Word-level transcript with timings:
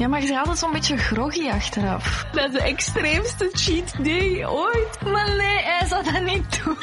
Ja, 0.00 0.08
maar 0.08 0.22
je 0.22 0.38
altijd 0.38 0.58
zo'n 0.58 0.72
beetje 0.72 0.96
groggy 0.96 1.48
achteraf. 1.48 2.24
Dat 2.32 2.44
is 2.44 2.52
de 2.52 2.62
extreemste 2.62 3.48
cheat 3.52 4.04
day 4.04 4.46
ooit. 4.46 5.00
Maar 5.02 5.36
nee, 5.36 5.58
hij 5.62 5.86
zou 5.86 6.04
dat 6.04 6.22
niet 6.22 6.64
doen. 6.64 6.76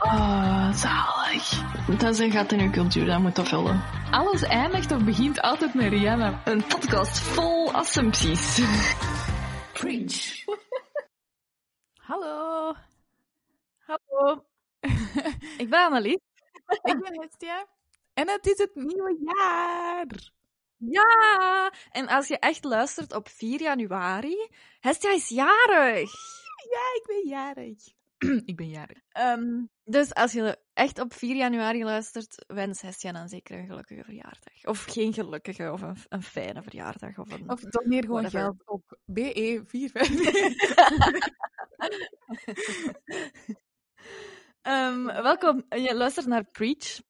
Oh, 0.00 0.72
zalig. 0.72 1.62
Dat 1.98 2.12
is 2.12 2.18
een 2.18 2.30
gat 2.30 2.52
in 2.52 2.60
uw 2.60 2.70
cultuur, 2.70 3.06
dat 3.06 3.20
moet 3.20 3.36
dat 3.36 3.48
vullen. 3.48 3.82
Alles 4.10 4.42
eindigt 4.42 4.92
of 4.92 5.04
begint 5.04 5.40
altijd 5.40 5.74
met 5.74 5.88
Rihanna. 5.88 6.40
Een 6.44 6.64
podcast 6.66 7.18
vol 7.18 7.72
assumpties. 7.72 8.60
Preach. 9.72 10.44
Hallo. 11.94 12.72
Hallo. 13.78 14.44
Ik 15.62 15.70
ben 15.70 15.84
Annelies. 15.84 16.20
Ik 16.82 17.00
ben 17.00 17.20
Hestia. 17.20 17.66
En 18.14 18.28
het 18.28 18.46
is 18.46 18.58
het 18.58 18.74
nieuwe 18.74 19.16
jaar. 19.24 20.06
Ja! 20.90 21.72
En 21.90 22.08
als 22.08 22.28
je 22.28 22.38
echt 22.38 22.64
luistert 22.64 23.14
op 23.14 23.28
4 23.28 23.60
januari, 23.60 24.48
Hestia 24.80 25.12
is 25.12 25.28
jarig. 25.28 26.10
Ja, 26.70 26.80
ik 26.94 27.02
ben 27.06 27.28
jarig. 27.28 27.78
ik 28.50 28.56
ben 28.56 28.68
jarig. 28.68 28.98
Ehm, 29.08 29.64
dus 29.84 30.14
als 30.14 30.32
je 30.32 30.58
echt 30.72 30.98
op 31.00 31.14
4 31.14 31.36
januari 31.36 31.84
luistert, 31.84 32.44
wens 32.46 32.80
Hestia 32.80 33.12
dan 33.12 33.28
zeker 33.28 33.58
een 33.58 33.66
gelukkige 33.66 34.04
verjaardag. 34.04 34.64
Of 34.64 34.84
geen 34.84 35.12
gelukkige, 35.12 35.72
of 35.72 35.82
een, 35.82 35.96
een 36.08 36.22
fijne 36.22 36.62
verjaardag. 36.62 37.18
Of, 37.18 37.30
een, 37.32 37.50
Of 37.50 37.60
doneer 37.60 38.02
gewoon 38.02 38.22
Whatever. 38.22 38.40
geld 38.40 38.62
op 38.66 38.98
E 39.14 39.60
BE45. 39.60 39.92
Ehm, 44.62 45.04
welkom, 45.04 45.64
je 45.68 45.94
luistert 45.94 46.26
naar 46.26 46.44
Preach. 46.44 47.00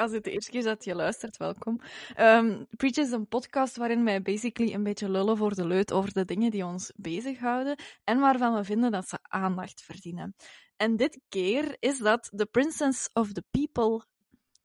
Als 0.00 0.12
het 0.12 0.24
de 0.24 0.30
eerste 0.30 0.50
keer 0.50 0.58
is 0.58 0.66
dat 0.66 0.84
je 0.84 0.94
luistert, 0.94 1.36
welkom. 1.36 1.80
Ehm, 2.14 2.64
Preach 2.76 2.96
is 2.96 3.10
een 3.10 3.28
podcast 3.28 3.76
waarin 3.76 4.04
wij 4.04 4.22
basically 4.22 4.74
een 4.74 4.82
beetje 4.82 5.10
lullen 5.10 5.36
voor 5.36 5.54
de 5.54 5.66
leut 5.66 5.92
over 5.92 6.12
de 6.12 6.24
dingen 6.24 6.50
die 6.50 6.64
ons 6.64 6.92
bezighouden 6.96 7.76
en 8.04 8.18
waarvan 8.18 8.54
we 8.54 8.64
vinden 8.64 8.90
dat 8.90 9.08
ze 9.08 9.18
aandacht 9.22 9.82
verdienen. 9.82 10.34
En 10.76 10.96
dit 10.96 11.20
keer 11.28 11.76
is 11.78 11.98
dat 11.98 12.30
The 12.36 12.46
Princess 12.46 13.10
of 13.12 13.32
the 13.32 13.44
People, 13.50 14.06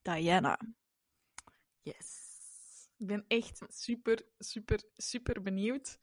Diana. 0.01 0.59
Yes. 1.81 2.23
Ik 2.97 3.07
ben 3.07 3.25
echt 3.27 3.61
super, 3.67 4.25
super, 4.37 4.83
super 4.93 5.41
benieuwd. 5.41 5.97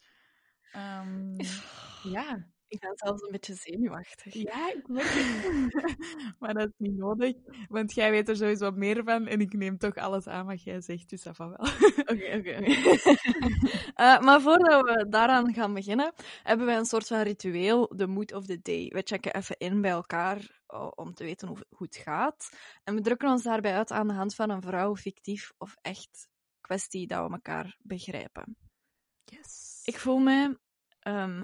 Ehm, 0.73 1.39
ja. 2.17 2.51
Ik 2.73 2.81
ben 2.81 2.93
zelfs 2.95 3.23
een 3.23 3.31
beetje 3.31 3.55
zenuwachtig. 3.55 4.35
Ja, 4.35 4.73
ik 4.73 4.83
het. 4.87 5.75
maar 6.41 6.55
dat 6.55 6.67
is 6.67 6.75
niet 6.77 6.97
nodig, 6.97 7.35
want 7.69 7.95
jij 7.95 8.11
weet 8.11 8.29
er 8.29 8.37
sowieso 8.37 8.71
meer 8.71 9.05
van 9.05 9.27
en 9.27 9.41
ik 9.41 9.53
neem 9.53 9.79
toch 9.79 9.95
alles 9.95 10.27
aan 10.27 10.47
wat 10.47 10.63
jij 10.63 10.81
zegt, 10.81 11.11
dus 11.11 11.23
dat 11.23 11.37
van 11.37 11.49
wel. 11.49 11.69
Oké, 11.97 12.37
oké. 12.37 12.61
Eh, 13.93 14.21
maar 14.21 14.41
voordat 14.41 14.83
we 14.83 15.07
daaraan 15.09 15.55
gaan 15.55 15.75
beginnen, 15.75 16.13
hebben 16.43 16.67
wij 16.67 16.77
een 16.77 16.85
soort 16.85 17.07
van 17.07 17.21
ritueel, 17.21 17.93
de 17.97 18.07
mood 18.07 18.33
of 18.33 18.47
the 18.47 18.61
day. 18.63 18.89
We 18.89 19.03
checken 19.05 19.35
even 19.35 19.57
in 19.59 19.81
bij 19.81 19.91
elkaar 19.91 20.61
om 20.95 21.15
te 21.15 21.25
weten 21.25 21.49
hoe, 21.49 21.59
hoe 21.69 21.87
het 21.87 21.97
gaat. 21.97 22.51
En 22.85 22.95
we 22.95 23.01
drukken 23.01 23.29
ons 23.31 23.43
daarbij 23.43 23.75
uit 23.75 23.91
aan 23.91 24.09
de 24.09 24.15
hand 24.15 24.35
van 24.35 24.51
een 24.51 24.63
vrouw, 24.63 24.97
fictief 24.97 25.53
of 25.59 25.77
echt 25.83 26.29
kwestie 26.61 27.07
dat 27.07 27.27
we 27.27 27.33
elkaar 27.33 27.77
begrijpen. 27.83 28.57
Yes. 29.25 29.81
Ik 29.85 29.99
voel 29.99 30.19
me 30.19 30.59
ehm, 31.01 31.43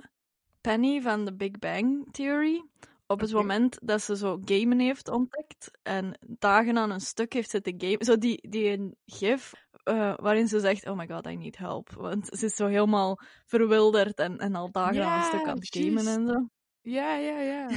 Penny 0.69 1.01
van 1.01 1.25
The 1.25 1.35
Big 1.35 1.59
Bang 1.59 2.13
Theory. 2.13 2.65
Op 3.07 3.21
het 3.21 3.33
moment 3.33 3.79
dat 3.83 4.03
ze 4.03 4.17
zo 4.17 4.41
gamen 4.45 4.79
heeft 4.79 5.09
ontdekt 5.09 5.71
en 5.83 6.19
dagen 6.21 6.79
aan 6.79 6.91
een 6.91 7.01
stuk 7.01 7.33
heeft 7.33 7.51
zitten 7.51 7.75
gamen. 7.79 8.05
Zo 8.05 8.19
die, 8.19 8.49
die 8.49 8.71
een 8.71 8.97
gif 9.07 9.53
eh, 9.83 10.15
waarin 10.17 10.49
ze 10.49 10.61
zegt, 10.61 10.87
oh 10.87 10.97
my 10.97 11.07
god, 11.07 11.27
I 11.27 11.37
need 11.37 11.57
help. 11.57 11.91
Want 11.91 12.27
ze 12.27 12.45
is 12.45 12.55
zo 12.55 12.67
helemaal 12.67 13.21
verwilderd 13.47 14.19
en, 14.19 14.39
en 14.39 14.55
al 14.55 14.71
dagen 14.71 15.05
aan 15.05 15.19
een 15.19 15.25
stuk 15.25 15.47
aan 15.47 15.59
het 15.59 15.77
gamen 15.77 16.07
en 16.07 16.27
zo. 16.27 16.49
Ja, 16.81 17.17
ja, 17.17 17.41
ja. 17.41 17.69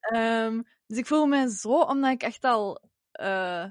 Ehm, 0.00 0.62
dus 0.86 0.98
ik 0.98 1.06
voel 1.06 1.26
me 1.26 1.50
zo, 1.50 1.80
omdat 1.80 2.12
ik 2.12 2.22
echt 2.22 2.44
al... 2.44 2.82
eh, 3.12 3.64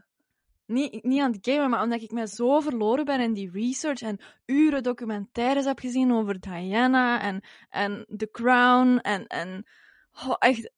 niet, 0.69 1.03
niet 1.03 1.21
aan 1.21 1.31
het 1.31 1.47
gamen, 1.49 1.69
maar 1.69 1.83
omdat 1.83 2.01
ik 2.01 2.11
me 2.11 2.27
zo 2.27 2.59
verloren 2.59 3.05
ben 3.05 3.19
in 3.19 3.33
die 3.33 3.51
research 3.51 4.01
en 4.01 4.19
uren 4.45 4.83
documentaires 4.83 5.65
heb 5.65 5.79
gezien 5.79 6.11
over 6.11 6.39
Diana 6.39 7.21
en, 7.21 7.43
en 7.69 8.05
The 8.17 8.29
Crown 8.31 8.97
en, 8.97 9.27
en 9.27 9.65
oh, 10.11 10.35
echt 10.39 10.71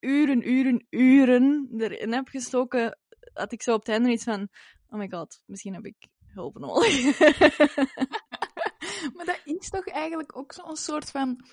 uren, 0.00 0.48
uren, 0.48 0.86
uren 0.90 1.68
erin 1.76 2.12
heb 2.12 2.28
gestoken, 2.28 2.98
had 3.32 3.52
ik 3.52 3.62
zo 3.62 3.74
op 3.74 3.80
het 3.80 3.88
einde 3.88 4.10
iets 4.10 4.24
van, 4.24 4.48
oh 4.88 4.98
my 4.98 5.08
god, 5.10 5.42
misschien 5.46 5.74
heb 5.74 5.84
ik 5.84 6.06
hulp 6.26 6.58
nodig. 6.58 7.18
maar 9.14 9.24
dat 9.24 9.40
is 9.44 9.68
toch 9.70 9.86
eigenlijk 9.86 10.36
ook 10.36 10.52
zo'n 10.52 10.76
soort 10.76 11.10
van... 11.10 11.44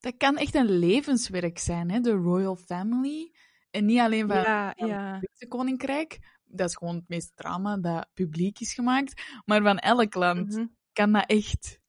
Dat 0.00 0.16
kan 0.16 0.36
echt 0.36 0.54
een 0.54 0.78
levenswerk 0.78 1.58
zijn, 1.58 1.90
hè? 1.90 2.00
De 2.00 2.12
royal 2.12 2.56
family. 2.56 3.32
En 3.70 3.84
niet 3.84 3.98
alleen 3.98 4.28
van, 4.28 4.36
ja, 4.36 4.72
ja. 4.76 5.10
het 5.10 5.18
Britse 5.18 5.48
koninkrijk. 5.48 6.18
Dat 6.52 6.68
is 6.68 6.76
gewoon 6.76 6.94
het 6.94 7.08
meeste 7.08 7.32
drama 7.34 7.76
dat 7.76 8.06
publiek 8.14 8.60
is 8.60 8.74
gemaakt. 8.74 9.22
Maar 9.44 9.62
van 9.62 9.78
elk 9.78 10.14
land 10.14 10.48
Mhm. 10.56 10.66
kan 10.92 11.12
dat 11.12 11.26
echt... 11.26 11.80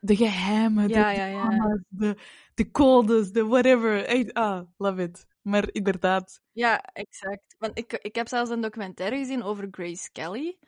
De 0.00 0.16
geheimen, 0.16 0.88
Ja, 0.88 1.10
de 1.10 1.16
ja, 1.16 1.24
ja. 1.26 1.48
drama's, 1.48 1.80
de, 1.88 2.16
de 2.54 2.70
codes, 2.70 3.32
de 3.32 3.44
whatever. 3.46 4.04
Echt, 4.04 4.34
ah, 4.34 4.60
love 4.76 5.02
it. 5.02 5.26
Maar 5.42 5.68
inderdaad... 5.72 6.40
Ja, 6.52 6.80
exact. 6.80 7.54
Want 7.58 7.78
ik, 7.78 7.92
ik 7.92 8.14
heb 8.14 8.28
zelfs 8.28 8.50
een 8.50 8.60
documentaire 8.60 9.16
gezien 9.16 9.42
over 9.42 9.68
Grace 9.70 10.10
Kelly. 10.12 10.58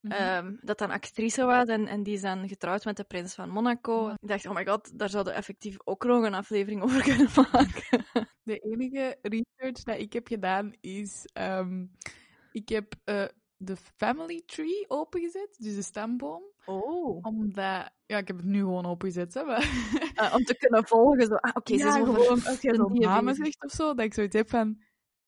Mhm. 0.00 0.12
Ehm, 0.12 0.54
dat 0.60 0.78
dan 0.78 0.90
actrice 0.90 1.44
was 1.44 1.66
en, 1.68 1.86
en 1.86 2.02
die 2.02 2.14
is 2.14 2.20
dan 2.20 2.48
getrouwd 2.48 2.84
met 2.84 2.96
de 2.96 3.04
prins 3.04 3.34
van 3.34 3.48
Monaco. 3.50 4.08
Ik 4.08 4.28
dacht, 4.28 4.46
oh 4.46 4.54
my 4.54 4.64
god, 4.66 4.98
daar 4.98 5.08
zouden 5.08 5.34
effectief 5.34 5.76
ook 5.84 6.04
nog 6.04 6.24
een 6.24 6.34
aflevering 6.34 6.82
over 6.84 7.02
kunnen 7.02 7.28
maken. 7.34 8.04
De 8.42 8.58
enige 8.58 9.18
research 9.22 9.82
dat 9.82 9.98
ik 9.98 10.12
heb 10.12 10.26
gedaan 10.26 10.72
is... 10.80 11.24
ehm, 11.32 11.84
ik 12.52 12.68
heb 12.68 12.94
eh, 13.04 13.24
de 13.56 13.76
family 13.76 14.42
tree 14.46 14.84
opengezet, 14.88 15.56
dus 15.58 15.74
de 15.74 15.82
stamboom. 15.82 16.42
Oh. 16.64 17.24
Omdat... 17.24 17.90
Ja, 18.06 18.18
ik 18.18 18.26
heb 18.26 18.36
het 18.36 18.44
nu 18.44 18.58
gewoon 18.58 18.86
opengezet, 18.86 19.34
hè. 19.34 19.42
Eh, 20.14 20.34
om 20.34 20.44
te 20.44 20.56
kunnen 20.56 20.86
volgen. 20.86 21.26
Zo. 21.26 21.34
Ah, 21.34 21.50
oké, 21.54 21.78
ze 21.78 21.84
ja, 21.84 21.96
is 21.96 22.00
over 22.00 22.22
gewoon 22.22 22.44
als 22.44 22.60
je 22.62 22.68
een 22.68 22.74
zo'n 22.74 22.98
namen 22.98 23.34
zegt 23.34 23.64
of 23.64 23.70
zo, 23.70 23.94
dat 23.94 24.04
ik 24.04 24.14
zoiets 24.14 24.36
heb 24.36 24.48
van... 24.48 24.82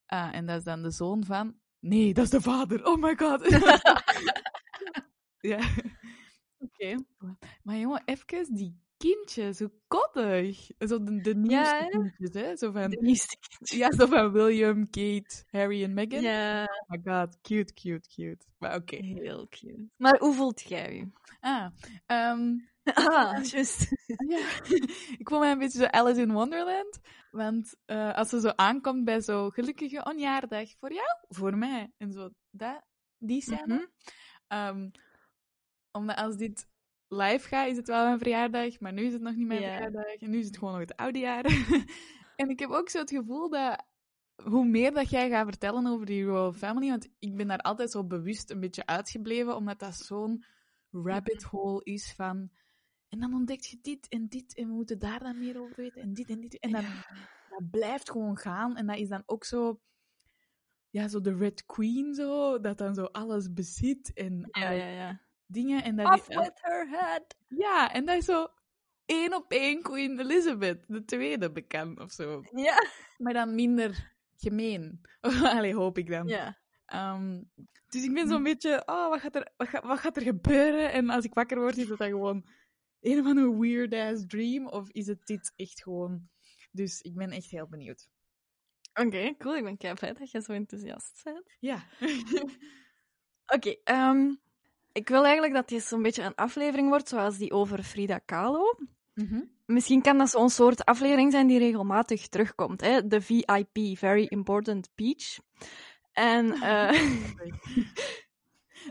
Ah, 0.07 0.35
en 0.35 0.47
dat 0.47 0.59
is 0.59 0.65
dan 0.65 0.83
de 0.83 0.91
zoon 0.91 1.25
van... 1.25 1.55
Nee, 1.81 2.15
dat 2.15 2.25
is 2.25 2.31
de 2.31 2.41
vader. 2.41 2.87
Oh 2.87 3.03
my 3.03 3.17
god. 3.17 3.49
ja. 5.53 5.59
Oké. 6.59 7.05
Maar 7.63 7.77
jongen, 7.77 8.03
even 8.05 8.55
die 8.55 8.81
kindjes, 9.05 9.59
hoe 9.59 9.73
koddig. 9.87 10.71
Zo 10.79 11.03
de, 11.03 11.21
de 11.21 11.35
nieuwste 11.35 11.87
kindjes, 11.91 12.43
hè. 12.43 12.57
Zo 12.57 12.71
van... 12.71 12.91
De 12.91 13.01
nieuwste 13.01 13.37
kindjes. 13.49 13.79
Ja, 13.79 13.93
zo 13.93 14.07
van 14.07 14.33
William, 14.33 14.91
Kate, 14.91 15.45
Harry 15.47 15.83
en 15.83 15.95
Meghan. 15.95 16.21
Ja, 16.21 16.63
Oh 16.65 16.89
my 16.89 17.01
god, 17.05 17.41
cute, 17.41 17.73
cute, 17.73 18.09
cute. 18.09 18.47
Maar 18.59 18.75
oké. 18.75 18.97
heel 18.97 19.49
cute. 19.49 19.89
Maar 19.97 20.19
hoe 20.19 20.35
voelt 20.35 20.61
jij 20.61 20.95
je? 20.95 21.09
Ah, 21.41 21.67
ehm, 22.07 22.57
Ah, 22.95 23.45
juist. 23.45 23.89
ja. 24.33 24.47
ik 25.19 25.29
voel 25.29 25.39
mij 25.39 25.51
een 25.51 25.59
beetje 25.59 25.79
zo 25.79 25.85
Alice 25.85 26.21
in 26.21 26.33
Wonderland. 26.33 27.01
Want 27.31 27.75
eh, 27.85 28.15
als 28.15 28.29
ze 28.29 28.41
zo 28.41 28.49
aankomt 28.49 29.05
bij 29.05 29.21
zo 29.21 29.51
gelukkige 29.51 30.05
onjaardag 30.05 30.69
voor 30.79 30.93
jou, 30.93 31.19
voor 31.29 31.59
mij. 31.59 31.93
En 31.97 32.13
zo, 32.13 32.31
dat, 32.51 32.83
die 33.19 33.43
scène. 33.43 33.91
Ehm, 34.49 34.89
omdat 35.93 36.17
als 36.17 36.37
dit 36.37 36.67
live 37.09 37.49
gaat, 37.49 37.69
is 37.69 37.77
het 37.77 37.87
wel 37.87 38.05
mijn 38.05 38.19
verjaardag. 38.19 38.81
Maar 38.81 38.93
nu 38.93 39.03
is 39.03 39.13
het 39.13 39.23
nog 39.23 39.35
niet 39.35 39.47
mijn 39.47 39.61
Ja. 39.61 39.73
verjaardag. 39.73 40.15
En 40.15 40.31
nu 40.31 40.39
is 40.39 40.47
het 40.47 40.57
gewoon 40.59 40.73
nog 40.73 40.83
het 40.83 40.97
oude 40.97 41.19
jaar. 41.19 41.45
en 42.37 42.49
ik 42.49 42.59
heb 42.59 42.71
ook 42.71 42.89
zo 42.89 42.99
het 42.99 43.11
gevoel 43.11 43.51
dat 43.51 43.85
hoe 44.43 44.65
meer 44.65 44.93
dat 44.93 45.11
jij 45.11 45.29
gaat 45.31 45.45
vertellen 45.47 45.87
over 45.87 46.07
die 46.07 46.25
Royal 46.25 46.53
Family, 46.53 46.89
want 46.89 47.09
ik 47.19 47.37
ben 47.37 47.47
daar 47.47 47.59
altijd 47.59 47.91
zo 47.91 48.05
bewust 48.05 48.51
een 48.51 48.61
beetje 48.61 48.87
uitgebleven, 48.87 49.57
omdat 49.57 49.79
dat 49.79 49.95
zo'n 49.95 50.45
rabbit 50.91 51.43
hole 51.43 51.85
is 51.85 52.13
van... 52.13 52.51
En 53.09 53.21
dan 53.21 53.35
ontdek 53.35 53.61
je 53.61 53.79
dit 53.83 54.09
en 54.09 54.29
dit 54.29 54.55
en 54.55 54.67
we 54.69 54.73
moeten 54.73 54.99
daar 54.99 55.19
dan 55.19 55.39
meer 55.39 55.61
over 55.61 55.77
weten 55.77 56.03
en 56.03 56.15
dit 56.15 56.29
en 56.31 56.41
dit. 56.41 56.59
En 56.59 56.71
dan, 56.71 56.85
dat 57.49 57.71
blijft 57.71 58.11
gewoon 58.11 58.37
gaan. 58.37 58.77
En 58.77 58.87
dat 58.87 58.97
is 58.97 59.09
dan 59.09 59.23
ook 59.27 59.45
zo... 59.45 59.81
Ja, 60.91 61.09
zo 61.09 61.21
de 61.21 61.37
Red 61.37 61.65
Queen 61.65 62.15
zo, 62.15 62.61
dat 62.61 62.79
dan 62.79 62.95
zo 62.95 63.05
alles 63.05 63.53
bezit 63.53 64.13
en 64.13 64.49
Ja, 64.51 64.71
ja, 64.71 64.87
ja. 64.89 65.21
Dingen. 65.47 65.83
En 65.83 65.97
dat 65.97 66.13
Off 66.13 66.27
with 66.27 66.61
her 66.61 66.89
head. 66.89 67.37
ja, 67.49 67.93
en 67.93 68.05
dat 68.05 68.17
is 68.17 68.25
zo 68.25 68.47
één 69.07 69.35
op 69.35 69.53
één 69.53 69.83
Queen 69.83 70.21
Elizabeth, 70.21 70.85
de 70.87 71.05
tweede 71.05 71.53
bekend 71.53 72.01
of 72.01 72.13
zo. 72.13 72.43
Ja. 72.53 72.87
Maar 73.19 73.33
dan 73.33 73.55
minder 73.55 74.13
gemeen. 74.37 75.01
Allee, 75.57 75.75
hoop 75.75 75.99
ik 75.99 76.09
dan. 76.09 76.27
Ja. 76.27 76.59
Ehm, 76.87 77.43
dus 77.89 78.05
ik 78.05 78.15
ben 78.15 78.29
zo'n 78.29 78.43
beetje, 78.43 78.83
oh, 78.87 79.09
wat 79.09 79.21
gaat, 79.21 79.35
er, 79.35 79.53
wat, 79.57 79.69
gaat, 79.69 79.85
wat 79.85 79.99
gaat 79.99 80.17
er 80.17 80.23
gebeuren? 80.23 80.93
En 80.93 81.11
als 81.11 81.25
ik 81.25 81.35
wakker 81.35 81.59
word, 81.59 81.77
is 81.77 81.89
het 81.89 81.99
dan 81.99 82.09
gewoon 82.09 82.47
een 83.01 83.21
of 83.21 83.27
andere 83.27 83.59
weird-ass 83.59 84.25
dream? 84.27 84.67
Of 84.67 84.91
is 84.91 85.07
het 85.07 85.27
dit 85.27 85.53
echt 85.57 85.83
gewoon... 85.83 86.29
Dus 86.71 87.01
ik 87.01 87.15
ben 87.15 87.31
echt 87.31 87.51
heel 87.51 87.69
benieuwd. 87.69 88.09
Oké, 88.95 89.35
cool. 89.39 89.57
Ik 89.57 89.65
ben 89.65 89.77
kei 89.77 89.95
blij 89.95 90.13
dat 90.13 90.31
je 90.31 90.43
zo 90.43 90.53
enthousiast 90.53 91.21
bent. 91.25 91.57
Ja. 91.59 91.85
Oké, 93.55 93.77
ehm, 93.85 94.35
Ik 94.95 95.09
wil 95.09 95.25
eigenlijk 95.25 95.55
dat 95.55 95.69
dit 95.69 95.83
zo'n 95.83 96.03
beetje 96.03 96.23
een 96.23 96.35
aflevering 96.35 96.89
wordt 96.89 97.09
zoals 97.09 97.39
die 97.39 97.53
over 97.53 97.83
Frida 97.83 98.19
Kahlo. 98.19 98.79
Mhm. 99.15 99.41
Misschien 99.67 100.03
kan 100.03 100.19
dat 100.19 100.31
zo'n 100.31 100.51
soort 100.51 100.85
aflevering 100.85 101.33
zijn 101.33 101.47
die 101.47 101.59
regelmatig 101.59 102.29
terugkomt. 102.29 102.81
Hè? 102.81 103.07
De 103.07 103.21
VIP, 103.21 103.99
Very 103.99 104.27
Important 104.29 104.91
Peach. 104.95 105.39
En 106.13 106.53
eh, 106.63 106.93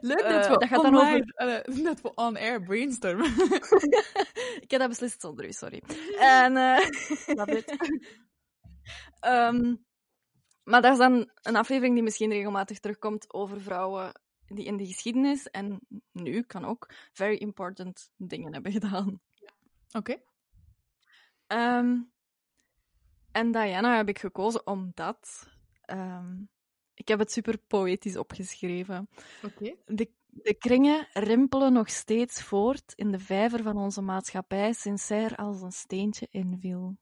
Leuk 0.01 0.19
Eh, 0.19 0.29
dat 0.29 0.47
we 0.47 0.57
dat 0.57 0.67
gaat 0.67 0.81
dan 0.81 0.97
eh, 0.97 1.83
dat 1.89 2.01
we 2.01 2.13
on-air 2.15 2.61
brainstormen. 2.61 3.25
ik 4.63 4.71
heb 4.71 4.79
dat 4.79 4.89
beslist 4.89 5.21
zonder 5.21 5.45
u, 5.45 5.51
sorry. 5.51 5.83
En, 6.19 6.57
eh, 6.57 6.87
ehm, 9.19 9.75
maar 10.63 10.81
dat 10.81 10.91
is 10.91 10.97
dan 10.97 11.29
een 11.41 11.55
aflevering 11.55 11.93
die 11.93 12.03
misschien 12.03 12.31
regelmatig 12.31 12.79
terugkomt 12.79 13.33
over 13.33 13.61
vrouwen 13.61 14.21
die 14.55 14.65
in 14.65 14.77
de 14.77 14.85
geschiedenis 14.85 15.49
en 15.49 15.79
nu 16.11 16.41
kan 16.41 16.65
ook 16.65 16.93
very 17.11 17.35
important 17.35 18.11
dingen 18.17 18.53
hebben 18.53 18.71
gedaan. 18.71 19.21
Oké. 19.91 20.21
Ehm, 21.47 22.01
en 23.31 23.51
Diana 23.51 23.95
heb 23.95 24.09
ik 24.09 24.19
gekozen 24.19 24.67
omdat 24.67 25.47
ehm, 25.81 26.41
ik 26.93 27.07
heb 27.07 27.19
het 27.19 27.31
super 27.31 27.57
poëtisch 27.57 28.17
opgeschreven. 28.17 29.09
Oké. 29.43 29.75
De, 29.85 30.11
de 30.25 30.53
kringen 30.53 31.07
rimpelen 31.13 31.73
nog 31.73 31.89
steeds 31.89 32.43
voort 32.43 32.93
in 32.95 33.11
de 33.11 33.19
vijver 33.19 33.63
van 33.63 33.77
onze 33.77 34.01
maatschappij 34.01 34.73
sinds 34.73 35.05
zij 35.05 35.23
er 35.23 35.35
als 35.35 35.61
een 35.61 35.71
steentje 35.71 36.27
inviel. 36.31 36.97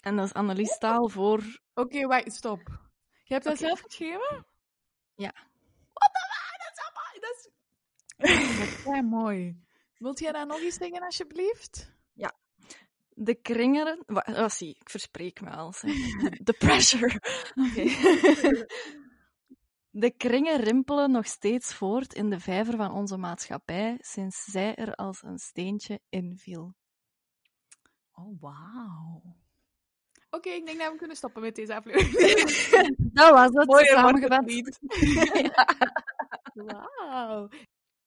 En 0.00 0.16
dat 0.16 0.24
is 0.24 0.32
Annelies 0.32 0.78
taal 0.78 1.08
voor... 1.08 1.60
Oké, 1.74 2.06
wacht, 2.06 2.32
stop. 2.32 2.60
Je 3.24 3.34
hebt 3.34 3.44
dat 3.44 3.58
zelf 3.58 3.80
geschreven? 3.80 4.46
Ja. 5.14 5.32
Wat 5.92 6.10
de 6.12 6.24
waar? 6.28 6.58
Dat 6.58 6.72
is 6.72 6.84
allemaal... 6.84 7.12
Dat 7.20 7.36
is... 7.36 7.50
dat 8.18 8.30
is 8.30 8.82
kei 8.82 9.02
mooi. 9.02 9.56
Wilt 9.98 10.18
jij 10.18 10.32
dat 10.32 10.46
nog 10.48 10.60
eens 10.60 10.74
zeggen, 10.74 11.02
alsjeblieft? 11.02 11.96
De 13.20 13.34
kringen... 13.34 14.02
wa- 14.06 14.24
Oh, 14.28 14.48
zie, 14.48 14.76
ik 14.80 14.90
verspreek 14.90 15.40
me 15.40 15.50
al. 15.50 15.74
De 16.42 16.54
pressure. 16.58 17.20
Oké. 17.68 17.84
De 19.90 20.10
kringen 20.10 20.60
rimpelen 20.60 21.10
nog 21.10 21.26
steeds 21.26 21.74
voort 21.74 22.14
in 22.14 22.30
de 22.30 22.40
vijver 22.40 22.76
van 22.76 22.92
onze 22.92 23.16
maatschappij 23.16 23.98
sinds 24.00 24.44
zij 24.44 24.74
er 24.74 24.94
als 24.94 25.22
een 25.22 25.38
steentje 25.38 26.00
inviel. 26.08 26.74
Oh, 28.12 28.40
wauw. 28.40 29.22
Oké, 30.30 30.48
ik 30.48 30.66
denk 30.66 30.78
dat 30.78 30.92
we 30.92 30.98
kunnen 30.98 31.16
stoppen 31.16 31.42
met 31.42 31.54
deze 31.54 31.74
aflevering. 31.74 32.96
Dat 33.12 33.30
was 33.30 33.50
het, 33.52 33.64
wordt 33.66 33.86
samengevat. 33.86 34.78
Wauw. 36.54 37.48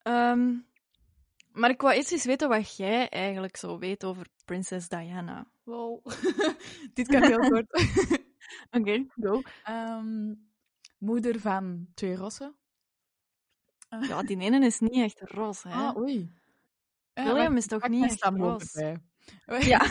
Ehm, 0.04 0.54
maar 1.52 1.70
ik 1.70 1.82
wou 1.82 1.94
eerst 1.94 2.12
eens 2.12 2.26
weten 2.26 2.50
wat 2.50 2.76
jij 2.78 3.10
eigenlijk 3.10 3.58
zo 3.58 3.78
weet 3.80 4.04
over 4.04 4.28
prinses 4.46 4.88
Diana. 4.88 5.48
Wow. 5.64 6.06
Dit 6.94 7.08
kan 7.08 7.24
heel 7.24 7.50
kort. 7.50 7.68
Oké, 8.78 9.06
go. 9.22 9.42
Ehm, 9.64 10.34
moeder 10.98 11.40
van 11.40 11.88
twee 11.94 12.16
rossen. 12.16 12.56
Ja, 14.08 14.22
die 14.24 14.40
ene 14.40 14.66
is 14.66 14.80
niet 14.80 15.04
echt 15.04 15.22
roze, 15.22 15.68
hè? 15.68 15.74
Ah, 15.74 15.98
oei. 15.98 16.32
Eh, 17.14 17.26
William 17.26 17.58
is 17.58 17.68
toch 17.68 17.88
niet 17.88 18.04
echt 18.04 18.24
roze? 18.24 19.02
Ja. 19.60 19.82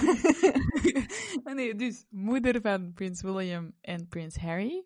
nee, 1.54 1.74
dus 1.74 2.04
moeder 2.08 2.60
van 2.60 2.92
prins 2.92 3.22
William 3.22 3.72
en 3.80 4.08
prins 4.08 4.36
Harry. 4.36 4.84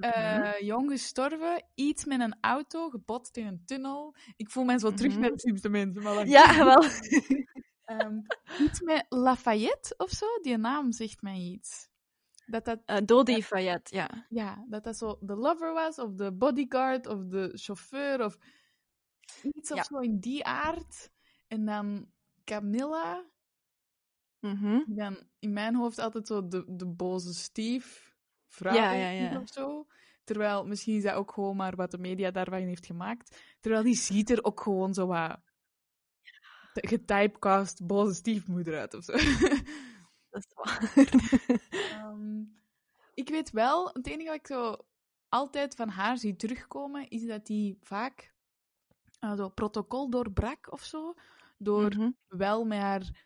Eh, 0.00 0.60
Jong 0.60 0.90
gestorven, 0.90 1.64
iets 1.74 2.04
met 2.04 2.20
een 2.20 2.36
auto, 2.40 2.88
gebotst 2.90 3.36
in 3.36 3.46
een 3.46 3.62
tunnel. 3.64 4.14
Ik 4.36 4.50
voel 4.50 4.64
mij 4.64 4.78
zo 4.78 4.92
terug 4.94 5.12
Mhm. 5.12 5.20
met 5.20 5.32
de 5.32 5.40
slimste 5.40 5.68
mensen. 5.68 6.02
Maar 6.02 6.26
ja, 6.26 6.64
wel. 6.64 6.82
Ehm, 7.84 8.18
iets 8.60 8.80
met 8.80 9.06
Lafayette 9.08 9.94
of 9.96 10.10
zo, 10.10 10.26
die 10.42 10.56
naam 10.56 10.92
zegt 10.92 11.22
mij 11.22 11.38
iets. 11.38 11.88
Dat 12.46 12.64
dat, 12.64 12.82
Eh, 12.84 12.96
Dodi 13.04 13.42
Fayette, 13.42 13.94
ja. 13.94 14.26
ja, 14.28 14.64
dat 14.68 14.84
dat 14.84 14.96
zo 14.96 15.18
de 15.20 15.34
lover 15.36 15.72
was, 15.72 15.98
of 15.98 16.12
de 16.14 16.32
bodyguard, 16.32 17.06
of 17.06 17.24
de 17.24 17.50
chauffeur, 17.54 18.24
of 18.24 18.36
iets 19.42 19.70
of 19.70 19.76
Ja. 19.76 19.82
zo 19.84 19.98
in 19.98 20.18
die 20.18 20.44
aard. 20.44 21.10
En 21.48 21.64
dan 21.64 22.10
Camilla, 22.44 23.24
Mhm. 24.40 24.80
dan 24.86 25.28
in 25.38 25.52
mijn 25.52 25.74
hoofd 25.74 25.98
altijd 25.98 26.26
zo 26.26 26.48
de, 26.48 26.64
de 26.76 26.86
boze 26.86 27.34
stief 27.34 28.05
vrouw 28.56 28.74
Ja, 28.74 28.92
ja, 28.92 29.08
ja. 29.08 29.40
of 29.40 29.48
zo. 29.48 29.86
Terwijl, 30.24 30.64
misschien 30.66 30.96
is 30.96 31.02
dat 31.02 31.14
ook 31.14 31.32
gewoon 31.32 31.56
maar 31.56 31.76
wat 31.76 31.90
de 31.90 31.98
media 31.98 32.30
daarvan 32.30 32.58
heeft 32.62 32.86
gemaakt. 32.86 33.40
Terwijl 33.60 33.82
die 33.82 33.96
ziet 33.96 34.30
er 34.30 34.44
ook 34.44 34.60
gewoon 34.60 34.94
zo 34.94 35.06
wat 35.06 35.38
getypecast 36.72 37.86
boze 37.86 38.14
stiefmoeder 38.14 38.78
uit 38.78 38.94
of 38.94 39.04
zo. 39.04 39.12
Dat 40.30 40.44
is 40.44 40.52
waar. 40.54 40.92
Ehm, 41.92 42.40
ik 43.14 43.28
weet 43.28 43.50
wel, 43.50 43.90
het 43.92 44.06
enige 44.06 44.26
wat 44.28 44.38
ik 44.38 44.46
zo 44.46 44.76
altijd 45.28 45.74
van 45.74 45.88
haar 45.88 46.18
zie 46.18 46.36
terugkomen, 46.36 47.08
is 47.08 47.26
dat 47.26 47.46
die 47.46 47.78
vaak 47.80 48.34
uh, 49.20 49.36
zo 49.36 49.48
protocol 49.48 50.10
doorbrak 50.10 50.72
of 50.72 50.82
zo. 50.82 51.14
Door 51.58 51.94
Mhm. 51.96 52.10
wel 52.28 52.64
met 52.64 52.78
haar 52.78 53.24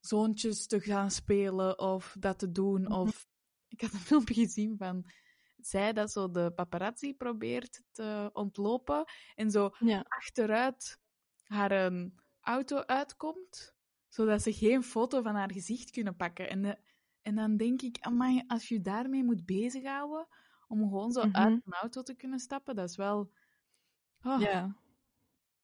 zoontjes 0.00 0.66
te 0.66 0.80
gaan 0.80 1.10
spelen 1.10 1.78
of 1.78 2.16
dat 2.18 2.38
te 2.38 2.52
doen. 2.52 2.82
Mhm. 2.82 2.92
Of 2.92 3.26
ik 3.78 3.90
had 3.90 3.92
een 3.92 4.06
filmpje 4.12 4.34
gezien 4.34 4.76
van 4.76 5.10
zij 5.56 5.92
dat 5.92 6.10
zo 6.12 6.30
de 6.30 6.52
paparazzi 6.54 7.14
probeert 7.14 7.82
te 7.92 8.30
ontlopen 8.32 9.04
en 9.34 9.50
zo 9.50 9.70
Ja. 9.78 10.04
achteruit 10.08 10.98
haar 11.44 11.70
ehm, 11.70 12.08
auto 12.40 12.76
uitkomt, 12.76 13.74
zodat 14.08 14.42
ze 14.42 14.52
geen 14.52 14.82
foto 14.82 15.22
van 15.22 15.34
haar 15.34 15.52
gezicht 15.52 15.90
kunnen 15.90 16.16
pakken. 16.16 16.48
En, 16.50 16.62
de- 16.62 16.78
en 17.22 17.34
dan 17.34 17.56
denk 17.56 17.82
ik, 17.82 17.96
amai, 18.00 18.42
als 18.46 18.68
je 18.68 18.80
daarmee 18.80 19.24
moet 19.24 19.44
bezighouden, 19.46 20.26
om 20.66 20.78
gewoon 20.82 21.12
zo 21.12 21.24
Mhm. 21.26 21.36
uit 21.36 21.60
een 21.64 21.72
auto 21.72 22.02
te 22.02 22.14
kunnen 22.14 22.38
stappen, 22.38 22.76
dat 22.76 22.88
is 22.88 22.96
wel... 22.96 23.30
Oh, 24.22 24.40
ja, 24.40 24.76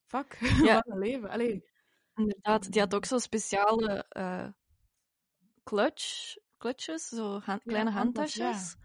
fuck. 0.07 0.39
Ja. 0.71 0.75
Wat 0.75 0.87
een 0.89 0.99
leven. 0.99 1.31
Allee, 1.31 1.65
inderdaad. 2.15 2.73
Die 2.73 2.81
had 2.81 2.95
ook 2.95 3.05
zo 3.05 3.19
speciale 3.19 4.05
eh 4.09 4.49
clutch, 5.65 6.37
clutches, 6.65 7.09
zo 7.09 7.41
hand- 7.41 7.63
kleine 7.63 7.91
ja. 7.91 7.97
handtasjes, 7.97 8.77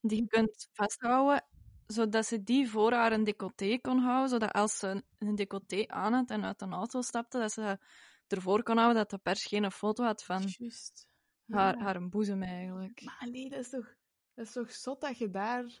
die 0.00 0.20
je 0.22 0.26
kunt 0.26 0.68
vasthouden, 0.72 1.44
zodat 1.86 2.26
ze 2.26 2.42
die 2.42 2.68
voor 2.70 2.92
haar 2.92 3.12
een 3.12 3.24
decolleté 3.24 3.78
kon 3.80 3.98
houden, 3.98 4.28
zodat 4.28 4.52
als 4.52 4.78
ze 4.78 5.02
een 5.18 5.34
decolleté 5.34 5.86
aan 5.86 6.12
had 6.12 6.30
en 6.30 6.44
uit 6.44 6.60
een 6.62 6.72
auto 6.72 7.00
stapte, 7.02 7.38
dat 7.38 7.52
ze 7.52 7.78
ervoor 8.26 8.62
kon 8.62 8.76
houden 8.76 8.96
dat 8.96 9.10
de 9.10 9.18
pers 9.18 9.44
geen 9.44 9.70
foto 9.70 10.04
had 10.04 10.24
van 10.24 10.42
haar, 11.46 11.76
Ja. 11.76 11.82
haar 11.84 11.96
een 11.96 12.10
boezem 12.10 12.42
eigenlijk. 12.42 13.02
Maar 13.04 13.16
allee, 13.18 13.48
dat 13.50 13.58
is 13.58 13.70
toch, 13.70 13.94
dat 14.34 14.46
is 14.46 14.52
toch 14.52 14.72
zot 14.72 15.00
dat 15.00 15.18
je 15.18 15.30
daar, 15.30 15.80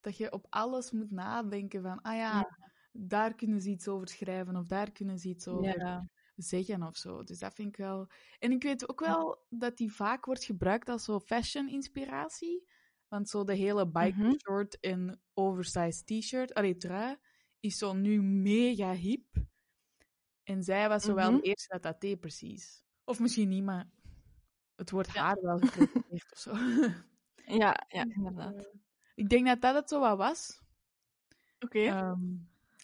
dat 0.00 0.16
je 0.16 0.32
op 0.32 0.46
alles 0.50 0.90
moet 0.90 1.10
nadenken 1.10 1.82
van, 1.82 2.02
ah 2.02 2.16
ja, 2.16 2.58
daar 2.92 3.34
kunnen 3.34 3.60
ze 3.60 3.70
iets 3.70 3.88
over 3.88 4.08
schrijven 4.08 4.56
of 4.56 4.66
daar 4.66 4.92
kunnen 4.92 5.18
ze 5.18 5.28
iets 5.28 5.48
over 5.48 5.78
Ja. 5.78 6.08
Zeggen 6.36 6.82
of 6.82 6.96
zo. 6.96 7.22
Dus 7.22 7.38
dat 7.38 7.54
vind 7.54 7.68
ik 7.68 7.76
wel. 7.76 8.08
En 8.38 8.52
ik 8.52 8.62
weet 8.62 8.88
ook 8.88 9.00
wel 9.00 9.44
dat 9.48 9.76
die 9.76 9.92
vaak 9.92 10.24
wordt 10.24 10.44
gebruikt 10.44 10.88
als 10.88 11.04
zo 11.04 11.20
fashion-inspiratie. 11.20 12.66
Want 13.08 13.28
zo 13.28 13.44
de 13.44 13.54
hele 13.54 13.86
biker 13.88 14.24
Mhm. 14.24 14.34
short 14.38 14.80
en 14.80 15.20
oversized 15.34 16.06
t-shirt, 16.06 16.54
allee, 16.54 16.76
trui, 16.76 17.16
is 17.60 17.78
zo 17.78 17.92
nu 17.92 18.22
mega 18.22 18.92
hip. 18.92 19.26
En 20.42 20.62
zij 20.62 20.88
was 20.88 21.04
zo 21.04 21.14
wel 21.14 21.30
Mhm. 21.30 21.40
de 21.40 21.46
eerste 21.46 21.68
dat 21.72 21.82
dat 21.82 22.00
deed, 22.00 22.20
precies. 22.20 22.82
Of 23.04 23.20
misschien 23.20 23.48
niet, 23.48 23.64
maar 23.64 23.88
het 24.76 24.90
wordt 24.90 25.12
Ja. 25.12 25.22
haar 25.22 25.40
wel 25.40 25.58
gepresenteerd 25.60 26.32
of 26.32 26.38
zo. 26.38 26.52
Ja, 27.46 27.84
ja, 27.88 28.04
inderdaad. 28.16 28.68
ik 29.14 29.28
denk 29.28 29.46
dat 29.46 29.60
dat 29.60 29.74
het 29.74 29.88
zo 29.88 30.00
wat 30.00 30.16
was. 30.16 30.60
Oké. 31.58 31.78
Ehm 31.80 32.22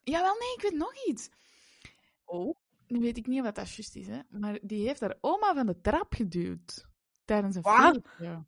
ja, 0.04 0.21
wel 0.23 0.35
nee, 0.38 0.54
ik 0.57 0.61
weet 0.62 0.75
nog 0.76 1.07
iets. 1.07 1.30
oh. 2.25 2.57
Nu 2.91 3.01
weet 3.01 3.17
ik 3.17 3.27
niet 3.27 3.43
wat 3.43 3.55
dat 3.55 3.75
juist 3.75 3.97
is, 3.97 4.07
hè. 4.07 4.21
Maar 4.29 4.59
die 4.63 4.87
heeft 4.87 5.01
haar 5.01 5.17
oma 5.21 5.55
van 5.55 5.67
de 5.67 5.81
trap 5.81 6.15
geduwd. 6.15 6.89
Tijdens 7.25 7.57
een 7.57 7.63
Wat? 7.63 8.01
feestje. 8.03 8.45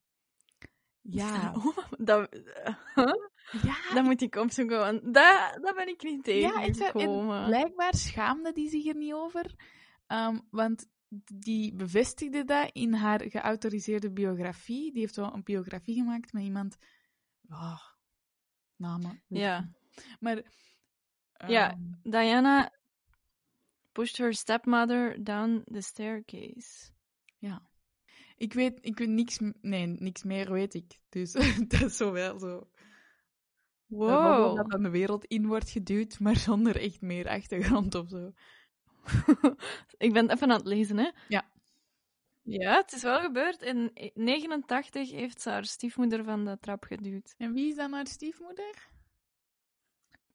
Ja. 1.00 1.52
dat, 1.98 2.28
huh? 2.94 3.12
Ja, 3.62 3.94
dat 3.94 4.04
moet 4.04 4.20
ik 4.20 4.34
opzoeken, 4.36 4.78
want 4.78 5.02
dat, 5.02 5.58
dat 5.62 5.74
ben 5.76 5.88
ik 5.88 6.02
niet 6.02 6.26
ja 6.26 6.62
en, 6.62 6.74
ze- 6.74 6.92
en 6.92 7.44
blijkbaar 7.46 7.94
schaamde 7.94 8.52
die 8.52 8.68
zich 8.68 8.86
er 8.86 8.96
niet 8.96 9.12
over. 9.12 9.54
Ehm, 10.06 10.38
want 10.50 10.88
die 11.34 11.74
bevestigde 11.74 12.44
dat 12.44 12.70
in 12.72 12.92
haar 12.92 13.20
geautoriseerde 13.30 14.10
biografie. 14.10 14.92
Die 14.92 15.00
heeft 15.00 15.16
wel 15.16 15.34
een 15.34 15.42
biografie 15.42 15.94
gemaakt 15.94 16.32
met 16.32 16.42
iemand... 16.42 16.76
Oh, 17.48 17.80
namen. 18.76 19.22
Ja. 19.26 19.70
Maar... 20.20 20.42
Ja. 21.46 21.70
ehm, 21.70 21.80
Diana 22.02 22.72
pushed 23.92 24.16
her 24.16 24.34
stepmother 24.34 25.24
down 25.24 25.62
the 25.72 25.80
staircase. 25.80 26.90
Ik 28.36 28.52
weet, 28.52 28.78
ik 28.80 28.98
weet 28.98 29.08
niks, 29.08 29.38
nee, 29.60 29.86
niks 29.86 30.22
meer 30.22 30.52
weet 30.52 30.74
ik. 30.74 30.98
Dus 31.08 31.32
dat 31.68 31.82
is 31.82 31.96
zo 31.96 32.12
wel 32.12 32.38
zo. 32.38 32.68
Wow. 33.86 34.56
dat 34.56 34.70
dan 34.70 34.82
de 34.82 34.90
wereld 34.90 35.24
in 35.24 35.46
wordt 35.46 35.70
geduwd, 35.70 36.20
maar 36.20 36.36
zonder 36.36 36.80
echt 36.80 37.00
meer 37.00 37.28
achtergrond 37.28 37.94
of 37.94 38.08
zo. 38.08 38.32
ik 40.06 40.12
ben 40.12 40.22
het 40.22 40.32
even 40.32 40.50
aan 40.50 40.58
het 40.58 40.66
lezen, 40.66 40.98
hè? 40.98 41.10
Ja. 41.28 41.50
Ja, 42.42 42.76
het 42.76 42.92
is 42.92 43.02
wel 43.02 43.20
gebeurd. 43.20 43.62
In 43.62 43.90
89 44.14 45.10
heeft 45.10 45.40
ze 45.40 45.50
haar 45.50 45.64
stiefmoeder 45.64 46.24
van 46.24 46.44
de 46.44 46.58
trap 46.60 46.84
geduwd. 46.84 47.34
En 47.38 47.52
wie 47.52 47.68
is 47.68 47.76
dan 47.76 47.92
haar 47.92 48.06
stiefmoeder? 48.06 48.90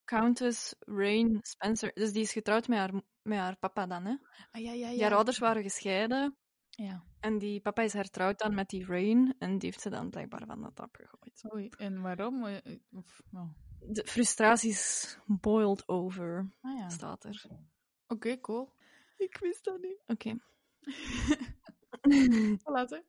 Countess 0.08 0.76
Rain 0.80 1.40
Spencer. 1.42 1.92
Dus 1.94 2.12
die 2.12 2.22
is 2.22 2.32
getrouwd 2.32 2.68
met 2.68 2.78
haar, 2.78 2.94
met 3.22 3.38
haar 3.40 3.58
papa 3.58 3.86
dan, 3.88 4.06
hè? 4.06 4.16
Ah, 4.52 4.62
ja, 4.62 4.72
ja, 4.72 4.88
Die 4.90 4.98
ja. 4.98 5.04
haar 5.08 5.16
ouders 5.16 5.38
waren 5.38 5.64
gescheiden. 5.64 6.38
Ja. 6.70 7.04
En 7.20 7.38
die 7.38 7.62
papa 7.62 7.82
is 7.82 7.94
hertrouwd 7.94 8.40
dan 8.40 8.54
met 8.56 8.70
die 8.70 8.86
Rain. 8.86 9.36
En 9.40 9.58
die 9.58 9.70
heeft 9.70 9.82
ze 9.82 9.90
dan 9.90 10.10
blijkbaar 10.10 10.46
van 10.46 10.62
de 10.62 10.72
trap 10.74 10.96
gegooid. 10.96 11.54
Oei, 11.54 11.70
en 11.78 12.02
waarom? 12.02 12.46
Eh, 12.46 12.76
Of, 12.92 13.22
oh. 13.34 13.50
De 13.80 14.06
frustraties 14.08 15.18
boiled 15.26 15.88
over, 15.88 16.50
Ah 16.62 16.78
ja. 16.78 16.90
staat 16.90 17.24
er. 17.24 17.46
Oké, 18.08 18.40
cool. 18.40 18.74
Ik 19.18 19.38
wist 19.38 19.64
dat 19.64 19.82
niet. 19.82 20.02
Oké. 20.08 20.36
Laten. 22.64 23.04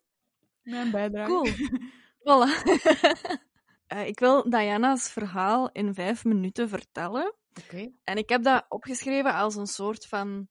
Mijn 0.62 0.90
bijdrage. 0.90 1.30
Cool. 1.30 1.46
Voilà. 2.28 2.50
Eh, 3.88 4.06
ik 4.06 4.18
wil 4.18 4.50
Diana's 4.50 5.10
verhaal 5.10 5.70
in 5.72 5.94
vijf 5.94 6.24
minuten 6.24 6.68
vertellen. 6.68 7.34
Oké. 7.64 7.90
En 8.04 8.16
ik 8.16 8.28
heb 8.28 8.42
dat 8.42 8.66
opgeschreven 8.68 9.34
als 9.34 9.56
een 9.56 9.66
soort 9.66 10.06
van 10.06 10.48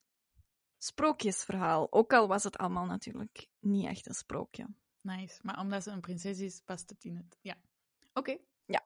sprookjesverhaal. 0.77 1.91
Ook 1.91 2.13
al 2.13 2.27
was 2.27 2.44
het 2.44 2.58
allemaal 2.58 2.86
natuurlijk 2.86 3.48
niet 3.60 3.86
echt 3.86 4.08
een 4.08 4.13
sprookje. 4.13 4.67
Nice. 5.01 5.39
Maar 5.41 5.60
omdat 5.60 5.84
ze 5.84 5.91
een 5.91 6.01
prinses 6.01 6.39
is, 6.39 6.62
past 6.65 6.89
het 6.89 7.03
in 7.03 7.15
het. 7.15 7.38
Ja. 7.41 7.56
Oké. 8.13 8.38
Ja. 8.65 8.84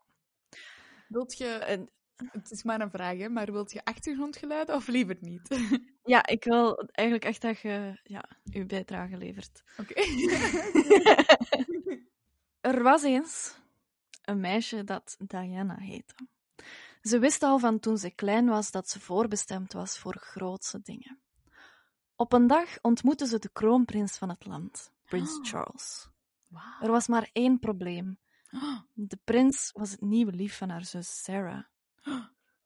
Wilt 1.08 1.38
je... 1.38 1.88
Het 2.32 2.52
is 2.52 2.64
maar 2.64 2.82
een 2.82 2.92
vraag, 2.92 3.18
hè, 3.18 3.30
maar 3.30 3.52
wilt 3.52 3.72
je 3.72 3.86
achtergrondgeluiden 3.86 4.76
of 4.76 4.88
liever 4.88 5.18
niet? 5.20 5.60
ja, 6.04 6.28
ik 6.28 6.44
wil 6.44 6.90
eigenlijk 6.92 7.28
echt 7.28 7.42
dat 7.42 7.60
je 7.60 8.00
ja, 8.04 8.30
je 8.44 8.66
bijdrage 8.66 9.18
levert. 9.18 9.64
Oké. 9.78 9.94
Er 12.62 12.84
was 12.84 13.04
eens 13.04 13.61
een 14.22 14.40
meisje 14.40 14.84
dat 14.84 15.16
Diana 15.20 15.78
heette. 15.78 16.16
Ze 17.02 17.20
wist 17.20 17.44
al 17.44 17.60
van 17.60 17.80
toen 17.80 17.98
ze 17.98 18.10
klein 18.12 18.46
was 18.46 18.72
dat 18.72 18.90
ze 18.90 19.00
voorbestemd 19.00 19.74
was 19.74 19.98
voor 19.98 20.18
grootse 20.18 20.82
dingen. 20.82 21.20
Op 22.16 22.34
een 22.34 22.48
dag 22.48 22.82
ontmoette 22.82 23.26
ze 23.26 23.40
de 23.40 23.50
kroonprins 23.54 24.18
van 24.18 24.30
het 24.30 24.46
land, 24.46 24.92
Prins 25.06 25.38
Oh. 25.38 25.46
Charles. 25.46 26.10
Er 26.82 26.92
was 26.92 27.08
maar 27.08 27.30
één 27.34 27.60
probleem. 27.60 28.20
Oh, 28.52 28.80
De 28.94 29.20
prins 29.24 29.72
was 29.74 29.92
het 29.92 30.02
nieuwe 30.02 30.32
lief 30.32 30.58
van 30.58 30.70
haar 30.70 30.86
zus 30.86 31.24
Sarah. 31.24 31.64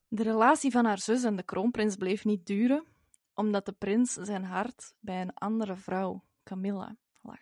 De 0.08 0.24
relatie 0.24 0.72
van 0.72 0.86
haar 0.86 1.00
zus 1.00 1.24
en 1.24 1.36
de 1.36 1.44
kroonprins 1.44 1.96
bleef 1.96 2.26
niet 2.26 2.46
duren, 2.46 2.86
omdat 3.34 3.66
de 3.66 3.72
prins 3.72 4.14
zijn 4.14 4.44
hart 4.44 4.94
bij 5.00 5.22
een 5.22 5.34
andere 5.34 5.76
vrouw, 5.76 6.24
Camilla, 6.44 6.98
lag. 7.22 7.40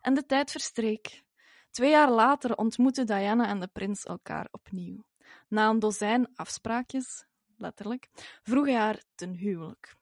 En 0.00 0.14
de 0.14 0.26
tijd 0.26 0.50
verstreek. 0.50 1.22
Twee 1.78 1.90
jaar 1.90 2.10
later 2.10 2.56
ontmoetten 2.56 3.06
Diana 3.06 3.48
en 3.48 3.60
de 3.60 3.66
prins 3.66 4.04
elkaar 4.04 4.48
opnieuw. 4.50 5.04
Na 5.48 5.68
een 5.68 5.78
dozijn 5.78 6.28
afspraakjes, 6.34 7.26
letterlijk, 7.56 8.08
vroeg 8.42 8.66
hij 8.66 8.74
haar 8.74 9.02
ten 9.14 9.34
huwelijk. 9.34 9.96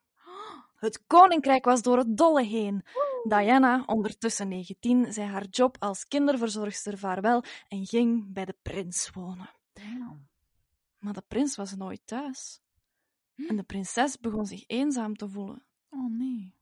Het 0.76 1.06
koninkrijk 1.06 1.64
was 1.64 1.82
door 1.82 1.98
het 1.98 2.16
dolle 2.16 2.44
heen. 2.44 2.84
Diana, 3.22 3.82
ondertussen 3.86 4.48
19, 4.48 5.12
zei 5.12 5.28
haar 5.28 5.44
job 5.44 5.76
als 5.78 6.06
kinderverzorgster 6.08 6.98
vaarwel 6.98 7.44
en 7.68 7.86
ging 7.86 8.32
bij 8.32 8.44
de 8.44 8.56
prins 8.62 9.10
wonen. 9.10 9.50
Damn. 9.72 10.28
Maar 10.98 11.12
de 11.12 11.24
prins 11.28 11.56
was 11.56 11.74
nooit 11.74 12.00
thuis. 12.04 12.60
En 13.48 13.56
de 13.56 13.62
prinses 13.62 14.18
begon 14.18 14.46
zich 14.46 14.64
eenzaam 14.66 15.16
te 15.16 15.28
voelen. 15.28 15.64
Oh 15.90 16.10
nee. 16.10 16.54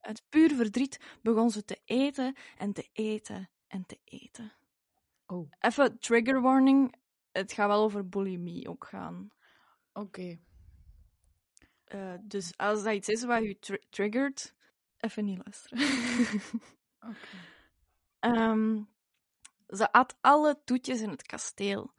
Uit 0.00 0.22
puur 0.28 0.54
verdriet 0.54 1.00
begon 1.22 1.50
ze 1.50 1.64
te 1.64 1.80
eten 1.84 2.34
en 2.56 2.72
te 2.72 2.88
eten 2.92 3.50
en 3.68 3.86
te 3.86 3.98
eten. 4.04 4.52
Oh. 5.26 5.50
Even 5.60 5.98
trigger 5.98 6.40
warning: 6.40 6.94
het 7.32 7.52
gaat 7.52 7.68
wel 7.68 7.82
over 7.82 8.08
bulimie 8.08 8.68
ook 8.68 8.86
gaan. 8.86 9.30
Oké. 9.92 10.38
Eh, 11.84 12.14
dus 12.22 12.56
als 12.56 12.82
dat 12.82 12.94
iets 12.94 13.08
is 13.08 13.24
wat 13.24 13.42
je 13.42 13.58
tri- 13.58 13.86
triggert, 13.90 14.54
even 14.98 15.24
niet 15.24 15.40
luisteren. 15.44 15.78
Oké. 17.10 17.36
Ehm, 18.18 18.82
ze 19.68 19.92
at 19.92 20.16
alle 20.20 20.60
toetjes 20.64 21.00
in 21.00 21.10
het 21.10 21.22
kasteel. 21.22 21.94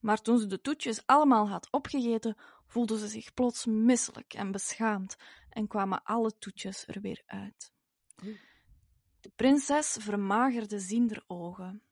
Maar 0.00 0.22
toen 0.22 0.38
ze 0.38 0.46
de 0.46 0.60
toetjes 0.60 1.06
allemaal 1.06 1.48
had 1.48 1.70
opgegeten, 1.70 2.36
voelde 2.66 2.98
ze 2.98 3.08
zich 3.08 3.34
plots 3.34 3.66
misselijk 3.66 4.34
en 4.34 4.50
beschaamd 4.50 5.16
en 5.48 5.66
kwamen 5.66 6.02
alle 6.02 6.38
toetjes 6.38 6.86
er 6.86 7.00
weer 7.00 7.22
uit. 7.26 7.72
De 9.20 9.30
prinses 9.36 9.96
vermagerde 10.00 10.78
ziender 10.78 11.24
ogen. 11.26 11.82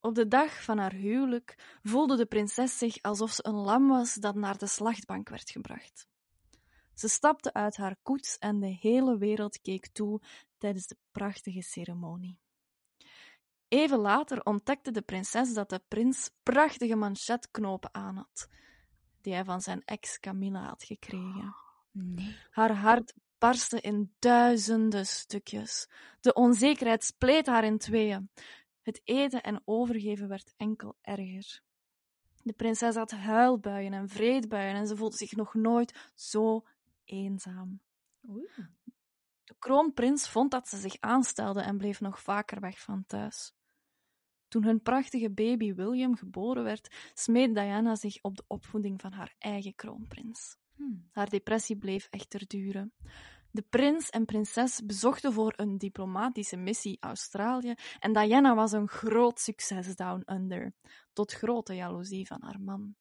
Op 0.00 0.14
de 0.14 0.28
dag 0.28 0.62
van 0.62 0.78
haar 0.78 0.92
huwelijk 0.92 1.78
voelde 1.82 2.16
de 2.16 2.26
prinses 2.26 2.78
zich 2.78 3.02
alsof 3.02 3.30
ze 3.30 3.46
een 3.46 3.54
lam 3.54 3.88
was 3.88 4.14
dat 4.14 4.34
naar 4.34 4.58
de 4.58 4.66
slachtbank 4.66 5.28
werd 5.28 5.50
gebracht. 5.50 6.08
Ze 6.94 7.08
stapte 7.08 7.52
uit 7.52 7.76
haar 7.76 7.96
koets 8.02 8.38
en 8.38 8.60
de 8.60 8.76
hele 8.80 9.18
wereld 9.18 9.60
keek 9.60 9.88
toe 9.88 10.20
tijdens 10.58 10.86
de 10.86 10.96
prachtige 11.12 11.62
ceremonie. 11.62 12.38
Even 13.68 13.98
later 13.98 14.44
ontdekte 14.44 14.90
de 14.90 15.02
prinses 15.02 15.54
dat 15.54 15.70
de 15.70 15.80
prins 15.88 16.30
prachtige 16.42 16.96
manchetknopen 16.96 17.94
aan 17.94 18.16
had, 18.16 18.48
die 19.20 19.32
hij 19.32 19.44
van 19.44 19.60
zijn 19.60 19.82
ex 19.84 20.20
Camilla 20.20 20.66
had 20.68 20.84
gekregen. 20.84 21.54
Nee. 21.90 22.36
Haar 22.50 22.74
hart 22.74 23.14
barstte 23.38 23.80
in 23.80 24.14
duizenden 24.18 25.06
stukjes. 25.06 25.88
De 26.20 26.32
onzekerheid 26.32 27.04
spleet 27.04 27.46
haar 27.46 27.64
in 27.64 27.78
tweeën. 27.78 28.30
Het 28.82 29.00
eten 29.04 29.42
en 29.42 29.62
overgeven 29.64 30.28
werd 30.28 30.54
enkel 30.56 30.96
erger. 31.00 31.62
De 32.42 32.52
prinses 32.52 32.94
had 32.94 33.10
huilbuien 33.10 33.92
en 33.92 34.08
vreedbuien 34.08 34.74
en 34.74 34.86
ze 34.86 34.96
voelde 34.96 35.16
zich 35.16 35.32
nog 35.32 35.54
nooit 35.54 36.10
zo 36.14 36.66
eenzaam. 37.04 37.80
De 39.44 39.54
kroonprins 39.58 40.28
vond 40.28 40.50
dat 40.50 40.68
ze 40.68 40.76
zich 40.76 40.96
aanstelde 41.00 41.60
en 41.60 41.78
bleef 41.78 42.00
nog 42.00 42.20
vaker 42.20 42.60
weg 42.60 42.80
van 42.80 43.04
thuis. 43.06 43.54
Toen 44.48 44.64
hun 44.64 44.82
prachtige 44.82 45.30
baby 45.30 45.74
William 45.74 46.16
geboren 46.16 46.64
werd, 46.64 47.10
smeet 47.14 47.54
Diana 47.54 47.94
zich 47.94 48.22
op 48.22 48.36
de 48.36 48.44
opvoeding 48.46 49.00
van 49.00 49.12
haar 49.12 49.34
eigen 49.38 49.74
kroonprins. 49.74 50.56
Hm. 50.76 50.82
Haar 51.10 51.28
depressie 51.28 51.76
bleef 51.76 52.06
echter 52.10 52.46
duren. 52.46 52.92
De 53.50 53.62
prins 53.62 54.10
en 54.10 54.24
prinses 54.24 54.84
bezochten 54.84 55.32
voor 55.32 55.52
een 55.56 55.78
diplomatische 55.78 56.56
missie 56.56 56.96
Australië 57.00 57.74
en 57.98 58.12
Diana 58.12 58.54
was 58.54 58.72
een 58.72 58.88
groot 58.88 59.40
succes 59.40 59.96
down 59.96 60.22
under, 60.32 60.74
tot 61.12 61.32
grote 61.32 61.74
jaloezie 61.74 62.26
van 62.26 62.42
haar 62.42 62.60
man. 62.60 62.94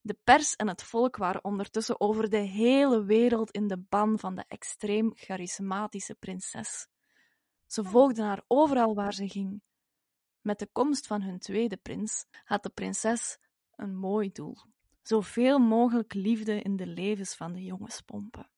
De 0.00 0.18
pers 0.24 0.56
en 0.56 0.68
het 0.68 0.82
volk 0.82 1.16
waren 1.16 1.44
ondertussen 1.44 2.00
over 2.00 2.30
de 2.30 2.36
hele 2.36 3.04
wereld 3.04 3.50
in 3.50 3.66
de 3.66 3.78
ban 3.78 4.18
van 4.18 4.34
de 4.34 4.44
extreem 4.48 5.12
charismatische 5.14 6.14
prinses. 6.14 6.88
Ze 7.66 7.84
volgden 7.84 8.24
haar 8.24 8.44
overal 8.46 8.94
waar 8.94 9.14
ze 9.14 9.28
ging. 9.28 9.62
Met 10.40 10.58
de 10.58 10.68
komst 10.72 11.06
van 11.06 11.22
hun 11.22 11.38
tweede 11.38 11.76
prins 11.76 12.26
had 12.44 12.62
de 12.62 12.70
prinses 12.70 13.38
een 13.76 13.96
mooi 13.96 14.32
doel: 14.32 14.56
zoveel 15.08 15.58
mogelijk 15.58 16.14
liefde 16.14 16.62
in 16.62 16.76
de 16.76 16.86
levens 16.86 17.34
van 17.34 17.52
de 17.52 17.62
jongens 17.64 18.00
pompen. 18.00 18.50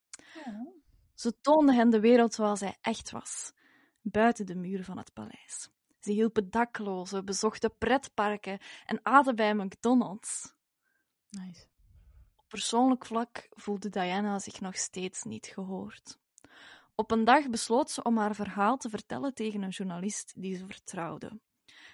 Ze 1.14 1.40
toonde 1.40 1.74
hen 1.74 1.90
de 1.90 2.00
wereld 2.00 2.34
zoals 2.34 2.60
hij 2.60 2.76
echt 2.80 3.10
was, 3.10 3.52
buiten 4.00 4.46
de 4.46 4.54
muren 4.54 4.84
van 4.84 4.98
het 4.98 5.12
paleis. 5.12 5.68
Ze 6.00 6.12
hielpen 6.12 6.50
daklozen, 6.50 7.24
bezochten 7.24 7.76
pretparken 7.78 8.58
en 8.84 9.00
aten 9.02 9.36
bij 9.36 9.54
McDonald's. 9.54 10.54
Nice. 11.30 11.66
Op 12.36 12.48
persoonlijk 12.48 13.06
vlak 13.06 13.46
voelde 13.50 13.88
Diana 13.88 14.38
zich 14.38 14.60
nog 14.60 14.76
steeds 14.76 15.22
niet 15.22 15.46
gehoord. 15.46 16.18
Op 16.94 17.10
een 17.10 17.24
dag 17.24 17.50
besloot 17.50 17.90
ze 17.90 18.02
om 18.02 18.16
haar 18.16 18.34
verhaal 18.34 18.76
te 18.76 18.88
vertellen 18.88 19.34
tegen 19.34 19.62
een 19.62 19.68
journalist 19.68 20.32
die 20.36 20.56
ze 20.56 20.66
vertrouwde. 20.66 21.40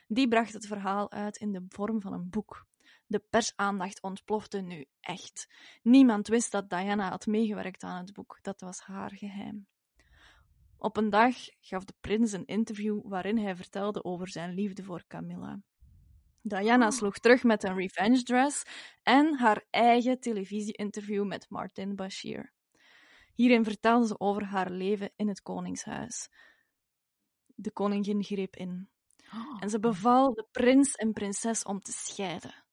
Die 0.07 0.29
bracht 0.29 0.53
het 0.53 0.67
verhaal 0.67 1.11
uit 1.11 1.37
in 1.37 1.53
de 1.53 1.65
vorm 1.69 2.01
van 2.01 2.13
een 2.13 2.31
boek. 2.31 2.67
De 3.13 3.23
persaandacht 3.31 4.03
ontplofte 4.03 4.61
nu 4.61 4.85
echt. 5.01 5.49
Niemand 5.83 6.29
wist 6.29 6.53
dat 6.53 6.71
Diana 6.71 7.09
had 7.09 7.27
meegewerkt 7.27 7.83
aan 7.83 8.05
het 8.05 8.13
boek. 8.13 8.39
Dat 8.43 8.61
was 8.61 8.81
haar 8.81 9.15
geheim. 9.15 9.67
Op 10.77 10.97
een 10.97 11.11
dag 11.11 11.35
gaf 11.61 11.85
de 11.85 11.95
prins 12.01 12.33
een 12.33 12.47
interview 12.47 13.01
waarin 13.05 13.39
hij 13.39 13.57
vertelde 13.57 14.05
over 14.05 14.29
zijn 14.29 14.55
liefde 14.55 14.83
voor 14.83 15.05
Camilla. 15.07 15.61
Diana 16.43 16.91
sloeg 16.91 17.19
terug 17.19 17.43
met 17.43 17.63
een 17.63 17.75
revenge 17.75 18.23
dress 18.23 18.63
en 19.03 19.39
haar 19.39 19.65
eigen 19.71 20.21
televisie-interview 20.21 21.25
met 21.25 21.47
Martin 21.49 21.95
Bashir. 21.97 22.53
Hierin 23.35 23.65
vertelde 23.65 24.07
ze 24.07 24.21
over 24.21 24.45
haar 24.45 24.71
leven 24.71 25.13
in 25.17 25.29
het 25.29 25.43
koningshuis. 25.43 26.29
De 27.47 27.71
koningin 27.73 28.25
greep 28.25 28.57
in 28.57 28.89
en 29.61 29.71
ze 29.71 29.79
beval 29.79 30.35
de 30.35 30.47
prins 30.53 30.95
en 30.95 31.13
prinses 31.13 31.63
om 31.63 31.81
te 31.81 31.93
scheiden. 31.93 32.65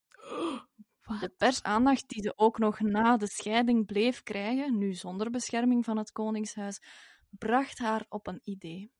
De 1.17 1.33
persaandacht 1.37 2.09
die 2.09 2.21
ze 2.21 2.33
ook 2.35 2.57
nog 2.57 2.79
na 2.79 3.17
de 3.17 3.27
scheiding 3.27 3.85
bleef 3.85 4.23
krijgen, 4.23 4.77
nu 4.77 4.93
zonder 4.93 5.29
bescherming 5.29 5.85
van 5.85 5.97
het 5.97 6.11
Koningshuis, 6.11 6.81
bracht 7.29 7.77
haar 7.77 8.05
op 8.09 8.27
een 8.27 8.41
idee. 8.43 8.91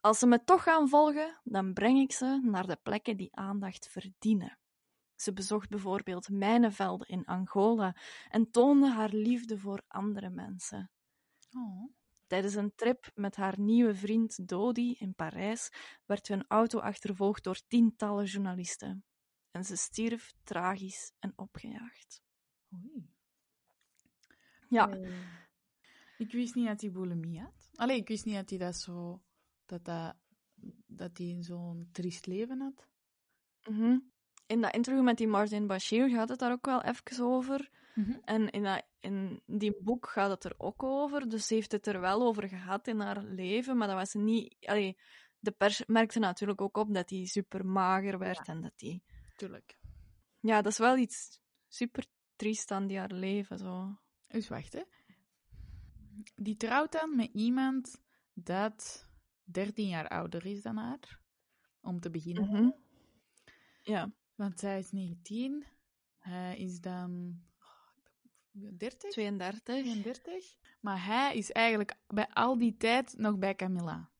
Als 0.00 0.18
ze 0.18 0.26
me 0.26 0.44
toch 0.44 0.62
gaan 0.62 0.88
volgen, 0.88 1.40
dan 1.44 1.72
breng 1.72 1.98
ik 1.98 2.12
ze 2.12 2.40
naar 2.42 2.66
de 2.66 2.78
plekken 2.82 3.16
die 3.16 3.36
aandacht 3.36 3.88
verdienen. 3.88 4.58
Ze 5.14 5.32
bezocht 5.32 5.68
bijvoorbeeld 5.68 6.28
mijnenvelden 6.28 7.08
in 7.08 7.24
Angola 7.24 7.96
en 8.28 8.50
toonde 8.50 8.90
haar 8.90 9.12
liefde 9.12 9.58
voor 9.58 9.82
andere 9.88 10.30
mensen. 10.30 10.90
Oh. 11.56 11.92
Tijdens 12.26 12.54
een 12.54 12.74
trip 12.74 13.10
met 13.14 13.36
haar 13.36 13.60
nieuwe 13.60 13.94
vriend 13.94 14.48
Dodi 14.48 14.96
in 14.98 15.14
Parijs 15.14 15.70
werd 16.06 16.28
hun 16.28 16.44
auto 16.48 16.78
achtervolgd 16.78 17.44
door 17.44 17.60
tientallen 17.68 18.24
journalisten. 18.24 19.04
En 19.50 19.64
ze 19.64 19.76
stierf 19.76 20.32
tragisch 20.42 21.12
en 21.18 21.32
opgejaagd. 21.36 22.22
Oei. 22.74 23.08
Ja, 24.68 24.88
Eh, 24.88 25.10
ik 26.18 26.32
wist 26.32 26.54
niet 26.54 26.66
dat 26.66 26.80
hij 26.80 26.90
bulimie 26.90 27.40
had. 27.40 27.70
Allee, 27.74 27.96
ik 27.96 28.08
wist 28.08 28.24
niet 28.24 28.34
dat 28.34 28.50
hij 28.50 28.58
dat 28.58 28.76
zo... 28.76 29.22
Dat 29.66 29.84
dat... 29.84 30.16
Dat 30.86 31.18
hij 31.18 31.36
zo'n 31.40 31.88
triest 31.92 32.26
leven 32.26 32.60
had. 32.60 32.88
mhm. 33.66 33.98
in 34.46 34.60
dat 34.60 34.74
interview 34.74 35.04
met 35.04 35.16
die 35.16 35.28
Martin 35.28 35.66
Bashir 35.66 36.08
gaat 36.08 36.28
het 36.28 36.38
daar 36.38 36.52
ook 36.52 36.66
wel 36.66 36.82
even 36.82 37.24
over. 37.24 37.70
En 38.24 38.50
in, 38.50 38.62
dat, 38.62 38.82
in 39.00 39.42
die 39.46 39.76
boek 39.82 40.08
gaat 40.08 40.30
het 40.30 40.44
er 40.44 40.54
ook 40.58 40.82
over. 40.82 41.28
Dus 41.28 41.46
ze 41.46 41.54
heeft 41.54 41.72
het 41.72 41.86
er 41.86 42.00
wel 42.00 42.22
over 42.22 42.48
gehad 42.48 42.86
in 42.86 43.00
haar 43.00 43.22
leven. 43.22 43.76
Maar 43.76 43.88
dat 43.88 43.96
was 43.96 44.14
niet. 44.14 44.56
Allee, 44.60 44.96
de 45.38 45.50
pers 45.50 45.82
merkte 45.86 46.18
natuurlijk 46.18 46.60
ook 46.60 46.76
op 46.76 46.94
dat 46.94 47.10
hij 47.10 47.24
super 47.24 47.66
mager 47.66 48.18
werd. 48.18 48.48
En 48.48 48.60
dat 48.60 48.72
hij. 48.76 49.02
Tuurlijk. 49.40 49.78
Ja, 50.40 50.62
dat 50.62 50.72
is 50.72 50.78
wel 50.78 50.96
iets 50.96 51.40
super 51.68 52.06
triest 52.36 52.70
aan 52.70 52.86
die 52.86 52.98
haar 52.98 53.12
leven. 53.12 53.58
Zo. 53.58 53.98
Dus 54.26 54.48
wacht, 54.48 54.72
hè. 54.72 54.82
Die 56.34 56.56
trouwt 56.56 56.92
dan 56.92 57.16
met 57.16 57.30
iemand 57.32 58.02
dat 58.34 59.06
13 59.44 59.88
jaar 59.88 60.08
ouder 60.08 60.46
is 60.46 60.62
dan 60.62 60.76
haar. 60.76 61.20
Om 61.80 62.00
te 62.00 62.10
beginnen. 62.10 62.48
Mhm. 62.50 62.70
Ja, 63.82 64.12
Want 64.34 64.58
zij 64.58 64.78
is 64.78 64.90
19. 64.92 65.66
Hij 66.18 66.58
is 66.58 66.80
dan... 66.80 67.40
oh, 67.60 68.68
30? 68.78 69.10
32. 69.10 69.62
32. 69.62 70.56
Maar 70.80 71.04
hij 71.04 71.36
is 71.36 71.52
eigenlijk 71.52 71.94
bij 72.06 72.28
al 72.28 72.58
die 72.58 72.76
tijd 72.76 73.14
nog 73.18 73.38
bij 73.38 73.54
Camilla. 73.54 74.10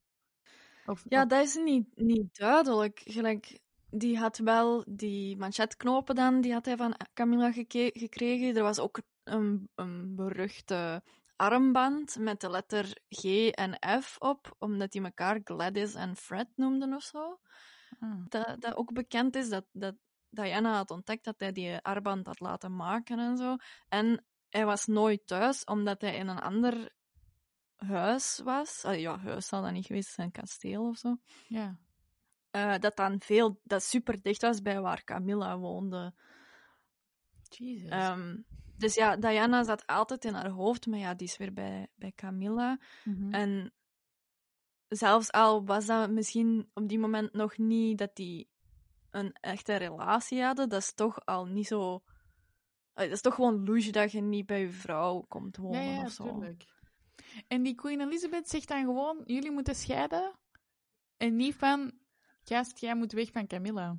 Of, 0.86 1.04
Ja, 1.08 1.22
of- 1.22 1.28
dat 1.28 1.46
is 1.46 1.54
niet, 1.54 1.96
niet 1.96 2.36
duidelijk. 2.36 3.00
Gelijk, 3.04 3.60
die 3.90 4.18
had 4.18 4.38
wel 4.38 4.84
die 4.88 5.36
manchetknopen 5.36 6.14
dan, 6.14 6.40
die 6.40 6.52
had 6.52 6.64
hij 6.64 6.76
van 6.76 6.96
Camilla 7.14 7.52
gekregen. 7.52 8.56
Er 8.56 8.62
was 8.62 8.78
ook 8.78 9.00
een, 9.24 9.68
een 9.74 10.14
beruchte 10.14 11.02
armband 11.36 12.18
met 12.18 12.40
de 12.40 12.50
letter 12.50 12.98
G 13.08 13.24
en 13.48 14.02
F 14.02 14.16
op, 14.18 14.54
omdat 14.58 14.92
die 14.92 15.02
elkaar 15.02 15.40
Gladys 15.44 15.94
en 15.94 16.16
Fred 16.16 16.48
noemden 16.54 16.94
of 16.94 17.02
zo. 17.02 17.40
Ah. 18.00 18.24
Dat, 18.28 18.60
dat 18.60 18.76
ook 18.76 18.92
bekend 18.92 19.36
is 19.36 19.48
dat, 19.48 19.64
dat 19.72 19.94
Diana 20.28 20.74
had 20.74 20.90
ontdekt 20.90 21.24
dat 21.24 21.40
hij 21.40 21.52
die 21.52 21.76
armband 21.76 22.26
had 22.26 22.40
laten 22.40 22.76
maken 22.76 23.18
en 23.18 23.36
zo. 23.36 23.56
En 23.88 24.24
hij 24.48 24.64
was 24.64 24.86
nooit 24.86 25.26
thuis, 25.26 25.64
omdat 25.64 26.00
hij 26.00 26.16
in 26.16 26.28
een 26.28 26.38
ander 26.38 26.92
huis 27.76 28.40
was. 28.44 28.84
Allee, 28.84 29.00
ja, 29.00 29.18
huis 29.18 29.46
zal 29.46 29.62
dat 29.62 29.72
niet 29.72 29.86
geweest 29.86 30.10
zijn, 30.10 30.30
kasteel 30.30 30.88
of 30.88 30.98
zo. 30.98 31.16
Ja. 31.48 31.78
Eh, 32.50 32.78
dat 32.78 32.96
dan 32.96 33.20
veel, 33.20 33.60
dat 33.62 33.82
super 33.82 34.22
dicht 34.22 34.42
was 34.42 34.62
bij 34.62 34.80
waar 34.80 35.04
Camilla 35.04 35.58
woonde. 35.58 36.14
Jesus. 37.48 37.90
Ehm, 37.90 38.36
dus 38.76 38.94
ja, 38.94 39.16
Diana 39.16 39.64
zat 39.64 39.86
altijd 39.86 40.24
in 40.24 40.34
haar 40.34 40.48
hoofd, 40.48 40.86
maar 40.86 40.98
ja, 40.98 41.14
die 41.14 41.26
is 41.26 41.36
weer 41.36 41.52
bij, 41.52 41.88
bij 41.94 42.12
Camilla. 42.14 42.78
Mhm. 43.04 43.34
En 43.34 43.72
zelfs 44.88 45.32
al 45.32 45.64
was 45.64 45.86
dat 45.86 46.10
misschien 46.10 46.70
op 46.74 46.88
die 46.88 46.98
moment 46.98 47.32
nog 47.32 47.58
niet 47.58 47.98
dat 47.98 48.16
die 48.16 48.50
een 49.10 49.32
echte 49.32 49.74
relatie 49.76 50.42
hadden, 50.42 50.68
dat 50.68 50.80
is 50.80 50.94
toch 50.94 51.24
al 51.26 51.46
niet 51.46 51.66
zo. 51.66 52.02
Allee, 52.92 53.08
Dat 53.08 53.16
is 53.16 53.22
toch 53.22 53.34
gewoon 53.34 53.64
louche 53.64 53.92
dat 53.92 54.12
je 54.12 54.20
niet 54.20 54.46
bij 54.46 54.60
je 54.60 54.70
vrouw 54.70 55.20
komt 55.28 55.56
ja, 55.56 55.62
wonen 55.62 55.84
ja, 55.84 56.02
of 56.02 56.10
zo. 56.10 56.24
tuurlijk. 56.24 56.64
En 57.48 57.62
die 57.62 57.74
Queen 57.74 58.00
Elizabeth 58.00 58.48
zegt 58.48 58.68
dan 58.68 58.84
gewoon, 58.84 59.22
jullie 59.24 59.50
moeten 59.50 59.74
scheiden. 59.74 60.38
En 61.16 61.36
niet 61.36 61.54
van, 61.54 61.99
gast, 62.54 62.78
jij 62.78 62.94
moet 62.94 63.12
weg 63.12 63.30
van 63.30 63.46
Camilla. 63.46 63.96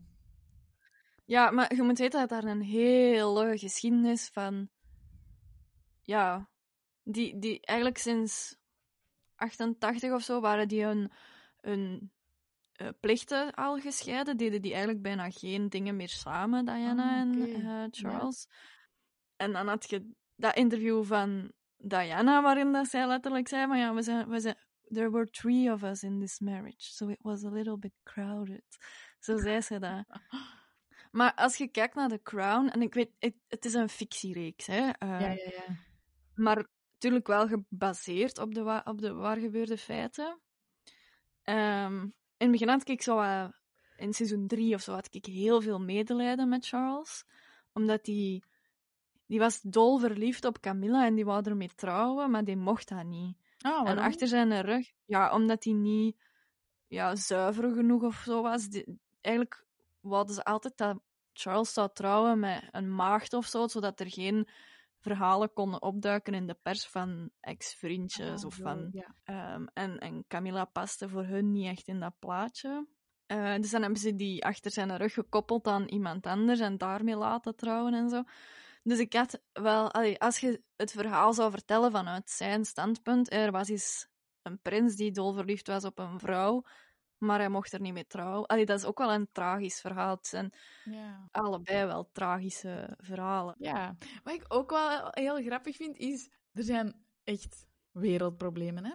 Ja, 1.26 1.52
maar 1.52 1.76
je 1.76 1.82
moet 1.82 2.00
weten 2.00 2.20
dat 2.20 2.30
daar 2.30 2.52
een 2.52 2.62
hele 2.62 3.58
geschiedenis 3.58 4.30
van. 4.34 4.70
Ja, 6.02 6.50
die, 7.04 7.40
die 7.40 7.60
eigenlijk 7.62 7.98
sinds 7.98 8.58
88 9.36 10.12
of 10.12 10.24
zo 10.24 10.40
waren 10.40 10.68
die 10.68 10.84
hun, 10.84 11.12
hun 11.62 12.12
eh, 12.74 12.88
plichten 13.00 13.54
al 13.54 13.80
gescheiden. 13.80 14.38
Deden 14.38 14.62
die 14.62 14.72
eigenlijk 14.72 15.02
bijna 15.02 15.30
geen 15.30 15.70
dingen 15.70 15.96
meer 15.96 16.10
samen, 16.10 16.66
Diana 16.66 17.04
Ah, 17.04 17.20
en 17.20 17.66
eh, 17.66 17.84
Charles. 17.92 18.48
En 19.36 19.52
dan 19.52 19.68
had 19.68 19.90
je 19.90 20.12
dat 20.36 20.56
interview 20.56 21.04
van 21.04 21.52
Diana, 21.78 22.42
waarin 22.42 22.72
dat 22.72 22.88
zij 22.88 23.08
letterlijk 23.08 23.48
zei: 23.48 23.68
maar 23.68 23.78
ja, 23.78 23.94
we 23.94 24.02
zijn, 24.02 24.28
we 24.30 24.40
zijn, 24.40 24.58
there 24.94 25.10
were 25.12 25.30
three 25.30 25.72
of 25.72 25.84
us 25.84 26.04
in 26.04 26.20
this 26.20 26.40
marriage, 26.40 26.94
so 26.94 27.10
it 27.10 27.20
was 27.22 27.44
a 27.44 27.50
little 27.50 27.78
bit 27.78 27.94
crowded. 28.04 28.64
Zo 29.20 29.38
zei 29.38 29.62
ze 29.62 29.80
dat. 29.80 30.06
Maar 31.12 31.34
als 31.36 31.58
je 31.58 31.68
kijkt 31.68 31.96
naar 31.96 32.10
The 32.10 32.22
Crown, 32.22 32.68
en 32.68 32.82
ik 32.82 32.94
weet, 32.94 33.12
het, 33.20 33.36
het 33.48 33.66
is 33.66 33.74
een 33.74 33.90
fictiereeks, 33.90 34.66
hè, 34.68 34.76
Ja, 34.86 34.94
ja, 35.20 35.28
ja. 35.34 35.76
maar 36.36 36.68
natuurlijk 36.94 37.28
wel 37.28 37.48
gebaseerd 37.48 38.38
op 38.38 38.54
de, 38.54 38.62
wa- 38.64 38.82
op 38.86 39.02
de 39.02 39.14
waar 39.14 39.38
gebeurde 39.38 39.78
feiten. 39.78 40.40
Ehm, 41.44 42.02
in 42.04 42.12
het 42.38 42.52
begin 42.52 42.68
had 42.70 42.88
ik 42.90 43.02
zo, 43.02 43.16
wat- 43.16 43.54
in 43.98 44.14
seizoen 44.14 44.48
3 44.48 44.74
of 44.74 44.82
zo, 44.82 44.94
had 44.94 45.08
ik 45.16 45.26
heel 45.26 45.62
veel 45.62 45.80
medelijden 45.80 46.50
met 46.50 46.68
Charles, 46.68 47.26
omdat 47.74 48.04
die, 48.06 48.44
die 49.26 49.40
was 49.40 49.62
dol 49.62 49.98
verliefd 50.00 50.46
op 50.46 50.60
Camilla 50.60 51.06
en 51.06 51.16
die 51.16 51.26
wou 51.26 51.44
ermee 51.44 51.72
trouwen, 51.76 52.32
maar 52.32 52.44
die 52.44 52.58
mocht 52.58 52.88
dat 52.90 53.06
niet. 53.06 53.38
Ah, 53.62 53.90
En 53.90 53.98
achter 53.98 54.28
zijn 54.28 54.62
rug, 54.62 54.92
ja, 55.06 55.34
omdat 55.34 55.64
hij 55.64 55.74
niet 55.74 56.16
ja, 56.88 57.16
zuiver 57.16 57.74
genoeg 57.74 58.04
of 58.04 58.16
zo 58.16 58.42
was. 58.42 58.68
Die- 58.68 59.00
eigenlijk 59.22 59.66
wilden 60.02 60.36
ze 60.36 60.44
altijd 60.44 60.78
dat 60.78 61.00
Charles 61.34 61.74
zou 61.74 61.90
trouwen 61.94 62.40
met 62.40 62.64
een 62.72 62.96
maagd 62.96 63.34
of 63.34 63.46
zo, 63.46 63.68
zodat 63.68 64.00
er 64.00 64.12
geen 64.12 64.48
verhalen 65.00 65.54
konden 65.54 65.82
opduiken 65.82 66.34
in 66.34 66.48
de 66.48 66.58
pers 66.62 66.88
van 66.88 67.30
ex-vriendjes 67.40 68.40
Ah, 68.42 68.46
of 68.46 68.56
van... 68.56 68.90
Ja. 68.92 69.16
ehm, 69.24 69.66
en, 69.74 70.00
en 70.00 70.26
Camilla 70.28 70.66
paste 70.66 71.10
voor 71.10 71.24
hun 71.24 71.52
niet 71.52 71.68
echt 71.68 71.88
in 71.88 72.00
dat 72.00 72.14
plaatje. 72.20 72.88
Eh, 73.26 73.56
dus 73.56 73.72
dan 73.72 73.82
hebben 73.82 74.00
ze 74.00 74.16
die 74.16 74.46
achter 74.46 74.72
zijn 74.72 74.98
rug 74.98 75.14
gekoppeld 75.14 75.68
aan 75.68 75.88
iemand 75.88 76.26
anders 76.26 76.60
en 76.60 76.78
daarmee 76.78 77.16
laten 77.16 77.56
trouwen 77.56 77.94
en 77.94 78.10
zo. 78.10 78.24
Dus 78.84 79.00
ik 79.00 79.14
had 79.14 79.42
wel, 79.54 79.92
allee, 79.92 80.20
als 80.20 80.40
je 80.40 80.64
het 80.76 80.92
verhaal 80.92 81.34
zou 81.34 81.52
vertellen 81.52 81.92
vanuit 81.92 82.30
zijn 82.30 82.66
standpunt, 82.66 83.32
er 83.34 83.52
was 83.52 83.70
eens 83.70 84.08
een 84.42 84.62
prins 84.62 84.96
die 84.96 85.12
dolverliefd 85.12 85.68
was 85.68 85.84
op 85.86 86.00
een 86.00 86.20
vrouw, 86.20 86.64
maar 87.18 87.40
hij 87.40 87.50
mocht 87.50 87.74
er 87.74 87.82
niet 87.82 87.94
mee 87.94 88.08
trouwen. 88.08 88.46
Allee, 88.48 88.66
dat 88.66 88.80
is 88.80 88.86
ook 88.86 88.98
wel 88.98 89.12
een 89.14 89.28
tragisch 89.32 89.80
verhaal. 89.82 90.16
Het 90.16 90.28
zijn 90.28 90.54
Ja. 90.84 91.28
allebei 91.32 91.86
wel 91.86 92.10
tragische 92.12 92.98
verhalen. 92.98 93.56
ja. 93.58 93.98
Wat 94.24 94.34
ik 94.34 94.44
ook 94.48 94.70
wel 94.70 95.08
heel 95.10 95.42
grappig 95.44 95.76
vind, 95.76 95.98
is... 95.98 96.30
Er 96.54 96.64
zijn 96.64 97.06
echt 97.24 97.68
wereldproblemen, 97.92 98.86
hè. 98.86 98.94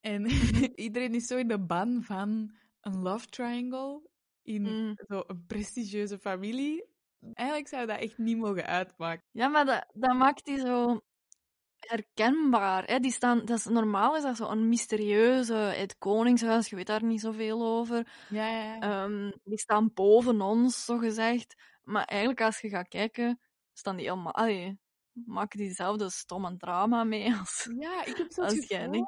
En 0.00 0.24
iedereen 0.86 1.14
is 1.14 1.26
zo 1.26 1.36
in 1.36 1.48
de 1.48 1.60
ban 1.60 2.02
van 2.02 2.54
een 2.80 2.98
love 3.02 3.26
triangle 3.26 4.08
in 4.42 4.62
Mm. 4.62 4.94
zo'n 5.06 5.44
prestigieuze 5.46 6.18
familie. 6.18 6.90
Eigenlijk 7.32 7.68
zou 7.68 7.86
dat 7.86 7.98
echt 7.98 8.18
niet 8.18 8.36
mogen 8.36 8.66
uitmaken. 8.66 9.24
Ja, 9.30 9.48
maar 9.48 9.64
dat, 9.64 9.86
dat 9.92 10.14
maakt 10.14 10.44
die 10.44 10.58
zo 10.58 11.00
herkenbaar. 11.78 12.84
Hè? 12.84 12.98
Die 12.98 13.12
staan, 13.12 13.44
dat 13.44 13.58
is, 13.58 13.64
normaal 13.64 14.16
is 14.16 14.22
dat 14.22 14.36
zo 14.36 14.48
een 14.48 14.68
mysterieuze, 14.68 15.54
het 15.54 15.98
koningshuis, 15.98 16.68
je 16.68 16.76
weet 16.76 16.86
daar 16.86 17.04
niet 17.04 17.20
zoveel 17.20 17.62
over. 17.62 18.06
Ja, 18.28 18.48
ja, 18.48 18.74
ja. 18.74 18.80
Ehm, 18.80 19.30
die 19.44 19.58
staan 19.58 19.90
boven 19.94 20.40
ons, 20.40 20.84
zo 20.84 20.98
gezegd. 20.98 21.54
Maar 21.82 22.04
eigenlijk, 22.04 22.40
als 22.40 22.60
je 22.60 22.68
gaat 22.68 22.88
kijken, 22.88 23.40
staan 23.72 23.96
die 23.96 24.08
helemaal... 24.08 24.34
Allee, 24.34 24.78
maken 25.12 25.58
die 25.58 25.68
dezelfde 25.68 26.10
stomme 26.10 26.56
drama 26.56 27.04
mee 27.04 27.34
als... 27.38 27.68
Ja, 27.78 28.04
ik 28.04 28.16
heb 28.16 28.32
zo 28.32 28.42
Als 28.42 28.54
het 28.54 28.68
jij 28.68 28.80
en 28.80 28.88
gevoel, 28.88 29.06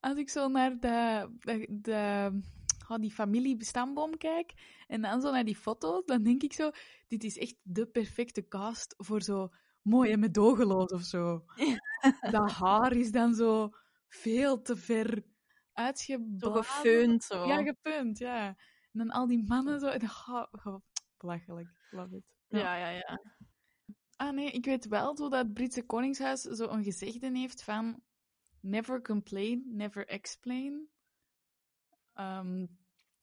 als 0.00 0.16
ik 0.16 0.30
zo 0.30 0.48
naar 0.48 0.78
de, 0.78 1.28
de, 1.38 1.66
de 1.70 2.30
oh, 2.88 2.98
die 2.98 3.12
familiestamboom 3.12 4.16
kijk 4.16 4.52
en 4.86 5.00
dan 5.00 5.20
zo 5.20 5.30
naar 5.30 5.44
die 5.44 5.56
foto's, 5.56 6.04
dan 6.04 6.22
denk 6.22 6.42
ik 6.42 6.52
zo, 6.52 6.70
dit 7.06 7.24
is 7.24 7.38
echt 7.38 7.56
de 7.62 7.86
perfecte 7.86 8.48
cast 8.48 8.94
voor 8.96 9.22
zo 9.22 9.48
mooi 9.82 10.12
en 10.12 10.20
medogeloos 10.20 10.92
of 10.92 11.02
zo. 11.02 11.44
Dat 12.30 12.50
haar 12.50 12.92
is 12.92 13.10
dan 13.10 13.34
zo 13.34 13.70
veel 14.08 14.62
te 14.62 14.76
ver 14.76 15.14
Zo 15.14 15.22
uitgeblazen. 15.72 16.64
gefeund, 16.64 17.24
zo. 17.24 17.46
Ja, 17.46 17.62
gepunt, 17.62 18.18
ja. 18.18 18.46
En 18.92 18.98
dan 18.98 19.10
al 19.10 19.26
die 19.26 19.44
mannen 19.46 19.80
zo, 19.80 19.88
oh, 19.88 20.44
oh, 20.64 20.80
belachelijk, 21.18 21.68
love 21.90 22.16
it. 22.16 22.24
ja, 22.48 22.76
ja, 22.76 22.88
ja. 22.88 23.20
Ah 24.16 24.34
nee, 24.34 24.50
ik 24.50 24.64
weet 24.64 24.88
wel 24.88 25.16
zo 25.16 25.28
dat 25.28 25.44
het 25.44 25.54
Britse 25.54 25.82
Koningshuis 25.82 26.40
zo 26.40 26.68
een 26.68 26.84
gezegde 26.84 27.30
heeft 27.38 27.62
van 27.62 28.02
never 28.60 29.02
complain, 29.02 29.64
never 29.66 30.06
explain. 30.06 30.88
Ehm, 32.18 32.66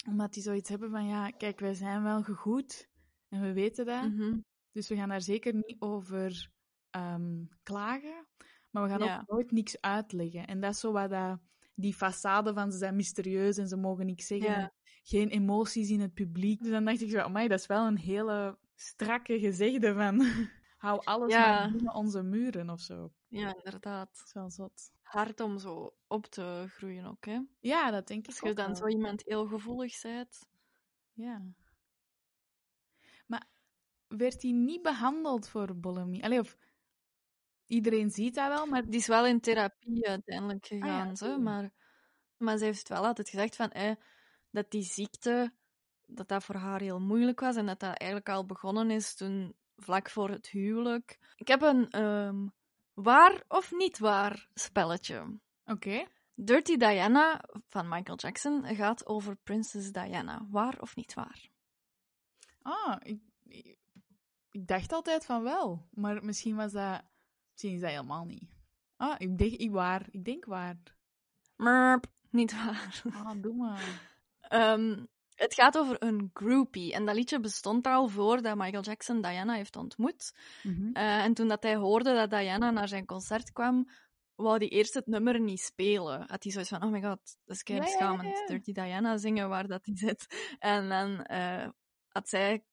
omdat 0.08 0.34
die 0.34 0.44
zoiets 0.44 0.70
hebben 0.70 0.90
van 0.92 1.08
ja, 1.08 1.30
kijk, 1.30 1.60
wij 1.60 1.74
zijn 1.74 2.04
wel 2.04 2.24
gegoed 2.24 2.90
en 3.30 3.42
we 3.42 3.54
weten 3.54 3.86
dat. 3.86 4.10
Mhm. 4.10 4.38
Dus 4.72 4.88
we 4.88 4.96
gaan 4.96 5.10
daar 5.10 5.22
zeker 5.22 5.54
niet 5.54 5.76
over 5.80 6.52
ehm, 6.90 7.44
klagen. 7.64 8.26
Maar 8.72 8.84
we 8.84 8.90
gaan 8.90 9.00
Ja. 9.04 9.20
ook 9.20 9.28
nooit 9.30 9.52
niks 9.52 9.82
uitleggen. 9.82 10.48
En 10.48 10.60
dat 10.60 10.74
is 10.74 10.80
zo 10.80 10.92
wat 10.92 11.10
dat, 11.10 11.40
die 11.74 11.94
façade 11.96 12.54
van 12.54 12.72
ze 12.72 12.78
zijn 12.78 12.96
mysterieus 12.96 13.58
en 13.58 13.68
ze 13.68 13.78
mogen 13.78 14.06
niks 14.06 14.28
zeggen. 14.28 14.52
Ja. 14.52 14.74
Geen 15.04 15.30
emoties 15.30 15.90
in 15.90 16.00
het 16.00 16.14
publiek. 16.14 16.62
Dus 16.62 16.72
dan 16.72 16.86
dacht 16.86 17.02
ik 17.02 17.10
zo, 17.10 17.18
amai, 17.20 17.48
dat 17.48 17.60
is 17.60 17.66
wel 17.66 17.88
een 17.88 17.98
hele 17.98 18.58
strakke 18.76 19.40
gezegde 19.40 19.94
van... 19.94 20.20
Hou 20.78 21.02
alles 21.04 21.32
Ja. 21.32 21.60
maar 21.60 21.72
binnen 21.72 21.94
onze 21.94 22.24
muren 22.24 22.70
of 22.70 22.80
zo. 22.80 23.12
Ja, 23.28 23.56
inderdaad. 23.56 24.10
Dat 24.18 24.26
is 24.26 24.34
wel 24.34 24.50
zot. 24.50 24.92
Hard 25.16 25.40
om 25.40 25.60
zo 25.60 25.96
op 26.08 26.26
te 26.26 26.66
groeien 26.68 27.06
ook, 27.06 27.26
hè. 27.26 27.40
Ja, 27.60 27.92
dat 27.92 28.08
denk 28.08 28.20
ik 28.22 28.28
Als 28.28 28.40
je 28.40 28.50
ook 28.50 28.56
dan 28.56 28.66
wel. 28.66 28.76
zo 28.76 28.88
iemand 28.88 29.24
heel 29.26 29.48
gevoelig 29.48 30.02
bent. 30.02 30.48
Ja. 31.14 31.42
Maar 33.26 33.48
werd 34.08 34.42
hij 34.42 34.52
niet 34.52 34.82
behandeld 34.82 35.48
voor 35.48 35.76
bulimie? 35.76 36.24
Allee, 36.24 36.40
of... 36.40 36.58
Iedereen 37.66 38.10
ziet 38.10 38.36
dat 38.36 38.48
wel, 38.48 38.66
maar... 38.66 38.86
Die 38.86 39.00
is 39.00 39.08
wel 39.08 39.26
in 39.26 39.40
therapie 39.40 40.08
uiteindelijk 40.08 40.66
gegaan, 40.66 41.08
oké. 41.08 41.16
zo, 41.16 41.40
maar, 41.40 41.72
maar 42.38 42.58
ze 42.58 42.64
heeft 42.64 42.90
wel 42.90 43.06
altijd 43.06 43.30
gezegd 43.30 43.56
van, 43.56 43.72
eh, 43.72 43.96
dat 44.50 44.72
die 44.72 44.84
ziekte, 44.84 45.54
dat 46.06 46.28
dat 46.28 46.44
voor 46.44 46.56
haar 46.56 46.82
heel 46.82 47.00
moeilijk 47.00 47.40
was 47.40 47.56
en 47.56 47.66
dat 47.66 47.80
dat 47.80 47.98
eigenlijk 47.98 48.30
al 48.30 48.46
begonnen 48.46 48.92
is 48.92 49.16
toen, 49.16 49.56
vlak 49.76 50.10
voor 50.10 50.30
het 50.30 50.48
huwelijk. 50.48 51.20
Ik 51.36 51.48
heb 51.48 51.62
een 51.62 51.90
ehm, 51.90 52.48
waar 52.96 53.44
of 53.48 53.72
niet 53.72 54.00
waar 54.00 54.50
spelletje. 54.54 55.40
Oké. 55.66 56.06
Dirty 56.34 56.78
Diana 56.78 57.44
van 57.70 57.88
Michael 57.90 58.18
Jackson 58.18 58.76
gaat 58.76 59.06
over 59.06 59.36
Princess 59.36 59.92
Diana. 59.92 60.48
Waar 60.50 60.82
of 60.82 60.96
niet 60.96 61.14
waar? 61.14 61.50
Ah, 62.62 62.96
ik, 63.00 63.22
ik, 63.44 63.78
ik 64.52 64.68
dacht 64.68 64.94
altijd 64.94 65.26
van 65.26 65.44
wel. 65.44 65.88
Maar 65.92 66.24
misschien 66.24 66.56
was 66.56 66.72
dat... 66.72 67.04
Misschien 67.52 67.74
is 67.74 67.82
dat 67.82 67.90
helemaal 67.90 68.26
niet. 68.26 68.50
Ah, 68.96 69.16
ik 69.18 69.38
denk 69.38 69.52
ik 69.52 69.72
waar. 69.72 70.08
Ik 70.12 70.26
denk 70.26 70.46
waar. 70.46 70.78
Merp, 71.56 72.06
niet 72.30 72.52
waar. 72.52 73.02
Ah, 73.14 73.32
doe 73.42 73.56
maar. 73.56 73.84
Ehm, 74.40 75.06
het 75.36 75.54
gaat 75.54 75.78
over 75.78 76.04
een 76.04 76.30
groupie. 76.34 76.94
En 76.94 77.06
dat 77.06 77.16
liedje 77.16 77.40
bestond 77.40 77.86
al 77.86 78.08
voordat 78.08 78.56
Michael 78.58 78.84
Jackson 78.84 79.22
Diana 79.22 79.54
heeft 79.54 79.76
ontmoet. 79.76 80.34
Mhm. 80.64 80.90
Eh, 80.94 81.24
en 81.24 81.34
toen 81.34 81.48
dat 81.48 81.64
hij 81.64 81.76
hoorde 81.76 82.14
dat 82.14 82.30
Diana 82.30 82.72
naar 82.72 82.88
zijn 82.88 83.06
concert 83.06 83.52
kwam, 83.52 83.90
wou 84.36 84.58
hij 84.58 84.68
eerst 84.70 84.94
het 84.94 85.08
nummer 85.08 85.40
niet 85.40 85.60
spelen. 85.60 86.20
Had 86.28 86.44
hij 86.44 86.52
zoiets 86.52 86.70
van, 86.70 86.84
oh 86.84 86.92
my 86.92 87.02
god, 87.02 87.38
dat 87.46 87.56
is 87.56 87.64
kei 87.64 87.80
Ja, 87.80 87.86
ja, 88.00 88.24
ja. 88.24 88.46
Dirty 88.46 88.72
Diana 88.72 89.18
zingen 89.18 89.50
waar 89.50 89.68
dat 89.68 89.86
hij 89.86 89.96
zit. 89.98 90.56
En 90.60 90.90
dan 90.90 91.24
eh, 91.24 91.68
had 92.08 92.30
zij, 92.30 92.64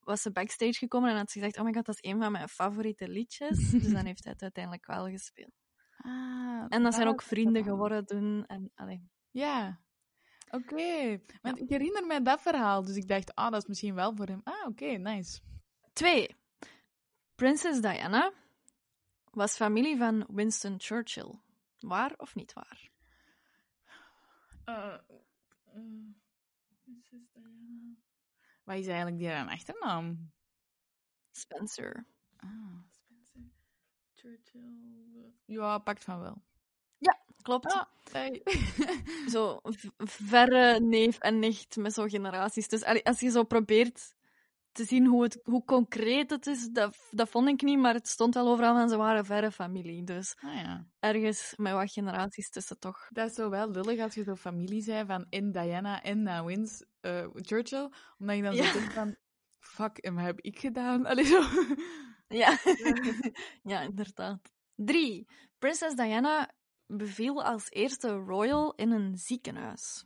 was 0.00 0.22
ze 0.22 0.32
backstage 0.32 0.74
gekomen 0.74 1.10
en 1.10 1.16
had 1.16 1.30
ze 1.30 1.38
gezegd, 1.38 1.58
oh 1.58 1.64
my 1.64 1.72
god, 1.72 1.86
dat 1.86 1.98
is 2.00 2.10
een 2.10 2.20
van 2.20 2.32
mijn 2.32 2.48
favoriete 2.48 3.08
liedjes. 3.08 3.70
dus 3.70 3.92
dan 3.92 4.04
heeft 4.04 4.24
hij 4.24 4.32
het 4.32 4.42
uiteindelijk 4.42 4.86
wel 4.86 5.08
gespeeld. 5.08 5.52
Ah, 5.96 6.64
En 6.68 6.82
dat 6.82 6.94
zijn 6.94 7.08
ook 7.08 7.22
vrienden 7.22 7.64
dan. 7.64 7.72
geworden 7.72 8.06
toen. 8.06 8.46
En, 8.46 8.70
allee. 8.74 9.08
Ja. 9.30 9.80
Oké. 10.50 11.20
Want 11.42 11.58
ik 11.60 11.68
herinner 11.68 12.06
mij 12.06 12.22
dat 12.22 12.40
verhaal. 12.40 12.84
Dus 12.84 12.96
ik 12.96 13.08
dacht, 13.08 13.34
ah, 13.34 13.50
dat 13.50 13.62
is 13.62 13.68
misschien 13.68 13.94
wel 13.94 14.16
voor 14.16 14.26
hem. 14.26 14.40
Ah, 14.44 14.66
oké, 14.66 14.86
nice. 14.86 15.40
Twee. 15.92 16.36
Prinses 17.34 17.80
Diana 17.80 18.32
was 19.30 19.56
familie 19.56 19.96
van 19.96 20.26
Winston 20.28 20.74
Churchill. 20.78 21.38
Waar 21.78 22.14
of 22.16 22.34
niet 22.34 22.52
waar? 22.52 22.90
Eh, 24.64 24.98
Prinses 26.82 27.30
Diana. 27.32 27.96
Wat 28.64 28.76
is 28.76 28.86
eigenlijk 28.86 29.18
die 29.18 29.28
haar 29.28 29.48
achternaam? 29.48 30.32
Spencer. 31.30 32.06
Ah, 32.36 32.76
Spencer. 32.90 33.40
Churchill. 34.14 35.34
Ja, 35.44 35.78
pakt 35.78 36.04
van 36.04 36.20
wel. 36.20 36.42
Klopt. 37.42 37.86
Hey. 38.12 38.42
Zo 39.32 39.60
verre 39.98 40.80
neef 40.80 41.18
en 41.18 41.38
nicht 41.38 41.76
met 41.76 41.92
zo 41.92 42.06
generaties. 42.06 42.68
Dus 42.68 42.84
als 42.84 43.20
je 43.20 43.30
zo 43.30 43.44
probeert 43.44 44.14
te 44.72 44.84
zien 44.84 45.06
hoe, 45.06 45.22
het, 45.22 45.40
hoe 45.44 45.64
concreet 45.64 46.30
het 46.30 46.46
is, 46.46 46.68
dat, 46.68 46.96
dat 47.10 47.28
vond 47.28 47.48
ik 47.48 47.62
niet, 47.62 47.78
maar 47.78 47.94
het 47.94 48.08
stond 48.08 48.34
wel 48.34 48.48
overal 48.48 48.74
van 48.74 48.88
ze 48.88 48.96
waren 48.96 49.24
verre 49.24 49.50
familie. 49.50 50.04
Dus 50.04 50.36
ah 50.40 50.54
ja. 50.54 50.86
ergens 50.98 51.52
met 51.56 51.72
wat 51.72 51.92
generaties 51.92 52.50
tussen 52.50 52.78
toch. 52.78 53.06
Dat 53.10 53.28
is 53.28 53.34
zo 53.34 53.50
wel 53.50 53.70
lullig 53.70 54.00
als 54.00 54.14
je 54.14 54.22
zo 54.22 54.36
familie 54.36 54.82
zei 54.82 55.06
van 55.06 55.26
en 55.30 55.52
Diana 55.52 56.02
en 56.02 56.18
uh, 56.26 56.44
Wins, 56.44 56.84
eh, 57.00 57.26
Churchill. 57.34 57.90
Omdat 58.18 58.36
je 58.36 58.42
dan 58.42 58.54
Ja. 58.54 58.64
zo 58.72 58.78
denkt 58.78 58.92
van, 58.94 59.16
fuck, 59.58 59.98
en 59.98 60.14
wat 60.14 60.24
heb 60.24 60.40
ik 60.40 60.58
gedaan? 60.58 61.06
Allee, 61.06 61.24
zo. 61.24 61.42
Ja, 62.28 62.58
ja 63.72 63.80
inderdaad. 63.80 64.52
Drie. 64.74 65.26
Prinses 65.58 65.94
Diana 65.94 66.50
beviel 66.96 67.44
als 67.44 67.70
eerste 67.70 68.08
royal 68.12 68.74
in 68.74 68.90
een 68.90 69.16
ziekenhuis. 69.16 70.04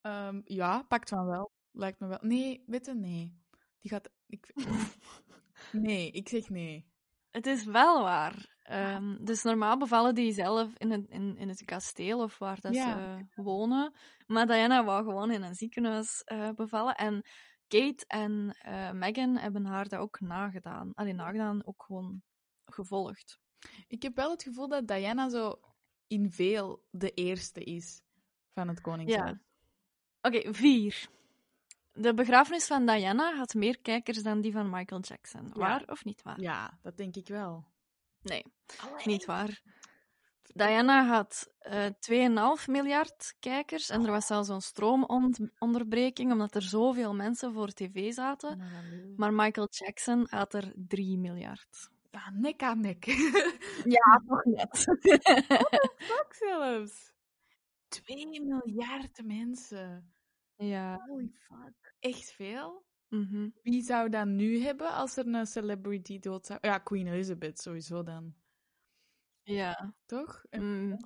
Ehm, 0.00 0.40
ja, 0.44 0.82
pakt 0.82 1.08
van 1.08 1.26
wel. 1.26 1.50
Lijkt 1.72 2.00
me 2.00 2.06
wel. 2.06 2.18
Nee, 2.20 2.62
weet 2.66 2.86
je, 2.86 2.94
nee. 2.94 3.38
Die 3.80 3.90
gaat... 3.90 4.10
Ik... 4.26 4.52
Nee, 5.72 6.10
ik 6.10 6.28
zeg 6.28 6.48
nee. 6.48 6.86
Het 7.30 7.46
is 7.46 7.64
wel 7.64 8.02
waar. 8.02 8.56
Ehm, 8.62 9.24
dus 9.24 9.42
normaal 9.42 9.78
bevallen 9.78 10.14
die 10.14 10.32
zelf 10.32 10.74
in 10.76 10.90
het, 10.90 11.08
in, 11.08 11.36
in 11.36 11.48
het 11.48 11.64
kasteel 11.64 12.22
of 12.22 12.38
waar 12.38 12.60
dat 12.60 12.74
Ja. 12.74 13.18
ze 13.30 13.42
wonen. 13.42 13.92
Maar 14.26 14.46
Diana 14.46 14.84
wou 14.84 15.04
gewoon 15.04 15.30
in 15.30 15.42
een 15.42 15.54
ziekenhuis 15.54 16.22
eh, 16.24 16.50
bevallen. 16.50 16.94
En 16.94 17.22
Kate 17.68 18.04
en 18.06 18.56
eh 18.58 18.92
Meghan 18.92 19.36
hebben 19.36 19.64
haar 19.64 19.88
dat 19.88 20.00
ook 20.00 20.20
nagedaan. 20.20 20.92
Alleen 20.94 21.16
nagedaan, 21.16 21.66
ook 21.66 21.82
gewoon 21.86 22.22
gevolgd. 22.64 23.38
Ik 23.86 24.02
heb 24.02 24.16
wel 24.16 24.30
het 24.30 24.42
gevoel 24.42 24.68
dat 24.68 24.86
Diana 24.86 25.28
zo 25.28 25.60
in 26.06 26.30
veel 26.30 26.84
de 26.90 27.10
eerste 27.10 27.64
is 27.64 28.00
van 28.52 28.68
het 28.68 28.80
koningshuis. 28.80 29.30
Ja. 29.30 29.40
Oké, 30.20 30.54
vier. 30.54 31.08
De 31.92 32.14
begrafenis 32.14 32.66
van 32.66 32.86
Diana 32.86 33.36
had 33.36 33.54
meer 33.54 33.78
kijkers 33.80 34.22
dan 34.22 34.40
die 34.40 34.52
van 34.52 34.70
Michael 34.70 35.00
Jackson. 35.00 35.50
Waar 35.52 35.82
of 35.86 36.04
niet 36.04 36.22
waar? 36.22 36.40
Ja, 36.40 36.78
dat 36.82 36.96
denk 36.96 37.16
ik 37.16 37.28
wel. 37.28 37.64
Nee, 38.22 38.44
niet 39.04 39.24
waar. 39.24 39.62
Diana 40.54 41.06
had 41.06 41.52
eh 41.58 41.86
2,5 42.60 42.66
miljard 42.66 43.36
kijkers 43.40 43.90
en 43.90 44.04
er 44.04 44.10
was 44.10 44.26
zelfs 44.26 44.48
een 44.48 44.62
stroomonderbreking 44.62 46.32
omdat 46.32 46.54
er 46.54 46.62
zoveel 46.62 47.14
mensen 47.14 47.52
voor 47.52 47.68
tv 47.72 48.12
zaten. 48.12 48.62
Maar 49.16 49.32
Michael 49.32 49.68
Jackson 49.70 50.26
had 50.30 50.54
er 50.54 50.72
3 50.76 51.18
miljard. 51.18 51.90
Ja, 52.14 52.30
nek 52.30 52.62
aan 52.62 52.80
nek. 52.80 53.04
Ja, 53.84 54.06
toch 54.26 54.44
net. 54.44 54.84
Fuck 56.08 56.34
zelfs. 56.34 57.12
2 57.88 58.40
miljard 58.40 59.24
mensen. 59.24 60.12
ja. 60.56 60.98
Holy 61.06 61.30
fuck. 61.32 61.94
Echt 62.00 62.32
veel? 62.32 62.84
mhm. 63.08 63.48
Wie 63.62 63.82
zou 63.82 64.08
dat 64.08 64.26
nu 64.26 64.60
hebben 64.62 64.92
als 64.92 65.16
er 65.16 65.26
een 65.26 65.46
celebrity 65.46 66.18
dood 66.18 66.46
zou... 66.46 66.58
Ja, 66.62 66.78
Queen 66.78 67.06
Elizabeth 67.06 67.60
sowieso 67.60 68.02
dan. 68.02 68.34
Ja. 69.42 69.94
Toch? 70.06 70.44
Mm, 70.50 70.96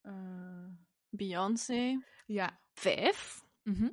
eh, 0.00 0.66
Beyoncé. 1.08 2.02
ja. 2.26 2.60
Vijf. 2.72 3.44
Mhm. 3.62 3.90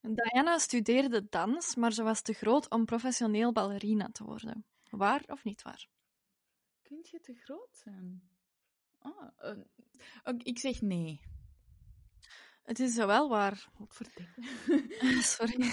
Diana 0.00 0.58
studeerde 0.58 1.28
dans, 1.28 1.74
maar 1.74 1.92
ze 1.92 2.02
was 2.02 2.22
te 2.22 2.32
groot 2.32 2.70
om 2.70 2.84
professioneel 2.84 3.52
ballerina 3.52 4.08
te 4.12 4.24
worden. 4.24 4.64
Waar 4.96 5.22
of 5.26 5.44
niet 5.44 5.62
waar? 5.62 5.86
Kun 6.82 6.98
je 7.02 7.20
te 7.20 7.34
groot 7.34 7.76
zijn? 7.76 8.30
Ah, 8.98 9.58
ik 10.42 10.58
zeg 10.58 10.80
nee. 10.80 11.20
Het 12.62 12.80
is 12.80 12.96
wel 12.96 13.28
waar. 13.28 13.66
Wat 13.78 13.94
verdikken. 13.94 14.34
Sorry. 15.36 15.70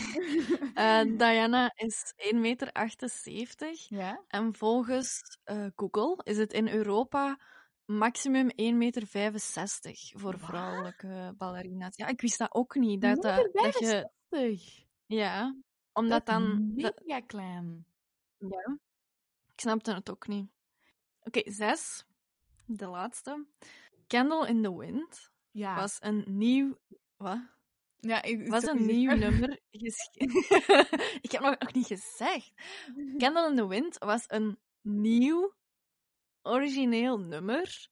Eh, 0.73 1.17
Diana 1.17 1.71
is 1.75 2.13
1,78 2.17 2.39
meter. 2.39 2.69
Ja? 3.87 4.23
En 4.27 4.55
volgens 4.55 5.39
eh, 5.43 5.67
Google 5.75 6.23
is 6.23 6.37
het 6.37 6.53
in 6.53 6.67
Europa 6.67 7.39
maximum 7.85 8.49
1,65 8.49 8.55
meter 8.55 9.07
voor 10.13 10.31
Wat? 10.31 10.39
vrouwelijke 10.39 11.33
ballerina's. 11.37 11.95
Ja, 11.95 12.07
ik 12.07 12.21
wist 12.21 12.37
dat 12.37 12.53
ook 12.53 12.75
niet. 12.75 13.01
Dat, 13.01 13.21
dat, 13.21 13.49
dat 13.53 13.79
je, 13.79 14.09
65. 14.29 14.85
ja, 15.05 15.55
omdat 15.93 16.25
Dat 16.25 16.35
dan... 16.35 16.73
mega 16.75 17.19
klein. 17.19 17.85
ja, 18.37 18.77
snapte 19.63 19.93
het 19.93 20.09
ook 20.11 20.27
niet. 20.27 20.49
Oké, 21.23 21.51
zes. 21.51 22.05
De 22.65 22.87
laatste. 22.87 23.45
Candle 24.07 24.47
in 24.47 24.61
the 24.61 24.77
Wind 24.77 25.31
Ja. 25.51 25.75
was 25.75 25.97
een 25.99 26.23
nieuw... 26.27 26.77
Wat? 27.17 27.39
ja 27.99 28.21
ik, 28.21 28.47
was 28.47 28.63
een 28.63 28.85
nieuw 28.85 29.15
nummer. 29.25 29.59
ik 31.25 31.31
heb 31.31 31.41
nog, 31.41 31.59
nog 31.59 31.73
niet 31.73 31.87
gezegd. 31.87 32.53
Candle 33.17 33.49
in 33.49 33.55
the 33.55 33.67
Wind 33.67 33.97
was 33.97 34.23
een 34.27 34.59
nieuw, 34.81 35.53
origineel 36.41 37.19
nummer, 37.19 37.87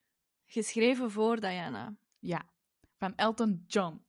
geschreven 0.46 1.10
voor 1.10 1.40
Diana. 1.40 1.96
Ja, 2.18 2.48
van 2.96 3.14
Elton 3.16 3.64
John. 3.66 4.04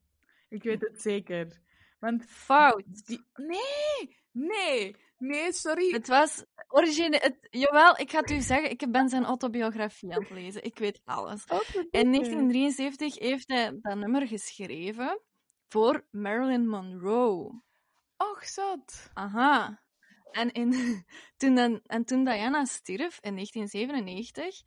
Ik 0.50 0.64
weet 0.64 0.82
het 0.82 1.02
zeker. 1.02 1.62
Want 2.00 2.26
Fout. 2.26 3.06
die... 3.06 3.26
Nee, 3.34 4.18
nee, 4.32 4.96
nee, 5.24 5.54
sorry. 5.54 5.92
Het 5.92 6.08
was 6.08 6.46
origineel. 6.68 7.20
Het, 7.20 7.48
jawel, 7.50 8.00
ik 8.00 8.12
ga 8.12 8.20
het 8.20 8.32
u 8.32 8.42
zeggen, 8.42 8.70
ik 8.70 8.92
ben 8.92 9.10
zijn 9.10 9.26
autobiografie 9.26 10.14
aan 10.14 10.22
het 10.22 10.30
lezen. 10.40 10.64
Ik 10.64 10.78
weet 10.78 11.02
alles. 11.06 11.44
Oh, 11.44 11.60
In 11.72 12.12
1973 12.12 13.20
heeft 13.20 13.48
hij 13.48 13.80
dat 13.82 13.98
nummer 13.98 14.28
geschreven 14.28 15.22
voor 15.68 16.06
Marilyn 16.12 16.68
Monroe. 16.68 17.62
Och, 18.18 18.46
zat. 18.46 19.10
Aha. 19.14 19.82
En, 20.32 20.52
in, 20.52 20.72
toen, 21.38 21.56
dan, 21.56 21.82
en 21.86 22.06
toen 22.06 22.24
Diana 22.24 22.66
stierf 22.66 23.18
in 23.22 23.34
1997, 23.34 24.62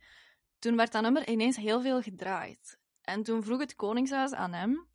toen 0.59 0.75
werd 0.75 0.91
dat 0.91 1.01
nummer 1.01 1.29
ineens 1.29 1.55
heel 1.55 1.81
veel 1.81 2.01
gedraaid. 2.01 2.79
En 3.01 3.23
toen 3.23 3.43
vroeg 3.43 3.59
het 3.59 3.75
Koningshuis 3.75 4.33
aan 4.33 4.53
hem: 4.53 4.87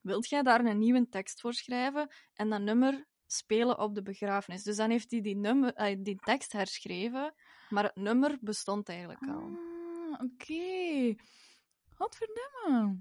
Wilt 0.00 0.28
jij 0.28 0.42
daar 0.42 0.64
een 0.64 0.78
nieuwe 0.78 1.08
tekst 1.08 1.40
voor 1.40 1.54
schrijven 1.54 2.10
en 2.34 2.50
dat 2.50 2.60
nummer 2.60 3.06
spelen 3.32 3.78
op 3.78 3.94
de 3.94 4.02
begrafenis? 4.02 4.62
Dus 4.62 4.76
dan 4.76 4.90
heeft 4.90 5.10
hij 5.10 5.20
die, 5.20 5.36
nummer, 5.36 5.74
eh, 5.74 5.96
die 5.98 6.16
tekst 6.16 6.52
herschreven, 6.52 7.34
maar 7.68 7.84
het 7.84 7.96
nummer 7.96 8.38
bestond 8.40 8.88
eigenlijk 8.88 9.26
al. 9.26 9.42
Ah, 9.42 10.20
oké. 10.20 11.14
Wat 11.96 12.16
verdamme. 12.16 12.98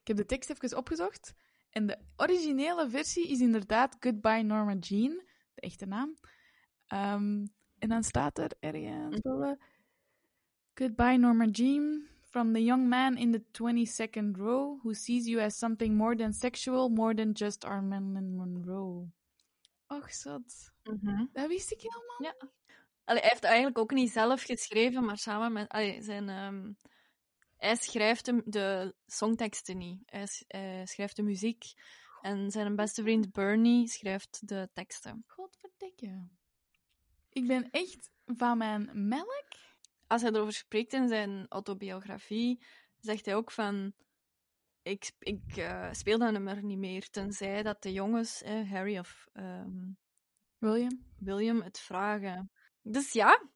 Ik 0.00 0.06
heb 0.06 0.16
de 0.16 0.26
tekst 0.26 0.50
even 0.50 0.78
opgezocht. 0.78 1.34
En 1.70 1.86
de 1.86 1.98
originele 2.16 2.90
versie 2.90 3.28
is 3.28 3.40
inderdaad 3.40 3.96
Goodbye 4.00 4.42
Norma 4.42 4.74
Jean, 4.74 5.22
de 5.54 5.60
echte 5.60 5.86
naam. 5.86 6.16
Ehm, 6.86 7.46
en 7.78 7.88
dan 7.88 8.02
staat 8.02 8.38
er 8.38 8.50
ergens... 8.60 9.18
wel, 9.22 9.42
eh, 9.42 9.52
Goodbye 10.74 11.16
Norma 11.16 11.44
Jean, 11.44 12.08
from 12.36 12.52
the 12.52 12.60
young 12.60 12.86
man 12.86 13.16
in 13.16 13.32
the 13.32 13.42
22nd 13.54 14.36
row 14.36 14.78
who 14.82 14.92
sees 14.92 15.26
you 15.26 15.40
as 15.40 15.56
something 15.56 15.96
more 15.96 16.14
than 16.14 16.34
sexual, 16.34 16.90
more 16.90 17.14
than 17.14 17.32
just 17.32 17.64
our 17.64 17.80
Marilyn 17.80 18.36
Monroe. 18.36 19.08
Och, 19.88 20.14
zat. 20.14 20.72
Dat 21.32 21.48
wist 21.48 21.72
ik 21.72 21.80
helemaal 21.80 22.22
Ja. 22.22 22.48
Allee, 23.04 23.20
hij 23.20 23.30
heeft 23.30 23.44
eigenlijk 23.44 23.78
ook 23.78 23.90
niet 23.90 24.10
zelf 24.10 24.42
geschreven, 24.42 25.04
maar 25.04 25.18
samen 25.18 25.52
met 25.52 25.68
allee, 25.68 26.02
zijn. 26.02 26.28
ehm, 26.28 26.72
hij 27.56 27.76
schrijft 27.76 28.26
hem 28.26 28.42
de 28.44 28.94
songteksten 29.06 29.78
niet. 29.78 30.02
Hij, 30.04 30.26
hij 30.46 30.86
schrijft 30.86 31.16
de 31.16 31.22
muziek. 31.22 31.64
En 32.20 32.50
zijn 32.50 32.76
beste 32.76 33.02
vriend 33.02 33.32
Bernie 33.32 33.88
schrijft 33.88 34.48
de 34.48 34.68
teksten. 34.72 35.24
Godverdikke. 35.26 36.28
Ik 37.30 37.46
ben 37.46 37.70
echt 37.70 38.10
van 38.24 38.58
mijn 38.58 39.08
melk. 39.08 39.65
Als 40.06 40.22
hij 40.22 40.30
erover 40.30 40.52
spreekt 40.52 40.92
in 40.92 41.08
zijn 41.08 41.46
autobiografie, 41.48 42.64
zegt 42.98 43.24
hij 43.26 43.34
ook 43.34 43.50
van. 43.50 43.92
Ik, 44.82 45.12
ik 45.18 45.56
eh, 45.56 45.92
speel 45.92 46.18
dat 46.18 46.32
nummer 46.32 46.62
niet 46.64 46.78
meer, 46.78 47.10
tenzij 47.10 47.62
dat 47.62 47.82
de 47.82 47.92
jongens, 47.92 48.42
eh, 48.42 48.70
Harry 48.70 48.98
of 48.98 49.26
ehm, 49.32 49.90
William. 50.58 51.04
William, 51.18 51.60
het 51.62 51.78
vragen. 51.78 52.50
Dus 52.82 53.12
ja, 53.12 53.50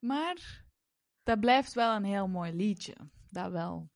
Maar 0.00 0.64
dat 1.22 1.40
blijft 1.40 1.74
wel 1.74 1.96
een 1.96 2.04
heel 2.04 2.28
mooi 2.28 2.52
liedje. 2.52 2.94
Dat 3.30 3.50
wel. 3.50 3.90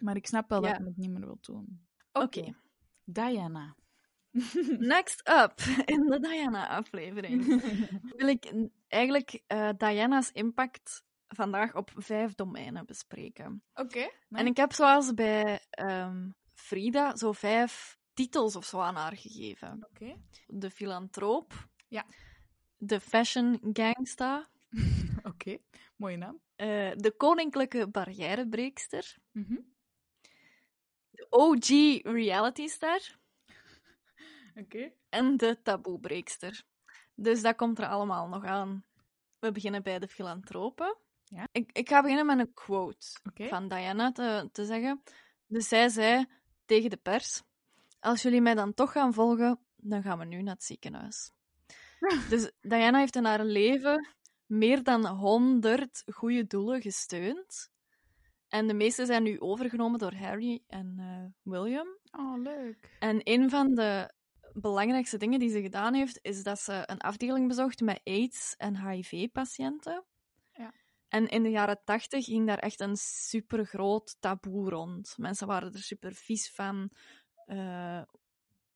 Maar 0.00 0.16
ik 0.16 0.26
snap 0.26 0.48
wel 0.48 0.62
Ja. 0.62 0.68
dat 0.68 0.76
hij 0.78 0.86
het 0.86 0.96
niet 0.96 1.10
meer 1.10 1.20
wil 1.26 1.38
doen. 1.40 1.86
oké. 2.12 2.54
Diana. 3.04 3.76
Next 4.78 5.28
up 5.28 5.60
in 5.84 6.06
de 6.06 6.20
Diana-aflevering 6.20 7.44
wil 8.16 8.28
ik 8.28 8.52
eigenlijk 8.88 9.42
eh, 9.46 9.70
Diana's 9.76 10.30
impact 10.30 11.02
vandaag 11.28 11.74
op 11.74 11.90
vijf 11.94 12.34
domeinen 12.34 12.86
bespreken. 12.86 13.62
Oké. 13.74 14.10
En 14.30 14.46
ik 14.46 14.56
heb 14.56 14.72
zoals 14.72 15.14
bij 15.14 15.60
ehm, 15.70 16.28
Frida 16.54 17.16
zo 17.16 17.32
vijf 17.32 17.98
titels 18.14 18.56
of 18.56 18.64
zo 18.64 18.80
aan 18.80 18.94
haar 18.96 19.16
gegeven. 19.16 19.86
Oké. 19.90 20.16
De 20.46 20.70
filantroop. 20.70 21.68
Ja. 21.88 22.06
De 22.76 23.00
fashion 23.00 23.58
gangsta. 23.72 24.48
Oké. 25.22 25.58
Mooie 25.96 26.16
naam. 26.16 26.40
eh, 26.56 26.92
de 26.94 27.14
koninklijke 27.16 27.88
barrièrebreekster. 27.88 29.16
Mhm. 29.32 29.56
De 31.10 31.26
OG 31.30 31.68
reality 32.14 32.66
star. 32.66 33.00
Oké. 34.62 34.92
en 35.08 35.36
de 35.36 35.62
taboebreekster. 35.62 36.64
Dus 37.14 37.42
dat 37.42 37.56
komt 37.56 37.78
er 37.78 37.86
allemaal 37.86 38.28
nog 38.28 38.44
aan. 38.44 38.84
We 39.38 39.52
beginnen 39.52 39.82
bij 39.82 39.98
de 39.98 40.08
filantropen. 40.08 40.96
Ja. 41.34 41.48
Ik, 41.52 41.70
ik 41.72 41.88
ga 41.88 42.00
beginnen 42.00 42.26
met 42.26 42.38
een 42.38 42.54
quote 42.54 43.06
van 43.34 43.68
Diana 43.68 44.12
te, 44.12 44.48
te 44.52 44.64
zeggen. 44.64 45.02
Dus 45.46 45.68
zij 45.68 45.88
zei 45.88 46.26
tegen 46.64 46.90
de 46.90 46.96
pers: 46.96 47.42
Als 48.00 48.22
jullie 48.22 48.40
mij 48.40 48.54
dan 48.54 48.74
toch 48.74 48.92
gaan 48.92 49.12
volgen, 49.12 49.60
dan 49.76 50.02
gaan 50.02 50.18
we 50.18 50.24
nu 50.24 50.42
naar 50.42 50.54
het 50.54 50.64
ziekenhuis. 50.64 51.30
dus 52.30 52.50
Diana 52.60 52.98
heeft 52.98 53.16
in 53.16 53.24
haar 53.24 53.44
leven 53.44 54.08
meer 54.46 54.82
dan 54.82 55.06
100 55.06 56.02
goede 56.12 56.46
doelen 56.46 56.82
gesteund. 56.82 57.72
En 58.48 58.66
de 58.66 58.74
meeste 58.74 59.06
zijn 59.06 59.22
nu 59.22 59.40
overgenomen 59.40 59.98
door 59.98 60.14
Harry 60.14 60.62
en 60.66 60.94
eh, 60.98 61.52
William. 61.52 61.98
Oh, 62.10 62.42
leuk. 62.42 62.96
En 62.98 63.20
een 63.22 63.50
van 63.50 63.74
de 63.74 64.12
belangrijkste 64.52 65.16
dingen 65.16 65.38
die 65.38 65.50
ze 65.50 65.62
gedaan 65.62 65.94
heeft, 65.94 66.18
is 66.22 66.42
dat 66.42 66.60
ze 66.60 66.82
een 66.86 67.00
afdeling 67.00 67.48
bezocht 67.48 67.80
met 67.80 68.00
AIDS- 68.04 68.54
en 68.56 68.88
HIV-patiënten. 68.88 70.04
En 71.14 71.28
in 71.28 71.42
de 71.42 71.50
jaren 71.50 71.80
tachtig 71.84 72.24
ging 72.24 72.46
daar 72.46 72.58
echt 72.58 72.80
een 72.80 72.96
supergroot 72.96 74.16
taboe 74.20 74.70
rond. 74.70 75.14
Mensen 75.18 75.46
waren 75.46 75.72
er 75.72 75.82
super 75.82 76.14
vies 76.14 76.50
van. 76.50 76.90
Eh, 77.46 78.02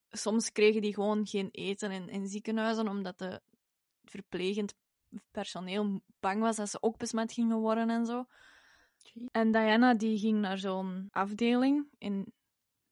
soms 0.09 0.51
kregen 0.51 0.81
die 0.81 0.93
gewoon 0.93 1.27
geen 1.27 1.49
eten 1.51 1.91
in, 1.91 2.09
in 2.09 2.27
ziekenhuizen, 2.27 2.87
omdat 2.87 3.17
de 3.17 3.41
verplegend 4.03 4.75
personeel 5.31 6.01
bang 6.19 6.41
was 6.41 6.55
dat 6.55 6.69
ze 6.69 6.81
ook 6.81 6.97
besmet 6.97 7.33
gingen 7.33 7.57
worden 7.57 7.89
en 7.89 8.05
zo. 8.05 8.25
En 9.31 9.51
Diana 9.51 9.93
die 9.93 10.17
ging 10.17 10.39
naar 10.39 10.57
zo'n 10.57 11.07
afdeling 11.11 11.87
in 11.97 12.33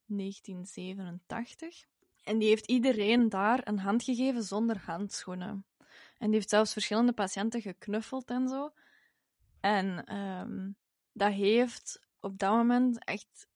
1987. 0.05 1.86
En 2.23 2.38
die 2.38 2.47
heeft 2.47 2.67
iedereen 2.67 3.29
daar 3.29 3.67
een 3.67 3.79
hand 3.79 4.03
gegeven 4.03 4.43
zonder 4.43 4.81
handschoenen. 4.86 5.65
En 6.17 6.25
die 6.25 6.33
heeft 6.33 6.49
zelfs 6.49 6.73
verschillende 6.73 7.13
patiënten 7.13 7.62
geknuffeld 7.62 8.29
en 8.29 8.47
zo. 8.47 8.71
En 9.67 10.03
ehm, 10.03 10.71
dat 11.12 11.32
heeft 11.32 12.08
op 12.19 12.38
dat 12.38 12.51
moment 12.51 13.06
echt 13.06 13.47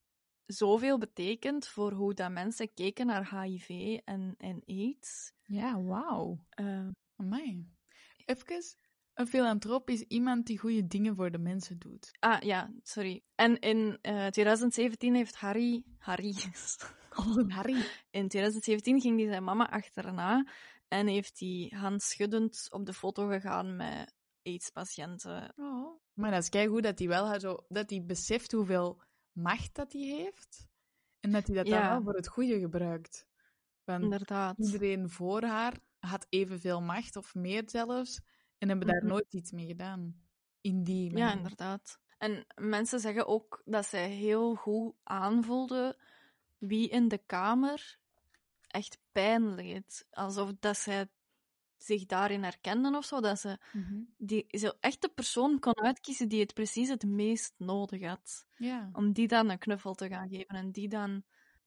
zoveel 0.46 0.98
betekend 0.98 1.66
voor 1.66 1.92
hoe 1.92 2.14
dat 2.14 2.30
mensen 2.30 2.74
keken 2.74 3.06
naar 3.06 3.40
HIV 3.40 3.98
en, 4.04 4.34
en 4.38 4.62
AIDS. 4.66 5.32
Ja, 5.42 5.82
wauw. 5.82 6.46
Eh, 6.48 6.88
Amai. 7.16 7.68
Even, 8.24 8.62
een 9.14 9.26
filantroop 9.26 9.90
is 9.90 10.00
iemand 10.00 10.46
die 10.46 10.58
goede 10.58 10.86
dingen 10.86 11.16
voor 11.16 11.30
de 11.30 11.38
mensen 11.38 11.78
doet. 11.78 12.10
ah, 12.18 12.40
ja, 12.40 12.72
sorry. 12.82 13.22
En 13.34 13.58
in 13.58 13.98
eh, 14.00 14.26
2017 14.26 15.14
heeft 15.14 15.36
Harry... 15.36 15.84
Harry... 15.98 16.34
Oh, 17.16 17.48
Harry. 17.48 17.84
In 18.10 18.28
2017 18.28 19.00
ging 19.00 19.18
hij 19.18 19.28
zijn 19.28 19.44
mama 19.44 19.70
achterna 19.70 20.46
en 20.88 21.06
heeft 21.06 21.40
hij 21.40 21.72
handschuddend 21.76 22.66
op 22.70 22.86
de 22.86 22.92
foto 22.92 23.26
gegaan 23.26 23.76
met 23.76 24.14
AIDS-patiënten. 24.42 25.52
Oh. 25.56 26.01
Maar 26.14 26.30
dat 26.30 26.42
is 26.42 26.48
keigoed 26.48 26.82
dat 26.82 26.98
hij 26.98 27.08
wel 27.08 27.40
zo, 27.40 27.56
dat 27.68 27.90
hij 27.90 28.04
beseft 28.04 28.52
hoeveel 28.52 29.02
macht 29.32 29.74
dat 29.74 29.92
hij 29.92 30.02
heeft. 30.02 30.66
En 31.20 31.30
dat 31.32 31.46
hij 31.46 31.56
dat 31.56 31.66
dan 31.68 31.78
Ja. 31.78 31.88
wel 31.88 32.02
voor 32.02 32.14
het 32.14 32.28
goede 32.28 32.58
gebruikt. 32.58 33.26
Want 33.84 34.02
Inderdaad. 34.02 34.58
iedereen 34.58 35.10
voor 35.10 35.42
haar 35.42 35.78
had 35.98 36.26
evenveel 36.28 36.82
macht, 36.82 37.16
of 37.16 37.34
meer 37.34 37.62
zelfs, 37.66 38.20
en 38.58 38.68
hebben 38.68 38.86
daar 38.86 39.02
Mhm. 39.02 39.06
nooit 39.06 39.34
iets 39.34 39.50
mee 39.52 39.66
gedaan. 39.66 40.22
In 40.60 40.84
die 40.84 41.16
Ja, 41.16 41.24
manier. 41.24 41.36
inderdaad. 41.36 42.00
En 42.18 42.46
mensen 42.54 43.00
zeggen 43.00 43.26
ook 43.26 43.62
dat 43.64 43.86
zij 43.86 44.10
heel 44.10 44.54
goed 44.54 44.94
aanvoelde 45.02 45.98
wie 46.58 46.88
in 46.88 47.08
de 47.08 47.18
kamer 47.26 47.98
echt 48.66 48.98
pijn 49.12 49.54
leed. 49.54 50.06
Alsof 50.10 50.52
dat 50.60 50.76
zij 50.76 51.08
zich 51.84 52.06
daarin 52.06 52.42
herkenden 52.42 52.94
of 52.94 53.04
zo. 53.04 53.20
Dat 53.20 53.38
ze 53.40 53.58
Mhm. 53.72 54.00
die, 54.16 54.44
zo 54.48 54.70
echt 54.80 55.00
de 55.02 55.08
persoon 55.08 55.58
kon 55.58 55.80
uitkiezen 55.80 56.28
die 56.28 56.40
het 56.40 56.54
precies 56.54 56.88
het 56.88 57.04
meest 57.04 57.54
nodig 57.56 58.02
had. 58.02 58.46
Ja. 58.56 58.90
Om 58.92 59.12
die 59.12 59.28
dan 59.28 59.50
een 59.50 59.58
knuffel 59.58 59.94
te 59.94 60.08
gaan 60.08 60.28
geven 60.28 60.56
en 60.56 60.70
die 60.72 60.88
dan 60.88 61.22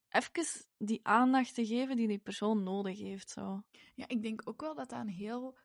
even 0.10 0.46
die 0.78 1.00
aandacht 1.04 1.54
te 1.54 1.66
geven 1.66 1.96
die 1.96 2.08
die 2.08 2.18
persoon 2.20 2.64
nodig 2.64 3.00
heeft. 3.00 3.30
Zo. 3.30 3.64
ja, 3.96 4.08
ik 4.08 4.22
denk 4.22 4.42
ook 4.50 4.62
wel 4.62 4.76
dat 4.76 4.90
dat 4.90 5.00
een 5.00 5.08
heel 5.10 5.58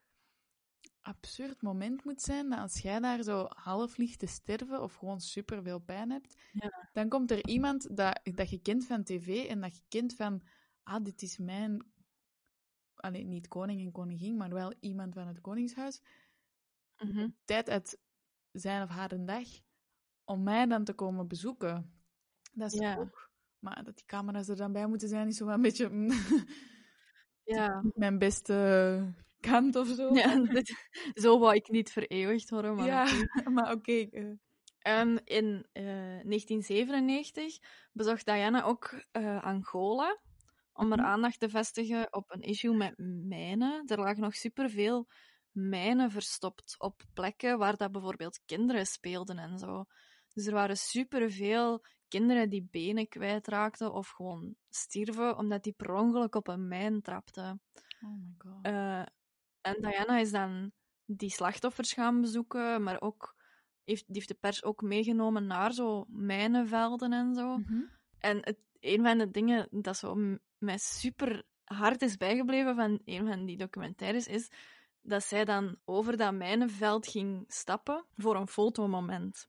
absurd 1.01 1.63
moment 1.63 2.05
moet 2.05 2.21
zijn, 2.23 2.51
dat 2.51 2.59
als 2.59 2.79
jij 2.81 3.01
daar 3.01 3.23
zo 3.23 3.47
half 3.49 3.97
ligt 3.97 4.19
te 4.19 4.27
sterven 4.27 4.83
of 4.83 4.95
gewoon 4.95 5.21
super 5.21 5.63
veel 5.63 5.79
pijn 5.79 6.11
hebt, 6.11 6.35
Ja. 6.53 6.89
dan 6.93 7.09
komt 7.09 7.31
er 7.31 7.47
iemand 7.49 7.97
dat, 7.97 8.21
dat 8.23 8.51
je 8.51 8.59
kent 8.61 8.87
van 8.87 9.05
tv 9.05 9.47
en 9.49 9.61
dat 9.61 9.77
je 9.77 9.83
kent 9.89 10.15
van, 10.15 10.43
ah, 10.83 11.05
dit 11.05 11.23
is 11.23 11.39
mijn 11.39 11.85
allee, 13.01 13.25
niet 13.25 13.49
koning 13.49 13.81
en 13.81 13.93
koningin, 13.93 14.37
maar 14.37 14.51
wel 14.53 14.73
iemand 14.81 15.15
van 15.15 15.27
het 15.27 15.41
koningshuis, 15.41 16.03
Mhm. 16.99 17.29
tijd 17.45 17.71
uit 17.71 17.99
zijn 18.53 18.83
of 18.83 18.89
haar 18.89 19.13
een 19.13 19.25
dag 19.27 19.47
om 20.25 20.43
mij 20.43 20.67
dan 20.67 20.85
te 20.85 20.93
komen 20.93 21.29
bezoeken. 21.29 21.93
Dat 22.53 22.73
is 22.73 22.79
Ja. 22.79 22.97
ook... 22.97 23.29
Maar 23.59 23.85
dat 23.85 23.97
die 23.97 24.05
camera's 24.07 24.49
er 24.49 24.57
dan 24.57 24.73
bij 24.73 24.87
moeten 24.87 25.09
zijn, 25.09 25.29
is 25.29 25.37
zo 25.37 25.45
wel 25.45 25.55
een 25.55 25.63
beetje 25.63 25.89
mm, 25.89 26.09
Ja. 27.45 27.83
mijn 27.95 28.19
beste 28.19 29.15
kant 29.41 29.77
of 29.77 29.89
zo. 29.89 30.15
ja 30.15 30.35
dit- 30.55 30.89
zo 31.15 31.39
wou 31.39 31.55
ik 31.55 31.69
niet 31.69 31.91
vereeuwigd 31.93 32.51
worden, 32.51 32.75
maar 32.75 32.87
Ja, 32.87 33.05
maar 33.55 33.73
oké. 33.73 33.93
eh, 33.93 34.31
Ehm, 34.81 35.17
in 35.25 35.67
eh, 35.73 35.85
1997 35.85 37.59
bezocht 37.93 38.25
Diana 38.27 38.63
ook 38.65 39.05
eh, 39.11 39.43
Angola 39.45 40.19
om 40.81 40.93
er 40.93 40.99
Mhm. 40.99 41.07
aandacht 41.07 41.39
te 41.41 41.49
vestigen 41.49 42.13
op 42.13 42.31
een 42.31 42.41
issue 42.43 42.77
met 42.77 42.95
mijnen. 43.29 43.83
Er 43.87 43.99
lagen 43.99 44.23
nog 44.23 44.35
superveel 44.35 45.09
mijnen 45.51 46.11
verstopt 46.11 46.75
op 46.79 47.03
plekken 47.15 47.59
waar 47.59 47.77
dat 47.77 47.93
bijvoorbeeld 47.93 48.41
kinderen 48.47 48.87
speelden 48.87 49.39
en 49.39 49.59
zo. 49.59 49.85
Dus 50.35 50.47
er 50.47 50.53
waren 50.53 50.77
superveel 50.77 51.85
kinderen 52.09 52.49
die 52.49 52.69
benen 52.71 53.09
kwijtraakten 53.09 53.93
of 53.93 54.09
gewoon 54.09 54.55
stierven 54.69 55.37
omdat 55.37 55.63
die 55.63 55.73
per 55.73 55.95
ongeluk 55.95 56.35
op 56.35 56.49
een 56.49 56.69
mijn 56.69 57.03
trapten. 57.03 57.63
oh 58.03 58.11
my 58.11 58.35
god. 58.39 58.65
Eh, 58.65 59.03
en 59.61 59.77
Diana 59.81 60.19
is 60.19 60.31
dan 60.31 60.73
die 61.05 61.31
slachtoffers 61.31 61.93
gaan 61.93 62.21
bezoeken, 62.21 62.83
maar 62.83 63.01
ook 63.01 63.37
heeft, 63.85 64.07
die 64.07 64.15
heeft 64.15 64.29
de 64.29 64.35
pers 64.41 64.65
ook 64.65 64.83
meegenomen 64.83 65.47
naar 65.47 65.73
zo 65.73 66.05
mijnenvelden 66.09 67.13
en 67.13 67.35
zo. 67.35 67.57
Mhm. 67.57 67.83
En 68.19 68.37
het, 68.37 68.59
een 68.81 69.03
van 69.03 69.19
de 69.19 69.31
dingen 69.31 69.69
dat 69.71 69.97
zo 69.97 70.39
mij 70.59 70.79
super 70.79 71.45
hard 71.65 72.03
is 72.03 72.17
bijgebleven 72.17 72.75
van 72.75 73.01
een 73.05 73.27
van 73.27 73.45
die 73.45 73.57
documentaires 73.57 74.27
is 74.27 74.51
dat 75.03 75.25
zij 75.25 75.45
dan 75.45 75.79
over 75.85 76.17
dat 76.17 76.35
mijnenveld 76.35 77.07
ging 77.07 77.45
stappen 77.49 78.05
voor 78.17 78.37
een 78.37 78.49
fotomoment. 78.49 79.49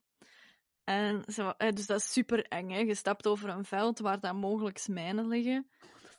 En 0.83 1.23
eh, 1.57 1.71
dus 1.71 1.85
dat 1.85 1.99
is 1.99 2.11
super 2.11 2.45
eng, 2.45 2.69
hè. 2.69 2.79
Je 2.79 2.95
stapt 2.95 3.27
over 3.27 3.49
een 3.49 3.65
veld 3.65 3.99
waar 3.99 4.19
dan 4.19 4.35
mogelijk 4.37 4.87
mijnen 4.87 5.27
liggen. 5.27 5.69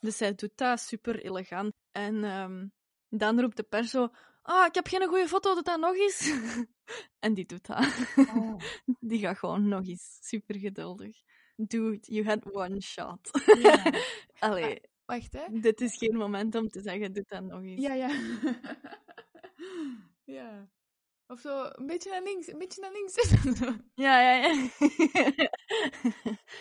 Dus 0.01 0.16
zij 0.16 0.35
doet 0.35 0.53
dat 0.55 0.81
super 0.81 1.25
elegant. 1.25 1.72
En 1.90 2.25
ehm, 2.25 2.66
dan 3.09 3.40
roept 3.40 3.57
de 3.57 3.62
pers 3.62 3.90
zo... 3.90 4.09
Ah, 4.42 4.66
ik 4.66 4.75
heb 4.75 4.87
geen 4.87 5.07
goede 5.07 5.29
foto, 5.29 5.55
doe 5.55 5.62
dat 5.62 5.81
nog 5.81 5.94
eens. 5.94 6.33
en 7.25 7.35
die 7.35 7.46
doet 7.46 7.66
dat. 7.66 8.07
Oh. 8.16 8.61
Die 9.01 9.18
gaat 9.18 9.38
gewoon 9.38 9.68
nog 9.68 9.87
eens. 9.87 10.18
Super 10.20 10.59
geduldig. 10.59 11.16
Dude, 11.56 11.98
you 12.02 12.24
had 12.24 12.52
one 12.52 12.80
shot. 12.80 13.30
Ja. 13.62 13.92
Allee, 14.38 14.80
Wacht, 15.04 15.32
hè. 15.32 15.60
dit 15.60 15.80
is 15.80 15.96
geen 15.96 16.16
moment 16.16 16.54
om 16.54 16.68
te 16.68 16.80
zeggen, 16.80 17.12
doe 17.12 17.24
dat 17.26 17.42
nog 17.42 17.62
eens. 17.62 17.80
Ja, 17.82 17.94
ja. 17.94 18.10
ja. 20.24 20.68
Of 21.26 21.40
zo, 21.40 21.68
een 21.72 21.86
beetje 21.86 22.10
naar 22.10 22.22
links, 22.22 22.46
een 22.52 22.58
beetje 22.58 22.80
naar 22.80 22.92
links. 22.92 23.14
Ja, 23.94 24.20
ja. 24.20 24.46
ja. 24.46 24.68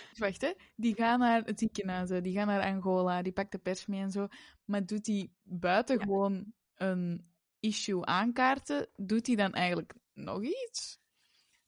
Dus 0.10 0.20
Wacht, 0.20 0.42
hè. 0.42 0.52
Die 0.76 0.96
gaan 0.96 1.20
naar 1.20 1.44
het 1.44 1.60
ziekenhuis, 1.60 2.10
die 2.10 2.34
gaan 2.34 2.48
naar 2.48 2.62
Angola, 2.74 3.22
die 3.22 3.32
pakt 3.34 3.52
de 3.52 3.58
pers 3.58 3.86
mee 3.86 4.02
en 4.02 4.12
zo. 4.12 4.28
Maar 4.66 4.86
doet 4.86 5.06
die 5.06 5.34
buiten 5.44 5.98
Ja. 5.98 6.04
gewoon 6.04 6.54
een 6.76 7.30
issue 7.60 8.06
aankaarten, 8.06 8.90
doet 8.96 9.28
hij 9.28 9.36
dan 9.36 9.54
eigenlijk 9.54 9.94
nog 10.14 10.44
iets? 10.44 11.00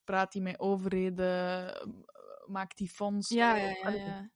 Praat 0.03 0.33
hij 0.33 0.41
met 0.41 0.59
overheden? 0.59 1.73
Maakt 2.47 2.79
hij 2.79 2.87
fondsen? 2.87 3.37
ja, 3.37 3.55
ja, 3.55 3.69
ja, 3.83 3.89
ja. 3.89 4.29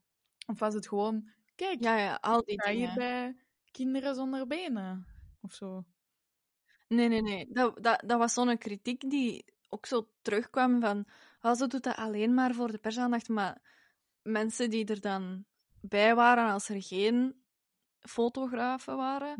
Of 0.45 0.59
was 0.59 0.73
het 0.73 0.87
gewoon, 0.87 1.29
kijk, 1.55 1.83
Ja, 1.83 1.97
ja, 1.97 2.17
al 2.21 2.43
die 2.43 2.61
ga 2.61 2.69
je 2.69 2.77
dingen. 2.77 2.95
bij 2.95 3.35
kinderen 3.71 4.15
zonder 4.15 4.47
benen? 4.47 5.05
Of 5.41 5.53
zo. 5.53 5.85
Nee, 6.87 7.07
nee, 7.07 7.21
nee. 7.21 7.47
Dat, 7.51 7.83
dat, 7.83 8.03
dat 8.05 8.17
was 8.17 8.33
zo'n 8.33 8.57
kritiek 8.57 9.09
die 9.09 9.45
ook 9.69 9.85
zo 9.85 10.09
terugkwam 10.21 10.79
van... 10.81 11.05
Oh, 11.41 11.53
ze 11.53 11.67
doet 11.67 11.83
dat 11.83 11.95
alleen 11.95 12.33
maar 12.33 12.53
voor 12.53 12.71
de 12.71 12.77
persaandacht, 12.77 13.29
maar 13.29 13.61
mensen 14.21 14.69
die 14.69 14.85
er 14.85 15.01
dan 15.01 15.45
bij 15.81 16.15
waren 16.15 16.51
als 16.51 16.69
er 16.69 16.81
geen 16.83 17.43
fotografen 17.99 18.97
waren, 18.97 19.35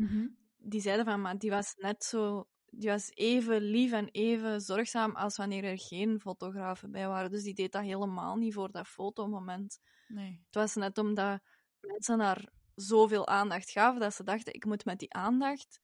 die 0.56 0.80
zeiden 0.80 1.04
van, 1.04 1.20
maar 1.20 1.38
die 1.38 1.50
was 1.50 1.74
net 1.76 2.04
zo... 2.04 2.48
Die 2.70 2.88
was 2.90 3.10
even 3.14 3.60
lief 3.60 3.92
en 3.92 4.08
even 4.08 4.60
zorgzaam 4.60 5.14
als 5.16 5.36
wanneer 5.36 5.64
er 5.64 5.78
geen 5.78 6.20
fotografen 6.20 6.90
bij 6.90 7.08
waren. 7.08 7.30
Dus 7.30 7.42
die 7.42 7.54
deed 7.54 7.72
dat 7.72 7.82
helemaal 7.82 8.36
niet 8.36 8.54
voor 8.54 8.70
dat 8.70 8.86
fotomoment. 8.86 9.78
Nee. 10.08 10.42
Het 10.46 10.54
was 10.54 10.74
net 10.74 10.98
omdat 10.98 11.40
mensen 11.80 12.20
haar 12.20 12.48
zoveel 12.74 13.26
aandacht 13.26 13.70
gaven, 13.70 14.00
dat 14.00 14.14
ze 14.14 14.22
dachten, 14.24 14.54
ik 14.54 14.64
moet 14.64 14.84
met 14.84 14.98
die 14.98 15.12
aandacht... 15.12 15.80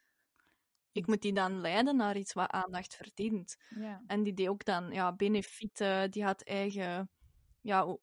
Ik 0.92 1.06
moet 1.06 1.22
die 1.22 1.32
dan 1.32 1.60
leiden 1.60 1.96
naar 1.96 2.16
iets 2.16 2.32
wat 2.32 2.50
aandacht 2.50 2.94
verdient. 2.94 3.56
Ja. 3.68 4.02
En 4.06 4.22
die 4.22 4.34
deed 4.34 4.48
ook 4.48 4.64
dan 4.64 4.90
ja, 4.92 5.12
benefieten, 5.12 6.10
die 6.10 6.24
had 6.24 6.42
eigen 6.42 7.10
ja, 7.60 7.96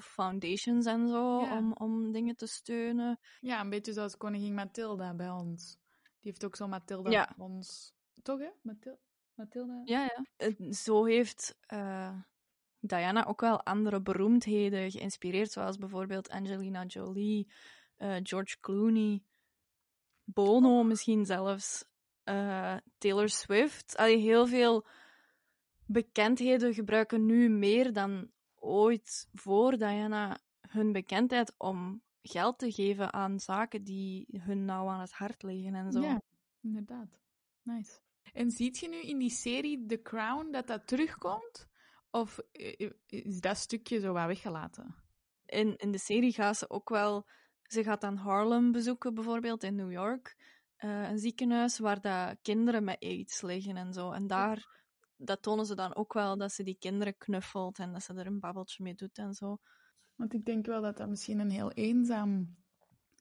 foundations 0.00 0.86
en 0.86 1.08
zo 1.08 1.40
Ja. 1.40 1.56
om, 1.56 1.72
om 1.72 2.12
dingen 2.12 2.36
te 2.36 2.46
steunen. 2.46 3.18
Ja, 3.40 3.60
een 3.60 3.70
beetje 3.70 3.92
zoals 3.92 4.16
koningin 4.16 4.54
Mathilda 4.54 5.14
bij 5.14 5.30
ons. 5.30 5.76
Die 6.02 6.30
heeft 6.30 6.44
ook 6.44 6.56
zo'n 6.56 6.70
Mathilda 6.70 7.10
Ja. 7.10 7.34
ons. 7.38 7.94
Toch, 8.22 8.38
hè? 8.38 8.50
Mathil 8.62 8.98
Mathilda? 9.34 9.80
Ja, 9.84 10.10
ja. 10.36 10.72
Zo 10.72 11.04
heeft 11.04 11.58
eh, 11.66 12.20
Diana 12.80 13.26
ook 13.26 13.40
wel 13.40 13.62
andere 13.62 14.00
beroemdheden 14.00 14.90
geïnspireerd, 14.90 15.50
zoals 15.50 15.78
bijvoorbeeld 15.78 16.28
Angelina 16.28 16.84
Jolie, 16.84 17.52
eh, 17.96 18.16
George 18.22 18.60
Clooney, 18.60 19.22
Bono 20.24 20.82
misschien 20.82 21.26
zelfs, 21.26 21.84
eh, 22.24 22.76
Taylor 22.98 23.28
Swift. 23.28 23.96
Allee, 23.96 24.18
heel 24.18 24.46
veel 24.46 24.86
bekendheden 25.86 26.74
gebruiken 26.74 27.26
nu 27.26 27.48
meer 27.48 27.92
dan 27.92 28.30
ooit 28.54 29.28
voor 29.32 29.76
Diana 29.76 30.38
hun 30.60 30.92
bekendheid 30.92 31.54
om 31.56 32.02
geld 32.22 32.58
te 32.58 32.72
geven 32.72 33.12
aan 33.12 33.40
zaken 33.40 33.84
die 33.84 34.26
hun 34.40 34.64
nauw 34.64 34.88
aan 34.88 35.00
het 35.00 35.12
hart 35.12 35.42
liggen 35.42 35.74
en 35.74 35.92
zo. 35.92 36.00
Ja, 36.00 36.22
inderdaad. 36.60 37.20
Nice. 37.62 38.00
En 38.32 38.50
ziet 38.50 38.78
je 38.78 38.88
nu 38.88 39.00
in 39.00 39.18
die 39.18 39.30
serie 39.30 39.86
The 39.86 40.02
Crown 40.02 40.50
dat 40.50 40.66
dat 40.66 40.86
terugkomt? 40.86 41.68
Of 42.10 42.38
eh, 42.38 42.90
is 43.06 43.40
dat 43.40 43.56
stukje 43.56 44.00
zo 44.00 44.12
wat 44.12 44.26
weggelaten? 44.26 45.06
in, 45.48 45.76
in 45.76 45.92
de 45.92 45.98
serie 45.98 46.32
gaat 46.32 46.56
ze 46.56 46.70
ook 46.70 46.88
wel... 46.88 47.26
Ze 47.62 47.82
gaat 47.82 48.00
dan 48.00 48.16
Harlem 48.16 48.72
bezoeken, 48.72 49.14
bijvoorbeeld, 49.14 49.62
in 49.62 49.74
New 49.74 49.92
York. 49.92 50.36
Eh, 50.76 51.08
een 51.08 51.18
ziekenhuis 51.18 51.78
waar 51.78 52.00
dat 52.00 52.36
kinderen 52.42 52.84
met 52.84 53.02
aids 53.02 53.42
liggen 53.42 53.76
en 53.76 53.92
zo. 53.92 54.10
En 54.10 54.26
daar 54.26 54.78
dat 55.16 55.42
tonen 55.42 55.66
ze 55.66 55.74
dan 55.74 55.94
ook 55.94 56.12
wel, 56.12 56.36
dat 56.36 56.52
ze 56.52 56.62
die 56.62 56.76
kinderen 56.78 57.16
knuffelt 57.16 57.78
en 57.78 57.92
dat 57.92 58.02
ze 58.02 58.14
er 58.14 58.26
een 58.26 58.40
babbeltje 58.40 58.82
mee 58.82 58.94
doet 58.94 59.18
en 59.18 59.34
zo. 59.34 59.58
Want 60.14 60.34
ik 60.34 60.44
denk 60.44 60.66
wel 60.66 60.82
dat 60.82 60.96
dat 60.96 61.08
misschien 61.08 61.38
een 61.38 61.50
heel 61.50 61.72
eenzaam 61.72 62.56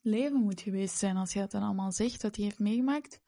leven 0.01 0.41
moet 0.41 0.61
geweest 0.61 0.97
zijn 0.97 1.17
als 1.17 1.33
je 1.33 1.39
dat 1.39 1.51
dan 1.51 1.63
allemaal 1.63 1.91
zegt, 1.91 2.21
wat 2.21 2.35
hij 2.35 2.45
heeft 2.45 2.59
meegemaakt. 2.59 3.21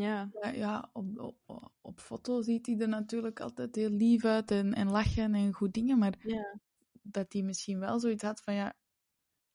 Ja, 0.00 0.30
Ja, 0.52 0.90
op, 0.92 1.34
op 1.80 2.00
foto 2.00 2.42
ziet 2.42 2.66
hij 2.66 2.78
er 2.78 2.88
natuurlijk 2.88 3.40
altijd 3.40 3.74
heel 3.74 3.90
lief 3.90 4.24
uit 4.24 4.50
en, 4.50 4.74
en 4.74 4.90
lachen 4.90 5.34
en 5.34 5.52
goed 5.52 5.74
dingen, 5.74 5.98
maar 5.98 6.14
ja. 6.22 6.58
dat 7.02 7.32
hij 7.32 7.42
misschien 7.42 7.78
wel 7.78 8.00
zoiets 8.00 8.22
had 8.22 8.40
van 8.40 8.54
ja, 8.54 8.74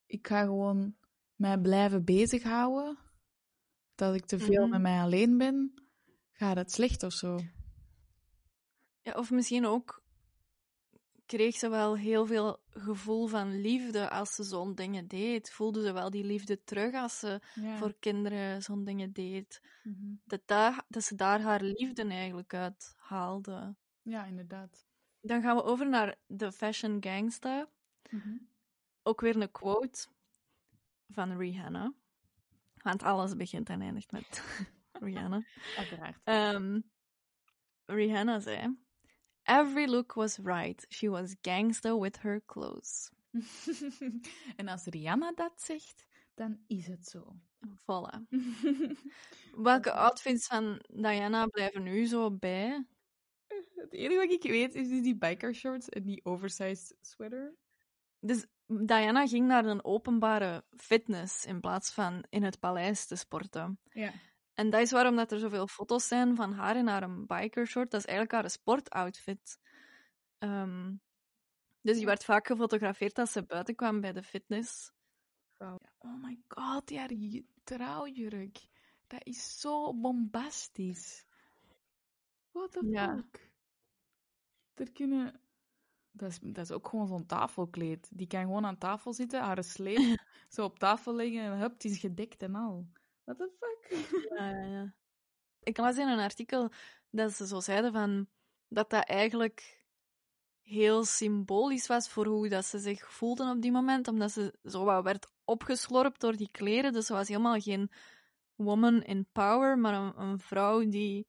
ik 0.06 0.28
ga 0.28 0.44
gewoon 0.44 0.96
mij 1.36 1.58
blijven 1.60 2.04
bezighouden. 2.06 2.98
Dat 3.96 4.16
ik 4.16 4.26
te 4.26 4.40
veel 4.40 4.62
Mhm. 4.62 4.70
met 4.70 4.82
mij 4.82 5.00
alleen 5.02 5.38
ben, 5.38 5.74
gaat 6.32 6.56
het 6.58 6.72
slecht 6.72 7.04
of 7.04 7.14
zo. 7.14 7.40
ja. 9.02 9.14
Of 9.14 9.32
misschien 9.32 9.66
ook 9.66 10.01
kreeg 11.32 11.56
ze 11.56 11.70
wel 11.70 11.98
heel 11.98 12.26
veel 12.26 12.60
gevoel 12.70 13.28
van 13.28 13.62
liefde 13.62 14.10
als 14.10 14.36
ze 14.36 14.44
zo'n 14.44 14.76
dingen 14.76 15.08
deed. 15.08 15.52
Voelde 15.52 15.82
ze 15.82 15.92
wel 15.92 16.10
die 16.10 16.24
liefde 16.24 16.64
terug 16.64 16.94
als 16.94 17.20
ze 17.20 17.42
Ja. 17.56 17.78
voor 17.78 17.94
kinderen 18.00 18.62
zo'n 18.62 18.84
dingen 18.84 19.12
deed. 19.14 19.62
Mhm. 19.84 20.14
Dat, 20.26 20.42
daar, 20.46 20.84
dat 20.88 21.04
ze 21.04 21.16
daar 21.16 21.42
haar 21.42 21.62
liefde 21.62 22.04
eigenlijk 22.08 22.54
uit 22.54 22.94
haalde. 22.98 23.76
ja, 24.02 24.26
inderdaad. 24.26 24.86
Dan 25.22 25.42
gaan 25.42 25.56
we 25.56 25.64
over 25.64 25.90
naar 25.90 26.16
de 26.28 26.52
Fashion 26.52 26.98
Gangsta. 27.04 27.68
Mhm. 28.10 28.38
Ook 29.04 29.22
weer 29.22 29.42
een 29.42 29.52
quote 29.52 30.08
van 31.10 31.38
Rihanna. 31.38 31.94
Want 32.82 33.04
alles 33.04 33.36
begint 33.36 33.70
en 33.70 33.82
eindigt 33.82 34.12
met 34.12 34.44
Rihanna. 35.06 35.44
Uiteraard. 35.78 36.18
Ehm, 36.24 36.80
Rihanna 37.86 38.40
zei: 38.40 38.78
Every 39.44 39.88
look 39.88 40.16
was 40.16 40.40
right. 40.40 40.86
She 40.90 41.10
was 41.10 41.36
gangsta 41.42 42.00
with 42.00 42.18
her 42.22 42.42
clothes. 42.46 43.12
en 44.58 44.68
als 44.68 44.86
Rihanna 44.86 45.32
dat 45.32 45.62
zegt, 45.62 46.08
dan 46.36 46.60
is 46.68 46.88
het 46.88 47.08
zo. 47.08 47.36
Voilà. 47.66 48.22
Welke 49.56 49.92
outfits 49.92 50.48
van 50.48 50.82
Diana 50.90 51.48
blijven 51.48 51.84
nu 51.84 52.06
zo 52.06 52.32
bij? 52.32 52.86
Het 53.76 53.94
enige 53.94 54.20
wat 54.20 54.32
ik 54.32 54.52
weet 54.52 54.76
is 54.76 54.90
dus 54.90 55.02
die 55.02 55.18
biker 55.18 55.56
shorts 55.56 55.90
en 55.90 56.04
die 56.04 56.26
oversized 56.26 56.96
sweater. 57.02 57.56
Dus 58.20 58.46
Diana 58.68 59.28
ging 59.28 59.48
naar 59.48 59.66
een 59.66 59.84
openbare 59.84 60.64
fitness 60.78 61.46
in 61.46 61.60
plaats 61.60 61.92
van 61.92 62.26
in 62.30 62.44
het 62.44 62.60
paleis 62.60 63.06
te 63.06 63.16
sporten. 63.16 63.80
Ja. 63.92 64.12
En 64.62 64.70
dat 64.70 64.82
is 64.82 64.92
waarom 64.92 65.16
dat 65.16 65.32
er 65.32 65.40
zoveel 65.40 65.68
foto's 65.68 66.08
zijn 66.08 66.36
van 66.36 66.54
haar 66.54 66.78
in 66.78 66.88
haar 66.88 67.04
een 67.04 67.26
bikershort. 67.26 67.92
Dat 67.92 68.00
is 68.00 68.06
eigenlijk 68.06 68.42
haar 68.42 68.50
sportoutfit. 68.50 69.60
Ehm, 70.38 70.96
dus 71.82 71.98
die 71.98 72.06
werd 72.06 72.24
vaak 72.24 72.48
gefotografeerd 72.48 73.18
als 73.20 73.32
ze 73.32 73.44
buiten 73.44 73.76
kwam 73.76 74.02
bij 74.02 74.14
de 74.14 74.24
fitness. 74.24 74.92
Oh 75.58 76.24
my 76.24 76.40
god, 76.48 76.90
ja, 76.90 77.08
die 77.08 77.48
trouwjurk. 77.64 78.58
Dat 79.08 79.20
is 79.24 79.60
zo 79.60 79.94
bombastisch. 79.94 81.26
What 82.52 82.72
the 82.72 82.88
Ja. 82.90 83.16
fuck? 83.16 83.52
Er 84.74 84.92
kunnen... 84.92 85.42
Dat 86.12 86.30
is, 86.30 86.40
dat 86.42 86.64
is 86.64 86.72
ook 86.72 86.88
gewoon 86.88 87.08
zo'n 87.08 87.26
tafelkleed. 87.26 88.10
Die 88.14 88.28
kan 88.28 88.42
gewoon 88.42 88.66
aan 88.66 88.78
tafel 88.78 89.14
zitten, 89.14 89.42
haar 89.42 89.64
sleep 89.64 89.98
zo 90.56 90.64
op 90.64 90.80
tafel 90.80 91.16
leggen 91.16 91.42
en 91.42 91.58
hup, 91.60 91.72
het 91.74 91.86
is 91.86 92.00
gedekt 92.00 92.44
en 92.44 92.56
al. 92.56 92.88
What 93.24 93.38
the 93.38 93.50
fuck? 93.60 94.00
Ja, 94.38 94.50
ja, 94.50 94.66
ja. 94.66 94.94
Ik 95.64 95.78
las 95.78 95.98
in 95.98 96.08
een 96.08 96.20
artikel 96.20 96.72
dat 97.10 97.34
ze 97.34 97.48
zo 97.48 97.60
zeiden 97.60 97.92
van 97.92 98.28
dat 98.68 98.90
dat 98.90 99.06
eigenlijk 99.06 99.86
heel 100.62 101.04
symbolisch 101.06 101.88
was 101.88 102.10
voor 102.10 102.26
hoe 102.26 102.50
dat 102.50 102.66
ze 102.66 102.80
zich 102.80 103.12
voelden 103.12 103.56
op 103.56 103.62
die 103.62 103.72
moment, 103.72 104.08
omdat 104.08 104.32
ze 104.32 104.54
zo 104.64 104.84
wat 104.84 105.04
werd 105.04 105.32
opgeslorpt 105.46 106.20
door 106.22 106.36
die 106.36 106.52
kleren. 106.52 106.94
Dus 106.94 107.06
ze 107.06 107.14
was 107.14 107.28
helemaal 107.28 107.60
geen 107.60 107.92
woman 108.56 109.04
in 109.04 109.28
power, 109.32 109.78
maar 109.78 109.94
een, 109.94 110.20
een 110.22 110.40
vrouw 110.40 110.90
die, 110.90 111.28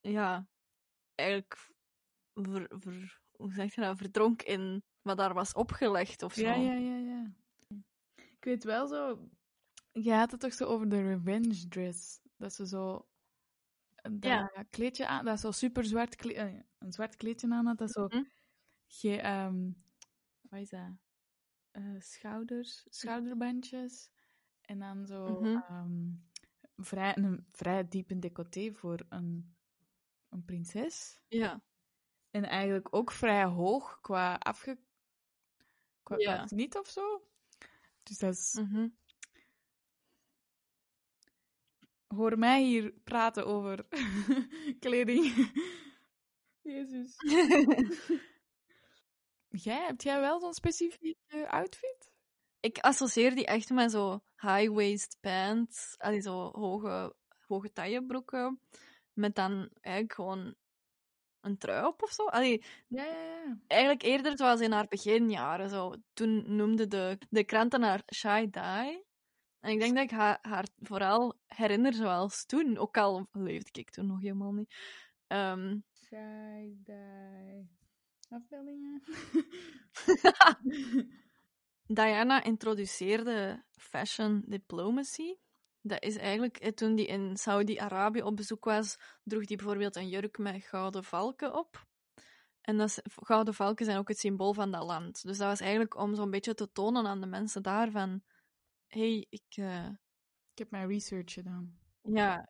ja, 0.00 0.46
eigenlijk 1.14 1.70
ver, 2.34 2.66
ver- 2.78 3.20
hoe 3.36 3.52
zeg 3.52 3.74
je 3.74 3.80
dat, 3.80 3.96
verdronk 3.96 4.42
in 4.42 4.82
wat 5.02 5.16
daar 5.16 5.34
was 5.34 5.52
opgelegd 5.52 6.22
of 6.22 6.34
zo. 6.34 6.42
Ja, 6.42 6.54
ja, 6.54 6.72
ja, 6.72 6.96
ja. 6.96 7.32
Ik 8.16 8.44
weet 8.44 8.64
wel 8.64 8.86
zo... 8.86 9.28
Je 10.02 10.12
had 10.12 10.30
het 10.30 10.40
toch 10.40 10.52
zo 10.52 10.64
over 10.64 10.88
de 10.88 11.02
revenge 11.02 11.68
dress. 11.68 12.20
Dat 12.36 12.52
ze 12.54 12.66
zo... 12.66 13.08
Dat 14.02 14.24
Ja. 14.24 14.64
kleedje 14.70 15.06
aan... 15.06 15.24
Dat 15.24 15.40
zo 15.40 15.50
super 15.50 15.84
zwart 15.84 16.16
kleedje... 16.16 16.64
Een 16.78 16.92
zwart 16.92 17.16
kleedje 17.16 17.50
aan 17.52 17.66
had. 17.66 17.78
Dat 17.78 17.90
zo... 17.92 18.06
Mhm. 18.06 18.22
Ge, 18.86 19.16
ehm, 19.20 19.70
wat 20.40 20.60
is 20.60 20.68
dat? 20.68 20.90
Eh, 21.70 21.94
schouders, 21.98 22.86
schouderbandjes. 22.90 24.10
En 24.60 24.78
dan 24.78 25.06
zo 25.06 25.40
Mhm. 25.40 25.56
ehm, 25.56 26.10
vrij, 26.76 27.16
een 27.16 27.46
vrij 27.52 27.88
diepe 27.88 28.18
decolleté 28.18 28.72
voor 28.72 29.06
een, 29.08 29.56
een 30.28 30.44
prinses. 30.44 31.20
Ja. 31.28 31.62
En 32.30 32.44
eigenlijk 32.44 32.94
ook 32.94 33.10
vrij 33.10 33.44
hoog 33.44 34.00
qua 34.00 34.34
afge... 34.34 34.78
Qua, 36.02 36.16
Ja. 36.18 36.44
qua 36.44 36.56
niet 36.56 36.76
of 36.76 36.88
zo. 36.88 37.28
Dus 38.02 38.18
dat 38.18 38.32
is... 38.34 38.52
Mhm. 38.60 38.88
Hoor 42.14 42.38
mij 42.38 42.62
hier 42.62 42.92
praten 43.04 43.46
over 43.46 43.86
kleding. 44.80 45.52
Jezus. 46.62 47.16
Jij, 49.48 49.84
heb 49.86 50.00
jij 50.00 50.20
wel 50.20 50.40
zo'n 50.40 50.54
specifieke 50.54 51.48
outfit? 51.48 52.12
Ik 52.60 52.78
associeer 52.78 53.34
die 53.34 53.46
echt 53.46 53.70
met 53.70 53.90
zo 53.90 54.20
high-waist 54.36 55.16
pants, 55.20 55.94
allee, 55.98 56.20
zo 56.20 56.50
hoge, 56.52 57.14
hoge 57.46 57.72
taillebroeken, 57.72 58.60
met 59.12 59.34
dan 59.34 59.68
eigenlijk 59.80 60.14
gewoon 60.14 60.54
een 61.40 61.58
trui 61.58 61.86
op 61.86 62.02
of 62.02 62.10
zo. 62.10 62.24
Allee, 62.24 62.64
Ja, 62.88 63.04
ja, 63.04 63.12
ja. 63.44 63.58
eigenlijk 63.66 64.02
eerder 64.02 64.36
zoals 64.36 64.60
in 64.60 64.72
haar 64.72 64.88
beginjaren. 64.88 65.68
Zo. 65.68 65.94
Toen 66.12 66.56
noemde 66.56 66.86
de, 66.86 67.18
de 67.30 67.44
kranten 67.44 67.82
haar 67.82 68.02
Shy 68.14 68.50
Die. 68.50 69.04
En 69.64 69.70
ik 69.70 69.78
denk 69.78 69.94
dat 69.94 70.04
ik 70.04 70.10
haar, 70.10 70.38
haar 70.42 70.66
vooral 70.80 71.38
herinner 71.46 71.94
zoals 71.94 72.46
toen, 72.46 72.78
ook 72.78 72.96
al 72.96 73.26
leefde 73.32 73.80
ik 73.80 73.90
toen 73.90 74.06
nog 74.06 74.20
helemaal 74.20 74.52
niet. 74.52 74.74
Ehm, 75.26 75.78
Side-eye. 75.92 77.66
Afbeeldingen. 78.28 79.02
Diana 81.86 82.42
introduceerde 82.42 83.64
fashion 83.72 84.42
diplomacy. 84.46 85.34
Dat 85.80 86.02
is 86.02 86.16
eigenlijk, 86.16 86.56
eh, 86.56 86.72
toen 86.72 86.94
die 86.94 87.06
in 87.06 87.36
Saudi-Arabië 87.36 88.22
op 88.22 88.36
bezoek 88.36 88.64
was, 88.64 88.98
droeg 89.22 89.44
die 89.44 89.56
bijvoorbeeld 89.56 89.96
een 89.96 90.08
jurk 90.08 90.38
met 90.38 90.64
gouden 90.64 91.04
valken 91.04 91.54
op. 91.54 91.86
En 92.60 92.76
dat 92.76 93.02
gouden 93.04 93.54
valken 93.54 93.84
zijn 93.84 93.98
ook 93.98 94.08
het 94.08 94.18
symbool 94.18 94.52
van 94.52 94.70
dat 94.70 94.84
land. 94.84 95.22
Dus 95.22 95.38
dat 95.38 95.48
was 95.48 95.60
eigenlijk 95.60 95.96
om 95.96 96.14
zo'n 96.14 96.30
beetje 96.30 96.54
te 96.54 96.72
tonen 96.72 97.06
aan 97.06 97.20
de 97.20 97.26
mensen 97.26 97.62
daar 97.62 97.90
van... 97.90 98.22
hey, 98.94 99.26
ik... 99.30 99.42
eh, 99.56 99.86
Ik 100.52 100.58
heb 100.58 100.70
mijn 100.70 100.88
research 100.88 101.32
gedaan. 101.32 101.78
ja... 102.02 102.48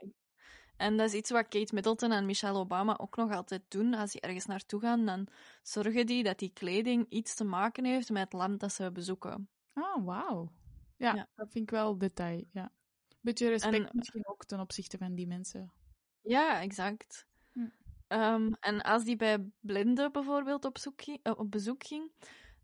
En 0.76 0.96
dat 0.96 1.06
is 1.08 1.14
iets 1.14 1.30
wat 1.30 1.48
Kate 1.48 1.74
Middleton 1.74 2.12
en 2.12 2.26
Michelle 2.26 2.58
Obama 2.58 2.98
ook 2.98 3.16
nog 3.16 3.32
altijd 3.32 3.62
doen. 3.68 3.94
Als 3.94 4.12
die 4.12 4.20
ergens 4.20 4.46
naartoe 4.46 4.80
gaan, 4.80 5.06
dan 5.06 5.26
zorgen 5.62 6.06
die 6.06 6.22
dat 6.22 6.38
die 6.38 6.50
kleding 6.52 7.06
iets 7.08 7.34
te 7.34 7.44
maken 7.44 7.84
heeft 7.84 8.10
met 8.10 8.22
het 8.22 8.32
land 8.32 8.60
dat 8.60 8.72
ze 8.72 8.92
bezoeken. 8.92 9.48
Ah, 9.72 10.04
wauw. 10.04 10.52
Ja, 10.96 11.14
Ja. 11.14 11.28
dat 11.34 11.50
vind 11.50 11.64
ik 11.64 11.70
wel 11.70 11.98
detail, 11.98 12.44
ja. 12.52 12.72
Beetje 13.20 13.48
respect 13.48 13.74
En- 13.74 13.88
misschien 13.92 14.26
ook 14.26 14.44
ten 14.44 14.60
opzichte 14.60 14.98
van 14.98 15.14
die 15.14 15.26
mensen. 15.26 15.72
Ja, 16.20 16.60
exact. 16.60 17.26
Hm. 17.52 17.68
Ehm, 18.06 18.52
en 18.60 18.82
als 18.82 19.04
die 19.04 19.16
bij 19.16 19.50
blinden 19.60 20.12
bijvoorbeeld 20.12 20.64
op, 20.64 20.78
zoek 20.78 21.02
ging, 21.02 21.18
eh, 21.22 21.32
op 21.38 21.50
bezoek 21.50 21.84
ging, 21.86 22.12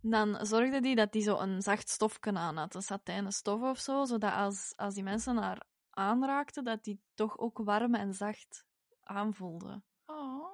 dan 0.00 0.46
zorgde 0.46 0.80
die 0.80 0.94
dat 0.96 1.12
die 1.12 1.22
zo 1.22 1.38
een 1.38 1.62
zacht 1.62 1.88
stofje 1.88 2.32
aan 2.32 2.56
had, 2.56 2.74
een 2.74 2.82
satijnen 2.82 3.32
stof 3.32 3.62
of 3.62 3.78
zo, 3.78 4.04
zodat 4.04 4.32
als, 4.32 4.72
als 4.76 4.94
die 4.94 5.02
mensen 5.02 5.36
haar 5.36 5.62
aanraakten, 5.90 6.64
dat 6.64 6.84
die 6.84 7.00
toch 7.14 7.38
ook 7.38 7.58
warm 7.58 7.94
en 7.94 8.14
zacht 8.14 8.64
aanvoelde. 9.02 9.82
Oh. 10.06 10.44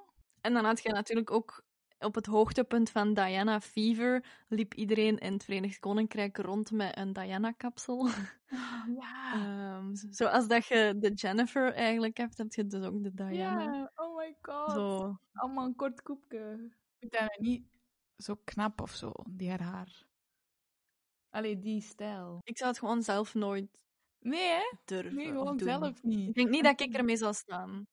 En 0.41 0.53
dan 0.53 0.65
had 0.65 0.83
je 0.83 0.93
natuurlijk 0.93 1.31
ook 1.31 1.65
op 1.99 2.15
het 2.15 2.27
hoogtepunt 2.27 2.91
van 2.91 3.15
Diana 3.15 3.61
Fever 3.61 4.45
liep 4.49 4.75
iedereen 4.75 5.19
in 5.19 5.33
het 5.33 5.45
Verenigd 5.45 5.79
Koninkrijk 5.79 6.37
rond 6.37 6.71
met 6.71 6.97
een 6.97 7.13
Diana-kapsel. 7.13 8.09
Ja. 8.99 9.33
Ehm, 9.35 9.95
zo- 9.95 10.07
zoals 10.11 10.49
dat 10.49 10.67
je 10.67 10.95
de 10.99 11.13
Jennifer 11.13 11.73
eigenlijk 11.73 12.17
hebt, 12.17 12.39
heb 12.39 12.53
je 12.53 12.67
dus 12.67 12.85
ook 12.85 13.03
de 13.03 13.15
Diana. 13.15 13.63
Ja, 13.63 13.93
oh 13.95 14.17
my 14.17 14.37
god. 14.43 14.71
Zo. 14.73 15.19
Allemaal 15.33 15.67
een 15.67 15.77
kort 15.77 16.03
koepje. 16.03 16.73
Ik 16.99 17.13
dat 17.13 17.39
niet 17.39 17.67
zo 18.17 18.35
knap 18.45 18.81
of 18.81 18.95
zo, 18.95 19.13
die 19.31 19.49
haar 19.49 19.63
haar. 19.63 20.07
Allee, 21.31 21.59
die 21.59 21.81
stijl. 21.81 22.41
Ik 22.43 22.57
zou 22.59 22.71
het 22.71 22.79
gewoon 22.79 23.03
zelf 23.03 23.35
nooit 23.35 23.79
Nee, 24.19 24.49
hè? 24.49 24.77
durven. 24.85 25.15
Nee, 25.15 25.27
gewoon 25.27 25.57
doen. 25.57 25.69
zelf 25.69 26.03
niet. 26.03 26.29
Ik 26.29 26.35
denk 26.35 26.49
niet 26.49 26.65
dat 26.65 26.81
ik 26.81 26.95
ermee 26.95 27.17
zal 27.17 27.33
staan. 27.35 27.87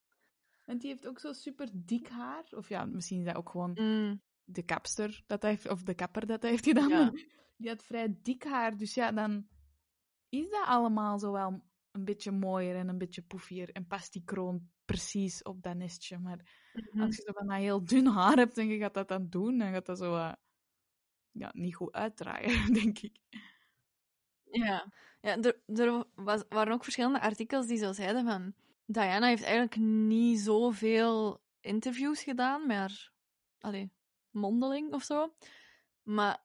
En 0.66 0.78
die 0.78 0.90
heeft 0.90 1.08
ook 1.08 1.20
zo 1.20 1.34
super 1.34 1.70
dik 1.74 2.08
haar. 2.08 2.44
Of 2.50 2.70
ja, 2.70 2.86
misschien 2.86 3.20
is 3.20 3.26
dat 3.26 3.36
ook 3.36 3.50
gewoon 3.50 3.72
Mm, 3.74 4.22
de 4.44 4.64
kapster 4.64 5.24
dat 5.28 5.42
hij 5.42 5.52
heeft, 5.52 5.70
of 5.70 5.84
de 5.84 5.94
kapper 5.96 6.26
dat 6.26 6.42
hij 6.42 6.52
heeft 6.52 6.66
gedaan. 6.66 6.90
Ja. 6.90 7.12
Die 7.58 7.70
had 7.70 7.84
vrij 7.84 8.18
dik 8.22 8.44
haar, 8.44 8.78
dus 8.78 8.94
ja, 8.94 9.12
dan 9.12 9.48
is 10.30 10.50
dat 10.50 10.66
allemaal 10.66 11.20
zo 11.20 11.32
wel 11.32 11.64
een 11.92 12.06
beetje 12.06 12.32
mooier 12.32 12.76
en 12.76 12.90
een 12.90 12.98
beetje 12.98 13.22
poefier. 13.22 13.70
En 13.72 13.88
past 13.88 14.14
die 14.14 14.24
kroon 14.24 14.72
precies 14.86 15.42
op 15.44 15.64
dat 15.64 15.76
nestje. 15.76 16.20
Maar 16.20 16.40
mhm. 16.74 17.02
als 17.02 17.16
je 17.16 17.22
zo 17.22 17.32
van 17.32 17.48
dat 17.48 17.58
heel 17.58 17.86
dun 17.86 18.06
haar 18.06 18.38
hebt 18.38 18.58
en 18.58 18.68
je 18.68 18.78
gaat 18.78 18.94
dat 18.94 19.08
dan 19.08 19.30
doen, 19.30 19.58
dan 19.58 19.72
gaat 19.72 19.86
dat 19.86 19.98
zo 19.98 20.34
ja, 21.32 21.52
niet 21.54 21.76
goed 21.76 21.94
uitdraaien, 21.94 22.74
denk 22.84 23.00
ik. 23.00 23.20
Ja, 24.44 24.94
ja 25.22 25.38
er, 25.42 25.62
er 25.66 26.06
was, 26.16 26.44
waren 26.50 26.74
ook 26.74 26.84
verschillende 26.84 27.22
artikels 27.22 27.68
die 27.68 27.78
zo 27.78 27.94
zeiden 27.94 28.26
van... 28.26 28.54
Diana 28.86 29.28
heeft 29.28 29.44
eigenlijk 29.44 29.76
niet 29.78 30.40
zoveel 30.40 31.42
interviews 31.60 32.24
gedaan 32.24 32.68
met 32.68 32.78
haar... 32.78 33.12
Allee, 33.60 33.92
mondeling 34.32 34.94
of 34.94 35.04
zo. 35.04 35.34
Maar, 36.04 36.44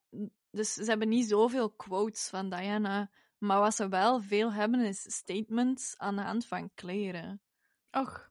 dus 0.50 0.74
ze 0.74 0.84
hebben 0.84 1.08
niet 1.08 1.28
zoveel 1.28 1.70
quotes 1.70 2.28
van 2.28 2.50
Diana. 2.50 3.10
Maar 3.38 3.60
wat 3.60 3.74
ze 3.74 3.88
wel 3.88 4.20
veel 4.20 4.52
hebben, 4.52 4.80
is 4.80 5.14
statements 5.14 5.98
aan 5.98 6.16
de 6.16 6.22
hand 6.22 6.46
van 6.46 6.70
kleren. 6.74 7.40
Och, 7.92 8.30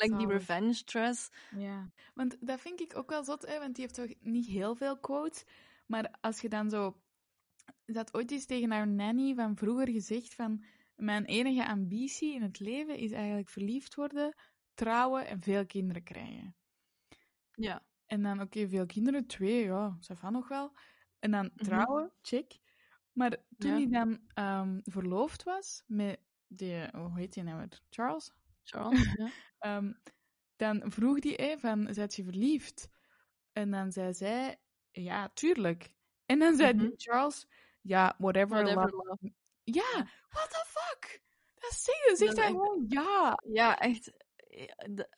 Like 0.00 0.16
die 0.16 0.26
revenge 0.26 0.84
dress. 0.84 1.30
Ja, 1.50 1.90
want 2.14 2.36
dat 2.46 2.60
vind 2.60 2.80
ik 2.80 2.96
ook 2.96 3.10
wel 3.10 3.24
zot, 3.24 3.46
hè, 3.46 3.58
want 3.58 3.74
die 3.74 3.84
heeft 3.84 3.96
toch 3.96 4.14
niet 4.20 4.46
heel 4.46 4.74
veel 4.76 4.98
quotes. 5.00 5.44
Maar 5.86 6.16
als 6.20 6.40
je 6.40 6.48
dan 6.48 6.70
zo... 6.70 7.02
Had 7.92 8.14
ooit 8.14 8.30
eens 8.30 8.46
tegen 8.46 8.70
haar 8.70 8.88
nanny 8.88 9.34
van 9.34 9.56
vroeger 9.56 9.88
gezegd 9.88 10.34
van... 10.34 10.64
Mijn 10.96 11.24
enige 11.24 11.66
ambitie 11.68 12.34
in 12.34 12.42
het 12.42 12.58
leven 12.60 12.96
is 12.96 13.12
eigenlijk 13.12 13.48
verliefd 13.48 13.94
worden, 13.94 14.34
trouwen 14.74 15.26
en 15.26 15.40
veel 15.40 15.66
kinderen 15.66 16.02
krijgen. 16.02 16.56
Ja. 17.56 17.86
En 18.06 18.22
dan, 18.22 18.40
oké, 18.40 18.68
veel 18.68 18.86
kinderen, 18.86 19.26
twee, 19.26 19.64
ja, 19.64 19.96
dat 20.06 20.18
van 20.18 20.32
nog 20.32 20.48
wel. 20.48 20.72
En 21.18 21.30
dan 21.30 21.50
Mhm. 21.54 21.64
trouwen, 21.64 22.12
check. 22.22 22.58
Maar 23.12 23.36
toen 23.58 23.70
Ja. 23.70 23.76
hij 23.76 23.86
dan 23.88 24.20
ehm, 24.34 24.80
verloofd 24.84 25.42
was 25.42 25.82
met 25.86 26.20
de, 26.46 26.88
hoe 26.92 27.18
heet 27.18 27.34
hij 27.34 27.44
nou 27.44 27.58
weer? 27.58 27.82
Charles? 27.90 28.32
Charles, 28.68 29.12
ja. 29.16 29.28
Ehm, 29.58 29.92
dan 30.56 30.82
vroeg 30.92 31.18
die, 31.18 31.34
hè, 31.34 31.58
van, 31.58 31.86
zijt 31.94 32.14
je 32.14 32.24
verliefd? 32.24 32.88
En 33.52 33.70
dan 33.70 33.92
zei 33.92 34.12
zij, 34.14 34.56
ja, 34.90 35.28
tuurlijk. 35.34 35.90
En 36.26 36.38
dan 36.38 36.56
zei 36.56 36.72
Mhm. 36.74 36.88
Charles, 36.96 37.46
ja, 37.80 38.14
whatever, 38.18 38.48
Whatever 38.62 38.82
love. 38.90 38.96
love. 38.96 39.32
Ja, 39.64 40.06
what 40.28 40.50
the 40.50 40.64
fuck? 40.66 41.22
Dat 41.54 41.72
zegt, 41.72 42.18
zegt 42.18 42.36
hij 42.36 42.46
gewoon 42.46 42.84
ja. 42.88 43.38
Ja, 43.52 43.78
echt. 43.78 44.12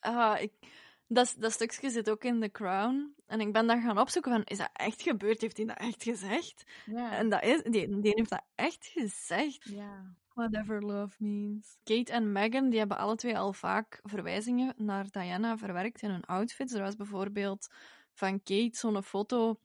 Ah, 0.01 0.41
ik, 0.41 0.53
dat, 1.07 1.35
dat 1.39 1.53
stukje 1.53 1.91
zit 1.91 2.11
ook 2.11 2.25
in 2.25 2.41
The 2.41 2.51
Crown. 2.51 3.15
En 3.27 3.41
ik 3.41 3.53
ben 3.53 3.67
daar 3.67 3.81
gaan 3.83 3.99
opzoeken 3.99 4.33
van, 4.33 4.45
is 4.45 4.59
dat 4.59 4.71
echt 4.73 5.03
gebeurd? 5.03 5.41
Heeft 5.41 5.57
hij 5.57 5.67
dat 5.67 5.79
echt 5.79 6.03
gezegd? 6.03 6.65
Ja. 6.87 7.13
En 7.17 7.29
dat 7.29 7.43
is, 7.43 7.63
die, 7.63 8.01
die 8.01 8.13
heeft 8.15 8.31
dat 8.31 8.45
echt 8.55 8.87
gezegd. 8.87 9.65
ja. 9.69 10.15
Whatever 10.41 10.83
love 10.83 11.17
means. 11.19 11.79
Kate 11.85 12.13
en 12.13 12.33
Meghan 12.33 12.71
die 12.71 12.79
hebben 12.79 12.99
alle 12.99 13.17
twee 13.17 13.39
al 13.39 13.53
vaak 13.53 14.01
verwijzingen 14.03 14.75
naar 14.77 15.11
Diana 15.11 15.59
verwerkt 15.59 16.03
in 16.03 16.11
hun 16.11 16.25
outfits. 16.25 16.73
Er 16.73 16.83
was 16.83 16.97
bijvoorbeeld 16.97 17.69
van 18.13 18.43
Kate 18.43 18.77
zo'n 18.79 19.03
foto. 19.03 19.61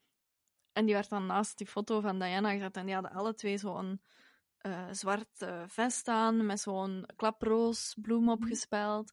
En 0.73 0.85
die 0.85 0.93
werd 0.93 1.09
dan 1.09 1.25
naast 1.25 1.57
die 1.57 1.67
foto 1.67 1.99
van 1.99 2.19
Diana 2.19 2.51
gezet. 2.51 2.77
En 2.77 2.85
die 2.85 2.93
hadden 2.93 3.11
alle 3.11 3.33
twee 3.33 3.57
zo'n 3.57 4.01
eh 4.57 4.87
zwart 4.91 5.41
eh, 5.41 5.63
vest 5.67 6.07
aan 6.07 6.45
met 6.45 6.59
zo'n 6.59 7.05
klaproosbloem 7.15 8.29
opgespeld. 8.29 9.11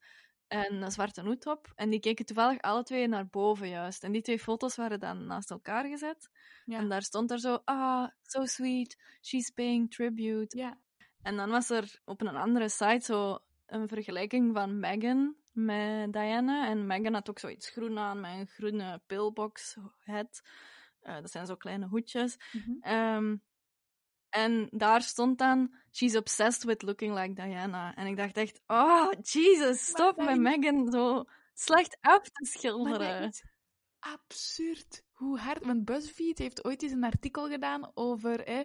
En 0.49 0.83
een 0.83 0.91
zwarte 0.91 1.23
hoed 1.23 1.47
op. 1.47 1.73
En 1.75 1.91
die 1.91 2.01
keken 2.01 2.27
toevallig 2.27 2.61
alle 2.61 2.83
twee 2.83 3.09
naar 3.09 3.27
boven 3.27 3.69
juist. 3.69 4.05
En 4.05 4.13
die 4.13 4.23
twee 4.23 4.39
foto's 4.39 4.77
waren 4.77 5.01
dan 5.01 5.27
naast 5.27 5.51
elkaar 5.51 5.85
gezet. 5.85 6.31
Ja. 6.65 6.79
En 6.79 6.89
daar 6.89 7.03
stond 7.03 7.31
er 7.31 7.41
zo, 7.41 7.59
ah, 7.65 8.09
so 8.23 8.45
sweet, 8.47 8.99
she's 9.21 9.51
paying 9.51 9.91
tribute. 9.91 10.59
ja. 10.59 10.79
En 11.23 11.37
dan 11.37 11.51
was 11.51 11.71
er 11.71 12.01
op 12.05 12.21
een 12.21 12.37
andere 12.37 12.69
site 12.69 13.05
zo 13.05 13.39
een 13.67 13.89
vergelijking 13.89 14.55
van 14.55 14.79
Meghan 14.81 15.37
met 15.53 16.13
Diana. 16.13 16.69
En 16.69 16.87
Meghan 16.87 17.15
had 17.15 17.31
ook 17.31 17.39
zoiets 17.39 17.71
groen 17.71 17.99
aan 17.99 18.21
met 18.21 18.31
een 18.31 18.47
groene 18.47 19.01
pillbox 19.07 19.77
head. 20.05 20.43
Eh, 21.01 21.15
dat 21.15 21.31
zijn 21.31 21.47
zo 21.47 21.57
kleine 21.57 21.87
hoedjes. 21.87 22.37
Mhm. 22.53 22.71
Ehm, 22.81 23.37
en 24.29 24.69
daar 24.71 25.03
stond 25.03 25.39
dan, 25.39 25.75
she's 25.91 26.17
obsessed 26.17 26.65
with 26.65 26.83
looking 26.83 27.15
like 27.15 27.33
Diana. 27.33 27.95
En 27.95 28.07
ik 28.07 28.17
dacht 28.17 28.37
echt, 28.37 28.63
oh, 28.67 29.11
Jesus, 29.21 29.87
stop 29.87 30.17
met 30.17 30.41
Meghan 30.41 30.91
zo 30.91 31.25
slecht 31.55 31.99
af 32.01 32.23
te 32.23 32.45
schilderen. 32.45 33.33
absurd. 33.99 35.03
Hoe 35.13 35.39
hard... 35.39 35.65
Want 35.65 35.85
BuzzFeed 35.85 36.39
heeft 36.39 36.65
ooit 36.65 36.83
eens 36.83 36.93
een 36.93 37.05
artikel 37.05 37.49
gedaan 37.49 37.91
over 37.95 38.41
hè, 38.41 38.63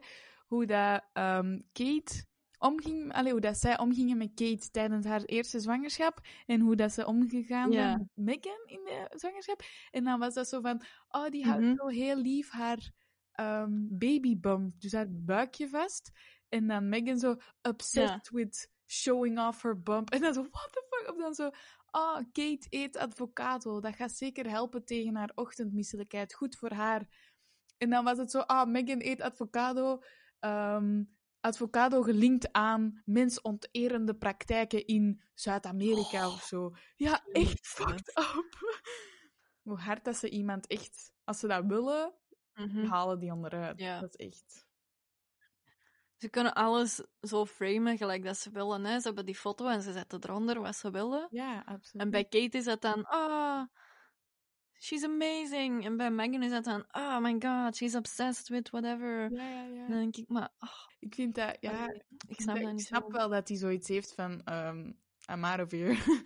hoe 0.47 0.66
dat, 0.66 1.03
ehm, 1.14 1.60
Kate 1.74 2.26
omging... 2.60 3.14
Allee, 3.14 3.32
hoe 3.32 3.41
dat 3.41 3.58
zij 3.58 3.80
omgingen 3.80 4.18
met 4.18 4.32
Kate 4.36 4.70
tijdens 4.72 5.05
haar 5.05 5.22
eerste 5.24 5.60
zwangerschap. 5.60 6.20
En 6.45 6.60
hoe 6.60 6.76
dat 6.76 6.91
ze 6.91 7.05
omgegaan 7.05 7.70
met 7.97 8.08
Meghan 8.14 8.62
in 8.66 8.82
de 8.84 9.08
zwangerschap. 9.16 9.62
En 9.91 10.03
dan 10.03 10.20
was 10.20 10.34
dat 10.34 10.47
zo 10.47 10.62
van... 10.62 10.82
Oh, 11.10 11.30
die 11.30 11.45
houdt 11.45 11.64
Mhm. 11.64 11.76
zo 11.76 11.88
heel 11.88 12.16
lief 12.18 12.49
haar 12.51 12.91
ehm 13.32 13.72
babybump. 13.89 14.80
Dus 14.82 14.91
haar 14.91 15.08
buikje 15.10 15.70
vast. 15.70 16.12
En 16.49 16.68
dan 16.68 16.89
Meghan 16.89 17.18
zo 17.20 17.36
obsessed 17.62 18.30
with 18.30 18.72
showing 18.86 19.39
off 19.39 19.62
her 19.62 19.82
bump. 19.82 20.10
En 20.10 20.22
dan 20.22 20.34
zo, 20.34 20.41
what 20.51 20.70
the 20.72 20.86
fuck? 20.89 21.10
Of 21.16 21.18
dan 21.22 21.34
zo, 21.34 21.49
ah, 21.86 22.16
Kate 22.32 22.66
eet 22.70 22.97
avocado. 22.97 23.80
Dat 23.80 23.95
gaat 23.95 24.12
zeker 24.12 24.49
helpen 24.49 24.86
tegen 24.86 25.16
haar 25.16 25.32
ochtendmisselijkheid. 25.36 26.34
Goed 26.34 26.55
voor 26.55 26.72
haar. 26.72 27.08
En 27.78 27.89
dan 27.89 28.03
was 28.03 28.18
het 28.18 28.32
zo, 28.32 28.39
ah, 28.39 28.68
Meghan 28.70 29.01
eet 29.01 29.22
avocado. 29.22 30.01
ehm, 30.39 31.03
avocado 31.42 32.02
gelinkt 32.02 32.52
aan 32.54 33.02
mensonterende 33.06 34.16
praktijken 34.16 34.86
in 34.86 35.22
Zuid-Amerika 35.34 36.28
of 36.28 36.42
zo. 36.44 36.76
Ja, 36.96 37.26
echt 37.32 37.68
fucked 37.68 38.18
up. 38.20 38.82
Hoe 39.68 39.78
hard 39.80 40.06
dat 40.06 40.16
ze 40.16 40.30
iemand 40.30 40.68
echt, 40.68 41.12
als 41.24 41.40
ze 41.40 41.48
dat 41.48 41.66
willen, 41.66 42.14
Mhm. 42.54 42.86
halen 42.86 43.20
die 43.20 43.32
onderuit. 43.32 43.80
Ja. 43.80 44.00
Dat 44.00 44.20
is 44.20 44.26
echt... 44.28 44.66
Ze 46.16 46.30
kunnen 46.30 46.54
alles 46.54 47.04
zo 47.22 47.46
framen 47.46 47.98
gelijk 47.98 48.24
dat 48.24 48.38
ze 48.38 48.50
willen. 48.52 48.86
Hè. 48.86 49.00
Ze 49.00 49.08
hebben 49.08 49.26
die 49.26 49.36
foto 49.36 49.68
en 49.68 49.82
ze 49.82 49.92
zetten 49.92 50.20
eronder 50.24 50.62
wat 50.62 50.76
ze 50.76 50.92
willen. 50.92 51.28
Ja, 51.32 51.62
absoluut. 51.66 52.04
En 52.06 52.10
bij 52.12 52.24
Kate 52.24 52.58
is 52.58 52.64
dat 52.64 52.82
dan, 52.82 53.06
ah, 53.06 53.64
she's 54.80 55.03
amazing. 55.03 55.86
En 55.86 55.97
bij 55.97 56.11
Meghan 56.11 56.43
is 56.43 56.51
dat 56.51 56.63
dan, 56.63 56.86
oh 56.91 57.19
my 57.19 57.36
god, 57.39 57.75
she's 57.75 57.95
obsessed 57.95 58.47
with 58.47 58.69
whatever. 58.69 59.32
Ja, 59.32 59.49
ja, 59.49 59.63
ja. 59.63 59.84
En 59.84 59.89
dan 59.89 59.99
denk 59.99 60.15
ik, 60.15 60.28
maar, 60.28 60.49
ah, 60.57 60.69
Ik 60.99 61.13
vind 61.15 61.36
dat, 61.36 61.57
ja, 61.59 61.88
ik 62.28 62.41
snap 62.41 62.55
dat 62.55 62.65
ik 62.67 62.71
niet 62.73 62.86
snap 62.86 63.03
zo. 63.03 63.11
wel 63.11 63.30
dat 63.30 63.47
hij 63.47 63.57
zoiets 63.57 63.88
heeft 63.88 64.13
van, 64.13 64.41
ehm 64.43 64.91
I'm 65.32 65.43
out 65.43 65.59
of 65.61 65.71
here. 65.71 65.93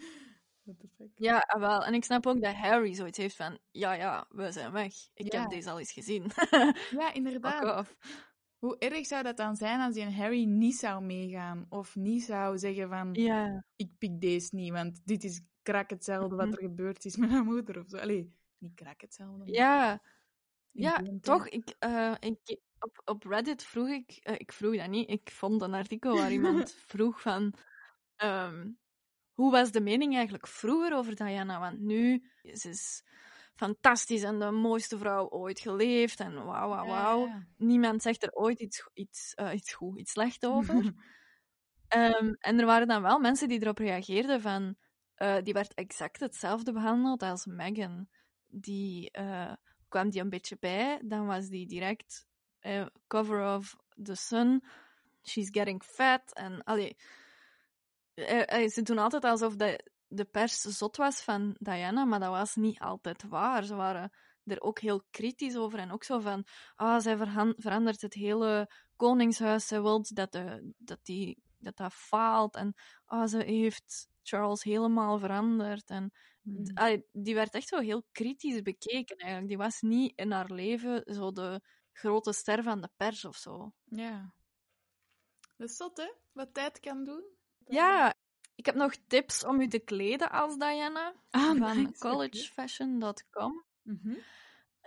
What 0.63 0.79
the 0.79 0.87
fuck? 0.97 1.07
Ja, 1.15 1.37
ah, 1.37 1.59
wel. 1.59 1.85
En 1.85 1.93
ik 1.93 2.03
snap 2.03 2.25
ook 2.27 2.41
dat 2.41 2.53
Harry 2.55 2.93
zoiets 2.93 3.17
heeft 3.17 3.35
van, 3.35 3.57
ja, 3.71 3.93
ja, 3.93 4.25
we 4.29 4.51
zijn 4.51 4.71
weg. 4.71 4.93
Ik 5.13 5.33
Ja. 5.33 5.39
heb 5.41 5.49
deze 5.49 5.69
al 5.69 5.79
eens 5.79 5.91
gezien. 5.91 6.31
Ja, 6.99 7.13
inderdaad. 7.13 7.95
Hoe 8.59 8.77
erg 8.77 9.05
zou 9.05 9.23
dat 9.23 9.37
dan 9.37 9.55
zijn 9.55 9.79
als 9.79 9.93
die 9.93 10.03
een 10.03 10.13
Harry 10.13 10.43
niet 10.43 10.75
zou 10.75 11.03
meegaan? 11.03 11.65
Of 11.69 11.95
niet 11.95 12.23
zou 12.23 12.57
zeggen 12.57 12.89
van, 12.89 13.13
Ja. 13.13 13.65
ik 13.75 13.89
pik 13.97 14.21
deze 14.21 14.55
niet, 14.55 14.71
want 14.71 15.01
dit 15.05 15.23
is 15.23 15.41
krak 15.61 15.89
hetzelfde 15.89 16.35
wat 16.35 16.45
Mhm. 16.45 16.55
er 16.55 16.61
gebeurd 16.61 17.05
is 17.05 17.15
met 17.17 17.29
mijn 17.29 17.45
moeder 17.45 17.79
of 17.79 17.89
zo. 17.89 17.97
Allee, 17.97 18.33
niet 18.61 18.75
krak 18.75 19.01
hetzelfde. 19.01 19.51
Ja, 19.51 20.01
ja, 20.71 21.03
toch. 21.21 21.47
Ik, 21.47 21.75
eh, 21.79 22.13
ik, 22.19 22.59
op, 22.79 23.01
op 23.05 23.23
Reddit 23.23 23.63
vroeg 23.63 23.87
ik, 23.87 24.19
eh, 24.23 24.35
ik 24.37 24.51
vroeg 24.51 24.75
dat 24.77 24.89
niet, 24.89 25.09
ik 25.09 25.31
vond 25.31 25.61
een 25.61 25.73
artikel 25.73 26.15
waar 26.15 26.31
iemand 26.31 26.71
vroeg 26.87 27.21
van, 27.21 27.53
ehm, 28.15 28.69
hoe 29.33 29.51
was 29.51 29.71
de 29.71 29.81
mening 29.81 30.13
eigenlijk 30.15 30.47
vroeger 30.47 30.95
over 30.95 31.15
Diana? 31.15 31.59
Want 31.59 31.79
nu, 31.79 32.31
ze 32.41 32.69
is 32.69 33.03
fantastisch 33.55 34.23
en 34.23 34.39
de 34.39 34.51
mooiste 34.51 34.97
vrouw 34.97 35.29
ooit 35.29 35.59
geleefd 35.59 36.19
en 36.19 36.33
wauw, 36.45 36.69
wauw, 36.69 36.85
wauw. 36.85 37.25
ja, 37.25 37.47
Niemand 37.57 38.01
zegt 38.01 38.23
er 38.23 38.31
ooit 38.31 38.59
iets, 38.59 38.89
iets, 38.93 39.33
eh, 39.33 39.53
iets 39.53 39.73
goed, 39.73 39.99
iets 39.99 40.11
slecht 40.11 40.45
over. 40.45 40.93
Ehm, 41.87 42.33
en 42.39 42.59
er 42.59 42.65
waren 42.65 42.87
dan 42.87 43.01
wel 43.01 43.19
mensen 43.19 43.47
die 43.47 43.61
erop 43.61 43.77
reageerden 43.77 44.41
van... 44.41 44.75
eh, 45.15 45.37
die 45.43 45.53
werd 45.53 45.73
exact 45.73 46.19
hetzelfde 46.19 46.71
behandeld 46.71 47.21
als 47.21 47.45
Meghan. 47.45 48.07
Die 48.51 49.11
eh, 49.11 49.53
kwam 49.87 50.09
die 50.09 50.21
een 50.21 50.29
beetje 50.29 50.57
bij, 50.59 51.01
dan 51.03 51.25
was 51.25 51.47
die 51.47 51.67
direct 51.67 52.27
eh, 52.59 52.85
cover 53.07 53.55
of 53.55 53.75
the 54.03 54.15
sun. 54.15 54.63
She's 55.23 55.49
getting 55.51 55.83
fat. 55.83 56.33
En 56.33 56.63
allee, 56.63 56.97
eh, 58.13 58.69
ze 58.69 58.81
doen 58.81 58.97
altijd 58.97 59.23
alsof 59.23 59.55
de, 59.55 59.91
de 60.07 60.25
pers 60.25 60.61
zot 60.61 60.97
was 60.97 61.21
van 61.21 61.55
Diana, 61.59 62.05
maar 62.05 62.19
dat 62.19 62.29
was 62.29 62.55
niet 62.55 62.79
altijd 62.79 63.23
waar. 63.27 63.63
Ze 63.63 63.75
waren 63.75 64.11
er 64.45 64.61
ook 64.61 64.79
heel 64.79 65.03
kritisch 65.11 65.55
over 65.55 65.79
en 65.79 65.91
ook 65.91 66.03
zo 66.03 66.19
van, 66.19 66.45
ah, 66.75 66.99
zij 66.99 67.17
verandert 67.57 68.01
het 68.01 68.13
hele 68.13 68.71
koningshuis, 68.95 69.67
zij 69.67 69.81
wil 69.81 70.05
dat, 70.13 70.31
de, 70.31 70.73
dat, 70.77 70.99
die, 71.03 71.43
dat 71.57 71.77
dat 71.77 71.93
faalt 71.93 72.55
en 72.55 72.73
ah, 73.05 73.27
ze 73.27 73.43
heeft 73.43 74.09
Charles 74.23 74.63
helemaal 74.63 75.19
veranderd 75.19 75.89
en 75.89 76.11
allee, 76.73 77.05
die 77.11 77.35
werd 77.35 77.53
echt 77.53 77.67
zo 77.67 77.79
heel 77.79 78.03
kritisch 78.11 78.61
bekeken 78.61 79.17
eigenlijk. 79.17 79.47
Die 79.47 79.57
was 79.57 79.81
niet 79.81 80.13
in 80.15 80.31
haar 80.31 80.51
leven 80.51 81.13
zo 81.13 81.31
de 81.31 81.61
grote 81.91 82.33
ster 82.33 82.63
van 82.63 82.81
de 82.81 82.89
pers 82.95 83.25
of 83.25 83.35
zo. 83.35 83.73
Ja. 83.85 84.33
Dat 85.57 85.69
is 85.69 85.75
zot, 85.75 85.97
hè? 85.97 86.11
Wat 86.31 86.53
tijd 86.53 86.79
kan 86.79 87.03
doen. 87.03 87.23
Ja, 87.67 88.15
ik 88.55 88.65
heb 88.65 88.75
nog 88.75 88.95
tips 89.07 89.45
om 89.45 89.61
u 89.61 89.67
te 89.67 89.79
kleden 89.79 90.31
als 90.31 90.57
Diana 90.57 91.13
Ah, 91.29 91.57
van 91.57 91.77
nice, 91.83 91.97
collegefashion.com. 91.99 93.65
Mhm. 93.81 94.15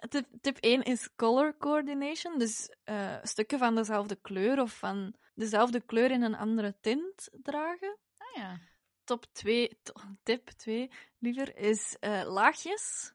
Tip, 0.08 0.26
tip 0.40 0.56
1 0.60 0.82
is 0.82 1.14
color 1.16 1.56
coordination. 1.56 2.38
Dus 2.38 2.76
eh, 2.84 3.16
stukken 3.22 3.58
van 3.58 3.74
dezelfde 3.74 4.16
kleur 4.16 4.60
of 4.60 4.78
van 4.78 5.14
dezelfde 5.34 5.80
kleur 5.80 6.10
in 6.10 6.22
een 6.22 6.34
andere 6.34 6.76
tint 6.80 7.30
dragen. 7.42 7.98
Ah 8.16 8.36
ja. 8.36 8.58
Top 9.04 9.24
2, 9.32 9.68
tip 10.22 10.48
2 10.48 10.90
liever, 11.18 11.56
is 11.56 11.96
eh, 12.00 12.22
laagjes. 12.26 13.12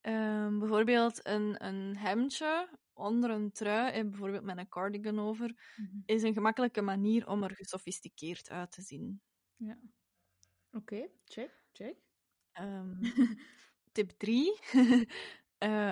Ehm, 0.00 0.58
bijvoorbeeld 0.58 1.26
een, 1.26 1.64
een 1.66 1.96
hemdje 1.96 2.78
onder 2.92 3.30
een 3.30 3.52
trui, 3.52 3.92
en 3.92 4.10
bijvoorbeeld 4.10 4.44
met 4.44 4.58
een 4.58 4.68
cardigan 4.68 5.18
over, 5.18 5.72
Mhm. 5.76 6.00
is 6.06 6.22
een 6.22 6.32
gemakkelijke 6.32 6.82
manier 6.82 7.28
om 7.28 7.42
er 7.42 7.54
gesofisticeerd 7.54 8.50
uit 8.50 8.70
te 8.72 8.82
zien. 8.82 9.20
Ja. 9.56 9.78
Oké, 10.72 11.08
check, 11.24 11.50
check. 11.72 11.96
Ehm, 12.52 13.00
tip 13.92 14.10
3. 14.10 14.58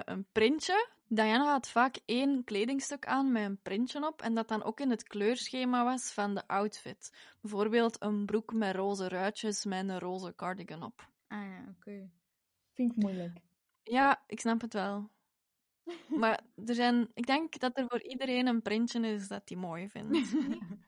een 0.04 0.26
printje. 0.32 0.95
Diana 1.08 1.44
had 1.44 1.68
vaak 1.68 1.96
één 2.04 2.44
kledingstuk 2.44 3.06
aan 3.06 3.32
met 3.32 3.44
een 3.44 3.62
printje 3.62 4.06
op 4.06 4.22
en 4.22 4.34
dat 4.34 4.48
dan 4.48 4.62
ook 4.62 4.80
in 4.80 4.90
het 4.90 5.02
kleurschema 5.02 5.84
was 5.84 6.12
van 6.12 6.34
de 6.34 6.46
outfit. 6.46 7.12
Bijvoorbeeld 7.40 8.02
een 8.02 8.26
broek 8.26 8.52
met 8.52 8.74
roze 8.74 9.08
ruitjes 9.08 9.64
met 9.64 9.88
een 9.88 9.98
roze 9.98 10.34
cardigan 10.36 10.82
op. 10.82 11.08
Ah 11.28 11.42
ja, 11.42 11.64
oké. 11.76 12.10
Vind 12.72 12.90
ik 12.90 12.96
moeilijk. 12.96 13.38
Ja, 13.82 14.22
ik 14.26 14.40
snap 14.40 14.60
het 14.60 14.72
wel. 14.72 15.10
Maar 16.20 16.40
er 16.66 16.74
zijn, 16.74 17.10
ik 17.14 17.26
denk 17.26 17.58
dat 17.58 17.78
er 17.78 17.86
voor 17.88 18.02
iedereen 18.02 18.46
een 18.46 18.62
printje 18.62 19.00
is 19.00 19.28
dat 19.28 19.42
hij 19.48 19.58
mooi 19.58 19.88
vindt. 19.88 20.32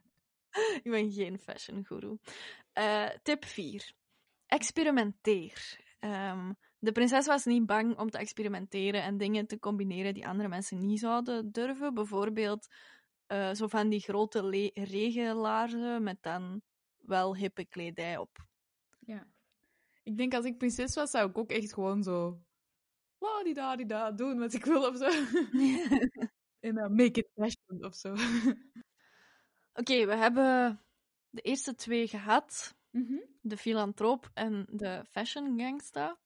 ik 0.82 0.90
ben 0.90 1.12
geen 1.12 1.38
fashion 1.38 1.84
guru. 1.84 2.18
Eh, 2.72 3.08
tip 3.22 3.44
4. 3.44 3.92
Experimenteer. 4.46 5.80
Ehm, 5.98 6.52
de 6.78 6.92
prinses 6.92 7.26
was 7.26 7.44
niet 7.44 7.66
bang 7.66 7.98
om 7.98 8.10
te 8.10 8.18
experimenteren 8.18 9.02
en 9.02 9.16
dingen 9.16 9.46
te 9.46 9.58
combineren 9.58 10.14
die 10.14 10.26
andere 10.26 10.48
mensen 10.48 10.86
niet 10.86 11.00
zouden 11.00 11.52
durven. 11.52 11.94
Bijvoorbeeld 11.94 12.68
eh, 13.26 13.54
zo 13.54 13.66
van 13.66 13.88
die 13.88 14.00
grote 14.00 14.70
regenlaarzen 14.74 16.02
met 16.02 16.22
dan 16.22 16.62
wel 16.96 17.36
hippe 17.36 17.64
kledij 17.66 18.16
op. 18.16 18.46
Ja. 18.98 19.26
Ik 20.02 20.16
denk 20.16 20.34
als 20.34 20.44
ik 20.44 20.58
prinses 20.58 20.94
was, 20.94 21.10
zou 21.10 21.30
ik 21.30 21.38
ook 21.38 21.50
echt 21.50 21.74
gewoon 21.74 22.02
zo... 22.02 22.42
La-di-da-di-da, 23.18 24.12
doen 24.12 24.38
wat 24.38 24.52
ik 24.52 24.64
wil 24.64 24.88
of 24.88 24.96
zo. 24.96 25.08
en 26.66 26.74
dan 26.74 26.94
make 26.94 27.20
it 27.20 27.28
fashion 27.34 27.84
of 27.84 27.94
zo. 27.94 28.14
Oké, 29.80 30.06
we 30.06 30.14
hebben 30.14 30.80
de 31.30 31.40
eerste 31.40 31.74
twee 31.74 32.08
gehad. 32.08 32.76
Mhm. 32.90 33.18
De 33.40 33.56
filantroop 33.56 34.30
en 34.34 34.66
de 34.70 35.04
fashion 35.10 35.60
gangsta. 35.60 36.18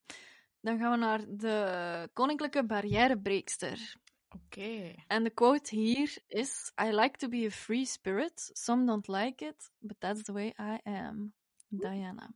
Dan 0.63 0.79
gaan 0.79 0.91
we 0.91 0.97
naar 0.97 1.25
de 1.29 2.09
koninklijke 2.13 2.67
barrièrebreekster. 2.67 3.97
Oké. 4.29 4.95
En 5.07 5.23
de 5.25 5.31
quote 5.31 5.75
hier 5.75 6.19
is: 6.27 6.73
I 6.83 6.91
like 6.91 7.17
to 7.17 7.29
be 7.29 7.45
a 7.47 7.51
free 7.51 7.85
spirit. 7.85 8.51
Some 8.53 8.85
don't 8.87 9.09
like 9.09 9.45
it, 9.47 9.71
but 9.79 10.01
that's 10.01 10.23
the 10.23 10.33
way 10.33 10.47
I 10.59 10.79
am. 10.83 11.35
Diana. 11.69 12.35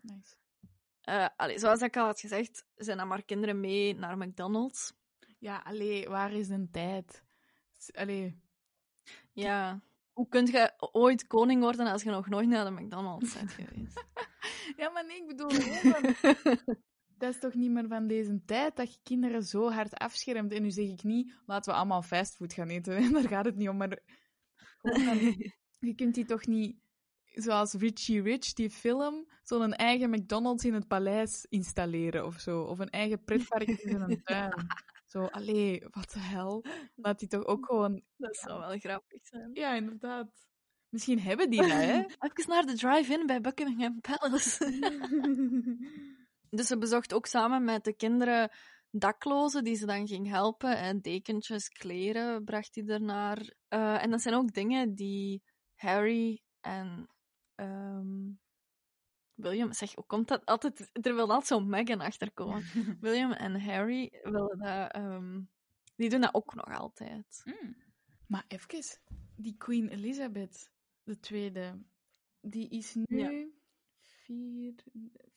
Nice. 0.00 0.36
Eh, 1.00 1.28
allee, 1.36 1.58
zoals 1.58 1.80
ik 1.80 1.96
al 1.96 2.04
had 2.04 2.20
gezegd, 2.20 2.66
zijn 2.74 2.96
dan 2.96 3.08
maar 3.08 3.24
kinderen 3.24 3.60
mee 3.60 3.94
naar 3.94 4.18
McDonald's. 4.18 4.92
Ja, 5.38 5.62
allee, 5.64 6.08
waar 6.08 6.32
is 6.32 6.48
de 6.48 6.68
tijd? 6.70 7.24
Allee, 7.94 8.42
Ja. 9.32 9.80
Hoe 10.12 10.28
kun 10.28 10.46
je 10.46 10.72
ooit 10.92 11.26
koning 11.26 11.62
worden 11.62 11.86
als 11.86 12.02
je 12.02 12.10
nog 12.10 12.28
nooit 12.28 12.48
naar 12.48 12.64
de 12.64 12.70
McDonald's 12.70 13.34
bent 13.34 13.52
geweest? 13.52 14.04
Ja, 14.76 14.90
maar 14.90 15.06
nee, 15.06 15.16
ik 15.16 15.26
bedoel 15.26 15.50
Dat 17.24 17.34
is 17.34 17.40
toch 17.40 17.54
niet 17.54 17.70
meer 17.70 17.88
van 17.88 18.06
deze 18.06 18.40
tijd 18.46 18.76
dat 18.76 18.92
je 18.92 18.98
kinderen 19.02 19.42
zo 19.42 19.70
hard 19.70 19.94
afschermt. 19.94 20.52
En 20.52 20.62
nu 20.62 20.70
zeg 20.70 20.88
ik 20.88 21.02
niet, 21.02 21.34
laten 21.46 21.72
we 21.72 21.78
allemaal 21.78 22.02
fastfood 22.02 22.52
gaan 22.52 22.68
eten. 22.68 23.12
Daar 23.12 23.28
gaat 23.28 23.44
het 23.44 23.56
niet 23.56 23.68
om. 23.68 23.76
Maar 23.76 23.98
je 25.78 25.94
kunt 25.94 26.14
die 26.14 26.24
toch 26.24 26.46
niet, 26.46 26.76
zoals 27.24 27.72
Richie 27.72 28.22
Rich, 28.22 28.52
die 28.52 28.70
film, 28.70 29.26
zo'n 29.42 29.72
eigen 29.72 30.10
McDonald's 30.10 30.64
in 30.64 30.74
het 30.74 30.88
paleis 30.88 31.46
installeren 31.48 32.26
of 32.26 32.40
zo. 32.40 32.62
Of 32.62 32.78
een 32.78 32.90
eigen 32.90 33.24
pretparkje 33.24 33.82
in 33.82 34.00
een 34.00 34.22
tuin. 34.24 34.66
Zo, 35.06 35.24
allee, 35.24 35.82
wat 35.90 36.12
de 36.12 36.20
hel. 36.20 36.64
Laat 36.94 37.18
die 37.18 37.28
toch 37.28 37.44
ook 37.44 37.66
gewoon... 37.66 38.02
Dat 38.16 38.36
zou 38.36 38.60
wel 38.60 38.78
grappig 38.78 39.26
zijn. 39.26 39.50
Ja, 39.52 39.74
inderdaad. 39.74 40.28
Misschien 40.88 41.20
hebben 41.20 41.50
die 41.50 41.60
dat, 41.60 41.70
hè? 41.70 41.98
Even 42.26 42.48
naar 42.48 42.66
de 42.66 42.74
drive-in 42.74 43.26
bij 43.26 43.40
Buckingham 43.40 44.00
Palace. 44.00 44.72
Dus 46.56 46.66
ze 46.66 46.78
bezocht 46.78 47.14
ook 47.14 47.26
samen 47.26 47.64
met 47.64 47.84
de 47.84 47.92
kinderen 47.92 48.50
daklozen 48.90 49.64
die 49.64 49.76
ze 49.76 49.86
dan 49.86 50.06
ging 50.06 50.28
helpen. 50.28 50.76
En 50.76 51.00
dekentjes, 51.00 51.68
kleren 51.68 52.44
bracht 52.44 52.74
hij 52.74 52.86
ernaar. 52.86 53.54
Eh, 53.68 54.02
en 54.02 54.10
dat 54.10 54.20
zijn 54.20 54.34
ook 54.34 54.52
dingen 54.52 54.94
die 54.94 55.42
Harry 55.74 56.42
en 56.60 57.08
ehm, 57.54 58.32
William... 59.34 59.72
Zeg, 59.72 59.94
hoe 59.94 60.06
komt 60.06 60.28
dat 60.28 60.46
altijd... 60.46 60.90
Er 60.92 61.14
wil 61.14 61.28
altijd 61.28 61.46
zo'n 61.46 61.68
Meghan 61.68 62.00
achterkomen. 62.00 62.62
William 63.00 63.32
en 63.32 63.60
Harry 63.60 64.20
willen 64.22 64.58
dat... 64.58 64.92
ehm, 64.92 65.42
die 65.96 66.10
doen 66.10 66.20
dat 66.20 66.34
ook 66.34 66.54
nog 66.54 66.78
altijd. 66.78 67.42
Mm. 67.44 67.76
Maar 68.26 68.44
even, 68.48 68.98
die 69.36 69.56
Queen 69.56 69.88
Elizabeth, 69.88 70.70
tweede, 71.20 71.82
die 72.40 72.68
is 72.68 72.94
nu 72.94 73.04
Ja. 73.06 73.46
Vier, 74.24 74.74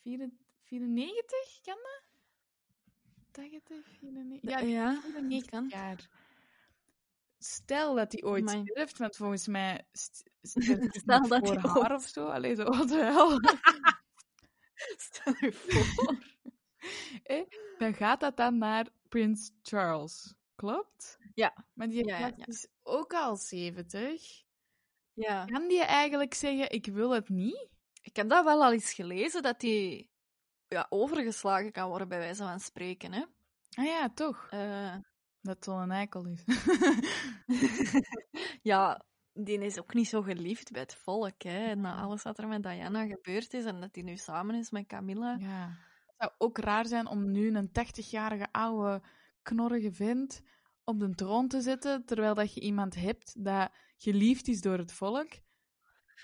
vier, 0.02 0.30
94, 0.64 1.60
kan 1.64 1.76
dat? 1.76 2.04
80, 3.32 3.86
94? 4.00 4.50
Ja, 4.50 4.58
die 4.60 4.70
ja 4.70 4.92
is 4.92 5.00
94 5.04 5.50
kan. 5.50 5.68
jaar. 5.70 6.10
Stel 7.40 7.96
dat 7.96 8.12
hij 8.12 8.24
ooit 8.24 8.50
Amai. 8.50 8.66
sterft, 8.66 8.98
want 8.98 9.16
volgens 9.16 9.48
mij 9.48 9.88
st- 9.92 10.24
Stel 11.02 11.28
dat 11.28 11.40
voor 11.48 11.54
hij 11.54 11.58
haar 11.72 11.92
ooit- 11.92 11.92
of 11.92 12.08
zo. 12.08 12.28
Allee, 12.28 12.56
zo, 12.56 12.64
wat 12.64 12.88
de 12.88 12.96
hel. 12.96 13.30
Stel 15.08 15.34
je 15.40 15.52
voor. 15.54 16.18
Eh, 17.24 17.44
dan 17.78 17.94
gaat 17.94 18.20
dat 18.20 18.38
dan 18.38 18.58
naar 18.58 18.88
Prins 19.10 19.52
Charles. 19.62 20.34
Klopt? 20.56 21.18
Ja. 21.36 21.66
Maar 21.74 21.90
die 21.90 22.06
Ja, 22.06 22.18
ja. 22.18 22.46
is 22.46 22.68
ook 22.84 23.14
al 23.14 23.36
70. 23.36 24.44
Ja. 25.14 25.46
Kan 25.46 25.68
die 25.68 25.84
eigenlijk 25.84 26.34
zeggen, 26.34 26.72
ik 26.72 26.86
wil 26.86 27.10
het 27.12 27.30
niet? 27.30 27.70
Ik 28.08 28.16
heb 28.16 28.30
dat 28.30 28.44
wel 28.44 28.64
al 28.64 28.72
eens 28.72 28.94
gelezen, 28.94 29.42
dat 29.42 29.60
die 29.60 30.10
ja, 30.68 30.86
overgeslagen 30.90 31.72
kan 31.72 31.90
worden, 31.90 32.08
bij 32.08 32.18
wijze 32.18 32.44
van 32.44 32.60
spreken. 32.60 33.14
Hè? 33.14 33.24
Ah 33.76 33.86
ja, 33.86 34.10
toch. 34.14 34.48
Eh, 34.50 34.94
Dat 35.42 35.56
het 35.56 35.64
zo'n 35.64 35.92
eikel 35.92 36.26
is. 36.26 36.44
ja, 38.72 39.06
die 39.34 39.60
is 39.60 39.80
ook 39.80 39.94
niet 39.94 40.08
zo 40.08 40.22
geliefd 40.22 40.72
bij 40.72 40.82
het 40.82 40.96
volk. 40.96 41.42
Hè? 41.42 41.76
Na 41.76 42.02
alles 42.02 42.24
wat 42.24 42.38
er 42.38 42.48
met 42.48 42.64
Diana 42.64 43.06
gebeurd 43.08 43.54
is 43.54 43.66
en 43.66 43.82
dat 43.82 43.90
hij 43.96 44.04
nu 44.04 44.18
samen 44.18 44.56
is 44.56 44.72
met 44.72 44.88
Camilla. 44.88 45.36
ja. 45.40 45.86
Het 46.06 46.16
zou 46.30 46.32
ook 46.38 46.58
raar 46.58 46.86
zijn 46.86 47.08
om 47.08 47.32
nu 47.32 47.56
een 47.56 47.70
80-jarige 47.70 48.48
oude 48.52 49.02
knorrige 49.42 49.92
vent 49.92 50.42
op 50.84 51.00
de 51.00 51.16
troon 51.16 51.48
te 51.48 51.62
zetten, 51.62 52.06
terwijl 52.06 52.34
dat 52.34 52.54
je 52.54 52.62
iemand 52.62 52.96
hebt 52.96 53.44
dat 53.46 53.72
geliefd 53.98 54.48
is 54.48 54.62
door 54.62 54.78
het 54.78 54.92
volk. 54.92 55.28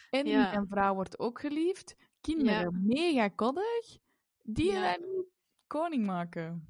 En 0.10 0.26
Ja. 0.28 0.50
zijn 0.50 0.68
vrouw 0.68 0.94
wordt 0.94 1.20
ook 1.20 1.40
geliefd. 1.40 1.96
Kinderen, 2.22 2.86
mega 2.88 3.28
koddig. 3.28 3.98
Die 4.44 4.72
niet 4.72 5.26
koning 5.68 6.06
maken. 6.06 6.68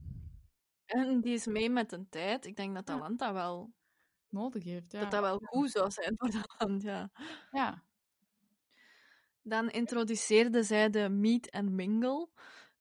En 0.85 1.21
die 1.21 1.33
is 1.33 1.45
mee 1.45 1.69
met 1.69 1.91
een 1.91 2.09
tijd. 2.09 2.45
Ik 2.45 2.55
denk 2.55 2.75
dat 2.75 2.85
dat 2.85 2.99
land 2.99 3.19
dat 3.19 3.31
wel, 3.33 3.73
Nodig 4.29 4.63
heeft, 4.63 4.91
ja. 4.91 4.99
dat 4.99 5.11
dat 5.11 5.21
wel 5.21 5.39
goed 5.43 5.71
zou 5.71 5.91
zijn 5.91 6.13
voor 6.17 6.29
dat 6.41 6.55
land, 6.57 6.81
ja. 6.81 7.11
Ja. 7.51 7.83
Dan 9.41 9.69
introduceerde 9.69 10.63
zij 10.63 10.89
de 10.89 11.09
meet 11.09 11.51
and 11.51 11.69
mingle. 11.69 12.29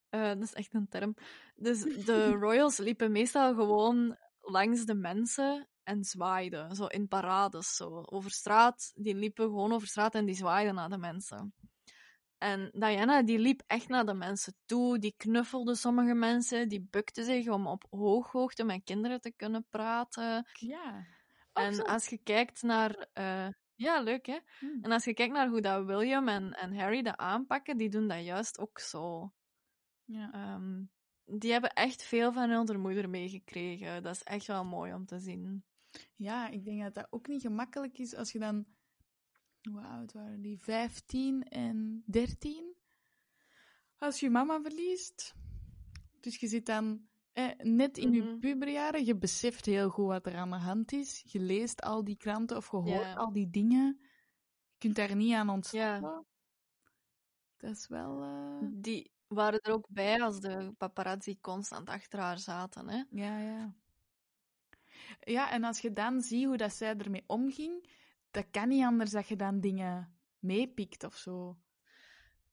Eh, 0.08 0.28
dat 0.28 0.42
is 0.42 0.52
echt 0.54 0.74
een 0.74 0.88
term. 0.88 1.14
Dus 1.54 1.82
de 1.82 2.30
royals 2.44 2.78
liepen 2.78 3.12
meestal 3.12 3.54
gewoon 3.54 4.16
langs 4.40 4.84
de 4.84 4.94
mensen 4.94 5.68
en 5.84 6.04
zwaaiden. 6.04 6.74
Zo 6.74 6.86
in 6.86 7.08
parades, 7.08 7.76
zo. 7.76 8.02
Over 8.04 8.30
straat. 8.30 8.92
Die 8.94 9.14
liepen 9.14 9.44
gewoon 9.44 9.72
over 9.72 9.88
straat 9.88 10.14
en 10.14 10.24
die 10.24 10.34
zwaaiden 10.34 10.74
naar 10.74 10.88
de 10.88 10.98
mensen. 10.98 11.54
En 12.38 12.70
Diana, 12.72 13.22
die 13.22 13.38
liep 13.38 13.62
echt 13.66 13.88
naar 13.88 14.06
de 14.06 14.14
mensen 14.14 14.54
toe. 14.66 14.98
Die 14.98 15.14
knuffelde 15.16 15.74
sommige 15.74 16.14
mensen. 16.14 16.68
Die 16.68 16.86
bukte 16.90 17.24
zich 17.24 17.48
om 17.48 17.66
op 17.66 17.84
hooghoogte 17.90 18.64
met 18.64 18.84
kinderen 18.84 19.20
te 19.20 19.32
kunnen 19.36 19.66
praten. 19.70 20.48
Ja. 20.52 21.06
En 21.52 21.74
zo. 21.74 21.82
als 21.82 22.06
je 22.06 22.18
kijkt 22.18 22.62
naar... 22.62 23.06
eh, 23.12 23.48
ja, 23.74 24.00
leuk 24.00 24.26
hè? 24.26 24.38
Hm. 24.58 24.66
En 24.82 24.92
als 24.92 25.04
je 25.04 25.14
kijkt 25.14 25.32
naar 25.32 25.48
hoe 25.48 25.60
dat 25.60 25.84
William 25.84 26.28
en, 26.28 26.52
en 26.52 26.78
Harry 26.78 27.02
dat 27.02 27.16
aanpakken, 27.16 27.76
die 27.76 27.88
doen 27.90 28.08
dat 28.08 28.24
juist 28.24 28.58
ook 28.58 28.78
zo. 28.78 29.32
Ja. 30.04 30.32
Ehm, 30.32 30.82
die 31.24 31.52
hebben 31.52 31.70
echt 31.70 32.02
veel 32.02 32.32
van 32.32 32.50
hun 32.50 32.80
moeder 32.80 33.10
meegekregen. 33.10 34.02
Dat 34.02 34.14
is 34.14 34.22
echt 34.22 34.46
wel 34.46 34.64
mooi 34.64 34.94
om 34.94 35.06
te 35.06 35.18
zien. 35.18 35.64
Ja, 36.16 36.48
ik 36.48 36.64
denk 36.64 36.82
dat 36.82 36.94
dat 36.94 37.06
ook 37.10 37.26
niet 37.28 37.42
gemakkelijk 37.42 37.98
is 37.98 38.14
als 38.14 38.32
je 38.32 38.38
dan. 38.38 38.66
Hoe 39.70 39.80
oud 39.80 40.12
waren 40.12 40.40
die? 40.40 40.58
15 40.60 41.42
en 41.42 42.02
13? 42.06 42.74
Als 43.98 44.20
je 44.20 44.30
mama 44.30 44.60
verliest. 44.60 45.34
Dus 46.20 46.36
je 46.36 46.46
zit 46.46 46.66
dan 46.66 47.10
eh, 47.32 47.50
net 47.58 47.98
in 47.98 48.12
je 48.12 48.22
Mhm. 48.22 48.38
puberjaren. 48.38 49.04
Je 49.04 49.16
beseft 49.16 49.64
heel 49.66 49.88
goed 49.90 50.06
wat 50.06 50.26
er 50.26 50.36
aan 50.36 50.50
de 50.50 50.56
hand 50.56 50.92
is. 50.92 51.22
Je 51.26 51.40
leest 51.40 51.82
al 51.82 52.04
die 52.04 52.16
kranten 52.16 52.56
of 52.56 52.70
je 52.70 52.76
hoort 52.76 53.16
al 53.16 53.32
die 53.32 53.50
dingen. 53.50 53.98
Je 54.70 54.78
kunt 54.78 54.96
daar 54.96 55.16
niet 55.16 55.34
aan 55.34 55.48
ontsnappen. 55.48 56.26
Dat 57.56 57.70
is 57.70 57.88
wel. 57.88 58.22
eh, 58.22 58.68
Die 58.72 59.10
waren 59.26 59.60
er 59.60 59.72
ook 59.72 59.86
bij 59.88 60.22
als 60.22 60.40
de 60.40 60.72
paparazzi 60.78 61.40
constant 61.40 61.88
achter 61.88 62.18
haar 62.18 62.38
zaten. 62.38 62.88
Hè? 62.88 63.02
Ja, 63.10 63.38
ja. 63.38 63.74
Ja, 65.20 65.50
en 65.50 65.64
als 65.64 65.80
je 65.80 65.92
dan 65.92 66.20
ziet 66.20 66.46
hoe 66.46 66.56
dat 66.56 66.74
zij 66.74 66.96
ermee 66.96 67.24
omging, 67.26 67.88
dat 68.30 68.46
kan 68.50 68.68
niet 68.68 68.84
anders 68.84 69.10
dat 69.10 69.28
je 69.28 69.36
dan 69.36 69.60
dingen 69.60 70.18
meepikt 70.38 71.04
of 71.04 71.16
zo. 71.16 71.58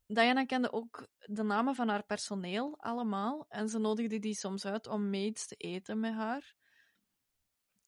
Diana 0.08 0.46
kende 0.46 0.72
ook 0.72 1.08
de 1.26 1.44
namen 1.44 1.76
van 1.76 1.88
haar 1.90 2.04
personeel 2.04 2.78
allemaal. 2.80 3.46
En 3.50 3.70
ze 3.70 3.80
nodigde 3.80 4.20
die 4.20 4.36
soms 4.36 4.66
uit 4.66 4.88
om 4.88 5.10
mee 5.10 5.32
te 5.32 5.56
eten 5.56 6.00
met 6.00 6.14
haar. 6.14 6.56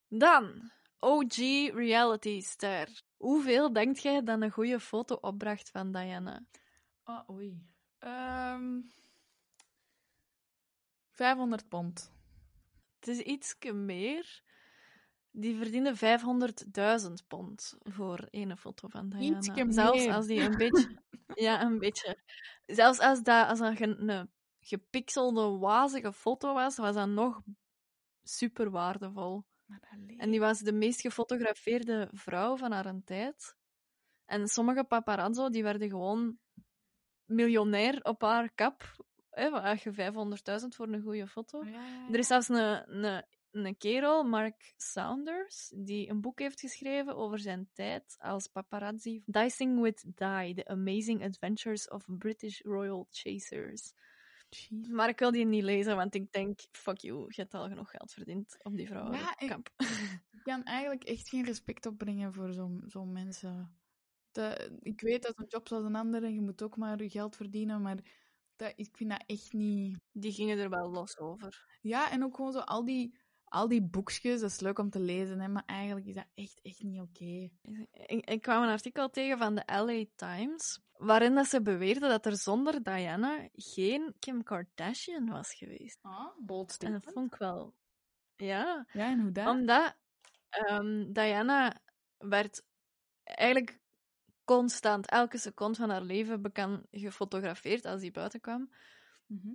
Dan, 0.08 0.72
OG 1.00 1.36
reality 1.74 2.42
ster. 2.42 3.02
Hoeveel 3.18 3.74
denkt 3.74 4.02
jij 4.02 4.24
dat 4.24 4.42
een 4.42 4.52
goede 4.52 4.80
foto 4.80 5.16
opbracht 5.16 5.70
van 5.70 5.92
Diana? 5.92 6.46
Oh, 7.04 7.30
oei. 7.30 7.70
Ehm 8.00 8.80
500 11.12 11.68
pond. 11.68 12.12
Het 13.00 13.08
is 13.08 13.20
iets 13.20 13.56
meer. 13.74 14.44
Die 15.32 15.58
verdiende 15.58 15.96
500.000 15.96 17.28
pond 17.28 17.78
voor 17.80 18.28
ene 18.30 18.58
foto 18.58 18.88
van 18.88 19.10
Diana. 19.10 19.72
Zelfs 19.72 20.08
als 20.08 20.26
die 20.28 20.42
een 20.42 20.58
beetje... 20.58 20.98
ja, 21.46 21.62
een 21.62 21.80
beetje. 21.80 22.18
Zelfs 22.66 23.00
als, 23.00 23.24
dat, 23.24 23.48
als 23.48 23.60
dat 23.60 23.80
een, 23.80 24.10
een 24.10 24.32
gepixelde, 24.60 25.58
wazige 25.58 26.14
foto 26.14 26.54
was, 26.54 26.78
was 26.78 26.96
dat 26.96 27.08
nog 27.08 27.42
super 28.24 28.70
waardevol. 28.70 29.44
En 30.18 30.32
die 30.32 30.40
was 30.40 30.60
de 30.60 30.74
meest 30.74 31.02
gefotografeerde 31.02 32.10
vrouw 32.12 32.58
van 32.58 32.72
haar 32.72 32.94
tijd. 33.06 33.56
En 34.26 34.48
sommige 34.48 34.84
paparazzo 34.84 35.50
die 35.50 35.64
werden 35.64 35.90
gewoon 35.90 36.38
miljonair 37.26 38.04
op 38.04 38.22
haar 38.22 38.52
kap. 38.52 39.06
Hè, 39.30 39.50
als 39.50 39.84
je 39.84 39.92
500.000 40.62 40.68
voor 40.68 40.88
een 40.88 41.02
goede 41.02 41.28
foto. 41.28 41.60
Oh, 41.60 41.66
ja, 41.66 41.72
ja, 41.72 41.88
ja. 41.88 42.08
Er 42.12 42.20
is 42.20 42.28
zelfs 42.28 42.50
een, 42.50 43.04
een, 43.04 43.26
een 43.52 43.78
kerel, 43.78 44.24
Mark 44.24 44.74
Saunders, 44.78 45.72
die 45.76 46.10
een 46.10 46.22
boek 46.22 46.40
heeft 46.40 46.60
geschreven 46.60 47.16
over 47.16 47.40
zijn 47.40 47.70
tijd 47.74 48.16
als 48.20 48.48
paparazzi. 48.48 49.22
Dicing 49.26 49.82
with 49.82 50.04
Di, 50.04 50.54
The 50.54 50.66
Amazing 50.68 51.24
Adventures 51.24 51.90
of 51.90 52.06
British 52.18 52.62
Royal 52.62 53.08
Chasers. 53.10 53.94
Jeez. 54.50 54.88
Maar 54.88 55.10
ik 55.10 55.20
wil 55.20 55.32
die 55.32 55.46
niet 55.46 55.64
lezen, 55.64 55.96
want 55.96 56.16
ik 56.16 56.32
denk, 56.32 56.60
fuck 56.72 56.98
you, 56.98 57.26
je 57.28 57.42
hebt 57.42 57.54
al 57.54 57.68
genoeg 57.68 57.90
geld 57.92 58.12
verdiend 58.14 58.56
op 58.64 58.76
die 58.76 58.88
vrouwen. 58.88 59.18
Ja, 59.18 59.36
ik- 59.40 59.72
kan 60.44 60.64
eigenlijk 60.64 61.04
echt 61.04 61.30
geen 61.30 61.46
respect 61.46 61.86
opbrengen 61.86 62.34
voor 62.34 62.54
zo'n 62.54 62.84
zo'n 62.88 63.12
mensen. 63.12 63.76
De, 64.32 64.78
ik 64.82 65.02
weet 65.02 65.24
dat 65.24 65.40
een 65.40 65.46
job 65.48 65.68
zoals 65.68 65.84
een 65.86 65.96
ander 65.96 66.24
en 66.24 66.34
je 66.34 66.42
moet 66.42 66.62
ook 66.64 66.78
maar 66.78 67.02
je 67.04 67.10
geld 67.10 67.36
verdienen, 67.36 67.82
maar 67.82 67.98
dat, 68.56 68.74
ik 68.76 68.90
vind 68.96 69.10
dat 69.10 69.24
echt 69.26 69.54
niet... 69.54 69.98
Die 70.12 70.32
gingen 70.32 70.58
er 70.58 70.70
wel 70.70 70.90
los 70.92 71.18
over. 71.18 71.78
Ja, 71.82 72.12
en 72.12 72.24
ook 72.24 72.36
gewoon 72.36 72.52
zo 72.52 72.60
al 72.60 72.86
die, 72.86 73.20
al 73.52 73.68
die 73.68 73.82
boekjes, 73.82 74.40
dat 74.40 74.50
is 74.50 74.60
leuk 74.60 74.80
om 74.80 74.90
te 74.90 75.00
lezen, 75.00 75.40
hè, 75.40 75.48
maar 75.48 75.64
eigenlijk 75.66 76.06
is 76.08 76.16
dat 76.16 76.28
echt, 76.34 76.60
echt 76.62 76.84
niet 76.84 77.02
oké. 77.02 77.50
Ik, 77.92 78.30
ik 78.30 78.42
kwam 78.42 78.64
een 78.64 78.70
artikel 78.70 79.10
tegen 79.10 79.38
van 79.38 79.56
de 79.56 79.64
LA 79.66 80.06
Times, 80.16 80.80
waarin 80.92 81.36
dat 81.36 81.48
ze 81.48 81.62
beweerden 81.62 82.10
dat 82.10 82.26
er 82.26 82.38
zonder 82.38 82.84
Diana 82.84 83.50
geen 83.54 84.16
Kim 84.20 84.44
Kardashian 84.44 85.30
was 85.30 85.54
geweest. 85.54 86.00
Ah, 86.02 86.28
bold 86.40 86.78
En 86.84 86.92
dat 86.92 87.14
vond 87.14 87.34
ik 87.34 87.40
wel... 87.40 87.74
Ja, 88.36 88.86
Ja, 88.92 89.10
en 89.10 89.20
hoe 89.20 89.32
dat? 89.32 89.48
omdat 89.48 89.96
ehm, 90.50 91.12
Diana 91.12 91.82
werd 92.18 92.64
eigenlijk 93.24 93.80
constant, 94.44 95.10
elke 95.10 95.38
seconde 95.38 95.78
van 95.78 95.90
haar 95.90 96.02
leven 96.02 96.42
bekend 96.42 96.88
gefotografeerd 96.92 97.86
als 97.86 98.02
die 98.02 98.12
buiten 98.12 98.40
kwam. 98.40 98.74
Mhm. 99.26 99.54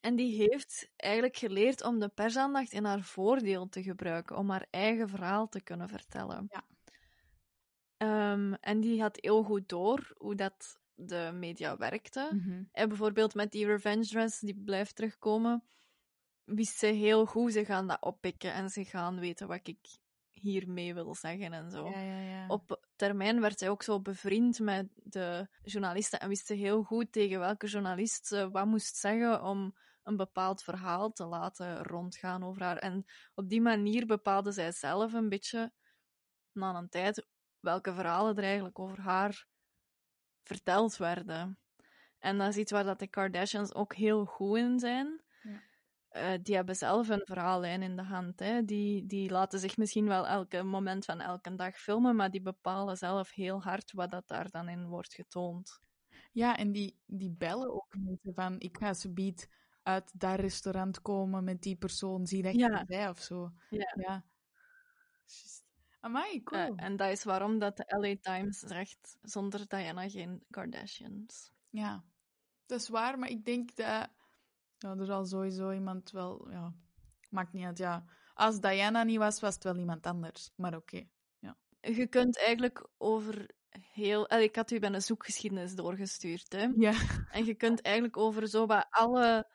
En 0.00 0.16
die 0.16 0.36
heeft 0.36 0.90
eigenlijk 0.96 1.36
geleerd 1.36 1.84
om 1.84 1.98
de 1.98 2.08
persaandacht 2.08 2.72
in 2.72 2.84
haar 2.84 3.02
voordeel 3.02 3.68
te 3.68 3.82
gebruiken, 3.82 4.36
om 4.36 4.50
haar 4.50 4.66
eigen 4.70 5.08
verhaal 5.08 5.48
te 5.48 5.62
kunnen 5.62 5.88
vertellen. 5.88 6.48
Ja. 6.50 6.64
Ehm, 7.96 8.52
en 8.52 8.80
die 8.80 9.00
had 9.00 9.18
heel 9.20 9.42
goed 9.42 9.68
door 9.68 10.12
hoe 10.16 10.34
dat 10.34 10.80
de 10.94 11.30
media 11.34 11.76
werkte. 11.76 12.30
Mhm. 12.32 12.62
En 12.72 12.88
bijvoorbeeld 12.88 13.34
met 13.34 13.50
die 13.52 13.66
revenge 13.66 14.06
dress, 14.06 14.40
die 14.40 14.62
blijft 14.64 14.96
terugkomen, 14.96 15.64
wist 16.44 16.78
ze 16.78 16.86
heel 16.86 17.26
goed, 17.26 17.52
ze 17.52 17.64
gaan 17.64 17.86
dat 17.86 18.02
oppikken 18.02 18.52
en 18.52 18.70
ze 18.70 18.84
gaan 18.84 19.18
weten 19.18 19.48
wat 19.48 19.68
ik 19.68 19.98
hiermee 20.30 20.94
wil 20.94 21.14
zeggen 21.14 21.52
en 21.52 21.70
zo. 21.70 21.88
Ja, 21.88 22.00
ja, 22.00 22.20
ja. 22.20 22.46
Op 22.48 22.86
termijn 22.96 23.40
werd 23.40 23.58
zij 23.58 23.68
ook 23.68 23.82
zo 23.82 24.00
bevriend 24.00 24.58
met 24.58 24.88
de 24.94 25.48
journalisten 25.62 26.20
en 26.20 26.28
wist 26.28 26.46
ze 26.46 26.54
heel 26.54 26.82
goed 26.82 27.12
tegen 27.12 27.38
welke 27.38 27.66
journalist 27.66 28.26
ze 28.26 28.50
wat 28.50 28.66
moest 28.66 28.96
zeggen 28.96 29.42
om 29.42 29.74
een 30.02 30.16
bepaald 30.16 30.62
verhaal 30.62 31.12
te 31.12 31.24
laten 31.24 31.82
rondgaan 31.82 32.44
over 32.44 32.62
haar. 32.62 32.76
En 32.76 33.04
op 33.34 33.48
die 33.48 33.60
manier 33.60 34.06
bepaalde 34.06 34.52
zij 34.52 34.72
zelf 34.72 35.12
een 35.12 35.28
beetje, 35.28 35.72
na 36.52 36.74
een 36.74 36.88
tijd, 36.88 37.26
welke 37.60 37.94
verhalen 37.94 38.36
er 38.36 38.44
eigenlijk 38.44 38.78
over 38.78 39.00
haar 39.00 39.46
verteld 40.42 40.96
werden. 40.96 41.58
En 42.18 42.38
dat 42.38 42.48
is 42.48 42.56
iets 42.56 42.72
waar 42.72 42.84
dat 42.84 42.98
de 42.98 43.06
Kardashians 43.06 43.74
ook 43.74 43.94
heel 43.94 44.24
goed 44.24 44.58
in 44.58 44.78
zijn. 44.78 45.22
Ja. 45.42 45.62
Eh, 46.08 46.38
die 46.42 46.54
hebben 46.54 46.76
zelf 46.76 47.08
een 47.08 47.24
verhaallijn 47.24 47.82
in 47.82 47.96
de 47.96 48.02
hand. 48.02 48.40
Hè. 48.40 48.64
Die, 48.64 49.06
die 49.06 49.30
laten 49.30 49.58
zich 49.58 49.76
misschien 49.76 50.06
wel 50.06 50.26
elke 50.26 50.62
moment 50.62 51.04
van 51.04 51.20
elke 51.20 51.54
dag 51.54 51.76
filmen, 51.76 52.16
maar 52.16 52.30
die 52.30 52.42
bepalen 52.42 52.96
zelf 52.96 53.30
heel 53.30 53.62
hard 53.62 53.92
wat 53.92 54.10
dat 54.10 54.28
daar 54.28 54.50
dan 54.50 54.68
in 54.68 54.86
wordt 54.86 55.14
getoond. 55.14 55.80
Ja, 56.32 56.56
en 56.56 56.72
die, 56.72 56.98
die 57.06 57.30
bellen 57.30 57.72
ook 57.72 57.94
mensen 57.98 58.34
van, 58.34 58.60
ik 58.60 58.76
ga 58.76 58.92
subiet 58.92 59.48
uit 59.90 60.20
dat 60.20 60.38
restaurant 60.38 61.02
komen 61.02 61.44
met 61.44 61.62
die 61.62 61.76
persoon, 61.76 62.26
zie 62.26 62.42
dat 62.42 62.52
je 62.52 62.58
Ja. 62.58 62.78
erbij 62.78 63.08
of 63.08 63.18
zo. 63.20 63.52
Ja. 63.70 63.94
Ja. 63.98 64.24
Amai, 66.00 66.42
cool. 66.42 66.60
Eh, 66.60 66.84
en 66.84 66.96
dat 66.96 67.10
is 67.10 67.24
waarom 67.24 67.58
dat 67.58 67.76
de 67.76 67.84
LA 67.86 68.16
Times 68.34 68.58
zegt, 68.58 69.18
zonder 69.22 69.68
Diana 69.68 70.08
geen 70.08 70.44
Kardashians. 70.50 71.52
Ja, 71.70 72.04
dat 72.66 72.80
is 72.80 72.88
waar, 72.88 73.18
maar 73.18 73.28
ik 73.28 73.44
denk 73.44 73.76
dat 73.76 74.08
ja, 74.78 74.96
er 74.96 75.04
zal 75.04 75.24
sowieso 75.26 75.70
iemand 75.72 76.10
wel, 76.10 76.50
ja, 76.50 76.72
maakt 77.30 77.52
niet 77.52 77.64
uit, 77.64 77.78
ja. 77.78 78.04
Als 78.34 78.60
Diana 78.60 79.02
niet 79.02 79.18
was, 79.18 79.40
was 79.40 79.54
het 79.54 79.64
wel 79.64 79.76
iemand 79.76 80.06
anders, 80.06 80.50
maar 80.56 80.76
oké. 80.76 81.08
Je 81.82 82.06
kunt 82.06 82.38
eigenlijk 82.38 82.88
over 82.98 83.50
heel... 83.70 84.28
Allee, 84.28 84.44
ik 84.44 84.56
had 84.56 84.70
u 84.70 84.78
bij 84.78 84.92
een 84.92 85.02
zoekgeschiedenis 85.02 85.74
doorgestuurd, 85.74 86.52
hè. 86.52 86.68
Ja. 86.76 86.92
En 87.30 87.44
je 87.44 87.54
kunt 87.54 87.80
eigenlijk 87.82 88.16
over 88.16 88.48
zo 88.48 88.66
bij 88.66 88.84
alle 88.90 89.50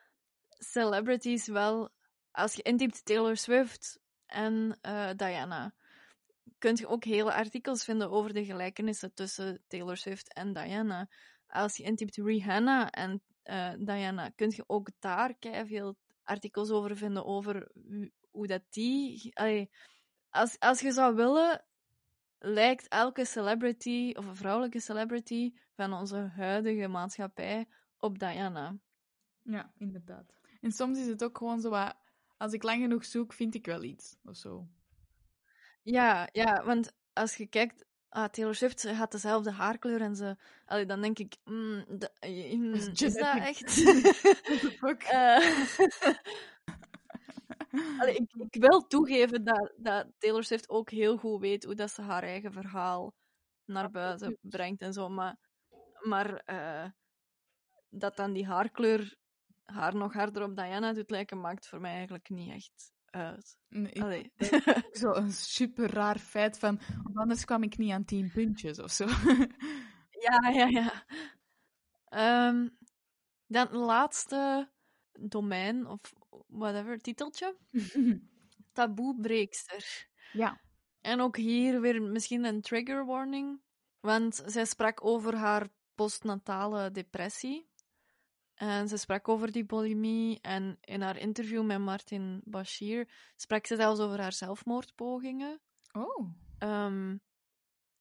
celebrities 0.58 1.46
wel, 1.46 1.90
als 2.30 2.54
je 2.54 2.62
intypt 2.62 3.04
Taylor 3.04 3.36
Swift 3.36 4.00
en 4.26 4.78
eh, 4.80 5.10
Diana, 5.16 5.74
kun 6.58 6.76
je 6.76 6.86
ook 6.86 7.04
hele 7.04 7.32
artikels 7.32 7.84
vinden 7.84 8.10
over 8.10 8.32
de 8.32 8.44
gelijkenissen 8.44 9.14
tussen 9.14 9.62
Taylor 9.66 9.96
Swift 9.96 10.34
en 10.34 10.52
Diana. 10.52 11.08
Als 11.46 11.76
je 11.76 11.82
intypt 11.82 12.16
Rihanna 12.16 12.90
en 12.90 13.22
eh, 13.42 13.72
Diana, 13.78 14.28
kun 14.28 14.52
je 14.56 14.64
ook 14.66 14.88
daar 14.98 15.34
veel 15.40 15.96
artikels 16.24 16.70
over 16.70 16.96
vinden 16.96 17.24
over 17.24 17.70
hoe- 18.30 18.46
dat 18.46 18.62
die. 18.70 19.32
als, 20.30 20.58
als 20.58 20.80
je 20.80 20.92
zou 20.92 21.14
willen, 21.14 21.64
lijkt 22.38 22.88
elke 22.88 23.24
celebrity 23.24 24.12
of 24.16 24.26
een 24.26 24.36
vrouwelijke 24.36 24.80
celebrity 24.80 25.52
van 25.74 25.92
onze 25.92 26.16
huidige 26.16 26.88
maatschappij 26.88 27.66
op 27.98 28.18
Diana. 28.18 28.78
Ja, 29.42 29.72
inderdaad. 29.78 30.34
En 30.60 30.72
soms 30.72 30.98
is 30.98 31.06
het 31.06 31.24
ook 31.24 31.38
gewoon 31.38 31.60
zo 31.60 31.70
wat, 31.70 31.96
als 32.36 32.52
ik 32.52 32.62
lang 32.62 32.80
genoeg 32.82 33.04
zoek, 33.04 33.32
vind 33.32 33.54
ik 33.54 33.66
wel 33.66 33.82
iets, 33.82 34.16
of 34.24 34.36
zo. 34.36 34.66
Ja, 35.82 36.28
ja, 36.32 36.64
want 36.64 36.92
als 37.12 37.36
je 37.36 37.46
kijkt, 37.46 37.84
ah, 38.08 38.28
Taylor 38.28 38.54
Swift 38.54 38.80
ze 38.80 38.92
had 38.92 39.12
dezelfde 39.12 39.50
haarkleur 39.50 40.00
en 40.00 40.16
ze, 40.16 40.36
allee, 40.64 40.86
dan 40.86 41.00
denk 41.00 41.18
ik, 41.18 41.36
mm, 41.44 41.84
de- 41.88 42.12
mm, 42.56 42.74
is 42.74 43.14
dat 43.14 43.36
echt? 43.36 43.74
Eh, 47.70 48.00
allee, 48.00 48.14
ik, 48.14 48.32
ik 48.50 48.60
wil 48.60 48.86
toegeven 48.86 49.44
dat, 49.44 49.72
dat 49.76 50.06
Taylor 50.18 50.44
Swift 50.44 50.68
ook 50.68 50.90
heel 50.90 51.16
goed 51.16 51.40
weet 51.40 51.64
hoe 51.64 51.74
dat 51.74 51.90
ze 51.90 52.02
haar 52.02 52.22
eigen 52.22 52.52
verhaal 52.52 53.14
naar 53.64 53.90
buiten 53.90 54.38
brengt 54.40 54.82
en 54.82 54.92
zo, 54.92 55.08
maar, 55.08 55.36
maar 56.02 56.36
eh, 56.36 56.90
dat 57.88 58.16
dan 58.16 58.32
die 58.32 58.46
haarkleur 58.46 59.16
haar 59.66 59.96
nog 59.96 60.12
harder 60.12 60.42
op 60.42 60.56
Diana 60.56 60.92
doet 60.92 61.10
lijken, 61.10 61.40
maakt 61.40 61.66
voor 61.66 61.80
mij 61.80 61.92
eigenlijk 61.92 62.28
niet 62.28 62.52
echt 62.52 62.92
uit. 63.10 63.58
Nee, 63.68 64.32
zo 64.92 65.12
een 65.12 65.32
super 65.32 65.90
raar 65.90 66.18
feit 66.18 66.58
van, 66.58 66.80
anders 67.14 67.44
kwam 67.44 67.62
ik 67.62 67.78
niet 67.78 67.92
aan 67.92 68.04
tien 68.04 68.30
puntjes 68.32 68.78
of 68.78 68.90
zo. 68.90 69.06
Ja, 70.18 70.48
ja, 70.48 70.66
ja. 70.66 71.04
Ehm, 72.04 72.68
dan 73.46 73.76
laatste 73.76 74.70
domein, 75.12 75.86
of 75.86 76.00
whatever, 76.46 76.98
titeltje. 76.98 77.56
Taboebreekster. 78.72 80.08
ja. 80.32 80.60
En 81.00 81.20
ook 81.20 81.36
hier 81.36 81.80
weer 81.80 82.02
misschien 82.02 82.44
een 82.44 82.60
trigger 82.60 83.04
warning. 83.04 83.60
Want 84.00 84.42
zij 84.46 84.64
sprak 84.64 85.04
over 85.04 85.34
haar 85.34 85.68
postnatale 85.94 86.90
depressie. 86.90 87.68
En 88.56 88.88
ze 88.88 88.96
sprak 88.96 89.28
over 89.28 89.52
die 89.52 89.64
bulimie. 89.64 90.38
En 90.40 90.78
in 90.80 91.02
haar 91.02 91.18
interview 91.18 91.64
met 91.64 91.78
Martin 91.78 92.40
Bashir 92.44 93.08
sprak 93.36 93.66
ze 93.66 93.76
zelfs 93.76 94.00
over 94.00 94.20
haar 94.20 94.32
zelfmoordpogingen. 94.32 95.60
Oh. 95.92 96.28
Ehm, 96.58 97.16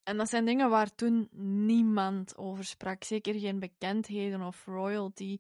en 0.04 0.18
dat 0.18 0.30
zijn 0.30 0.46
dingen 0.46 0.70
waar 0.70 0.96
toen 0.96 1.30
niemand 1.66 2.38
over 2.38 2.64
sprak. 2.64 3.04
Zeker 3.04 3.34
geen 3.34 3.60
bekendheden 3.60 4.42
of 4.42 4.66
royalty. 4.66 5.38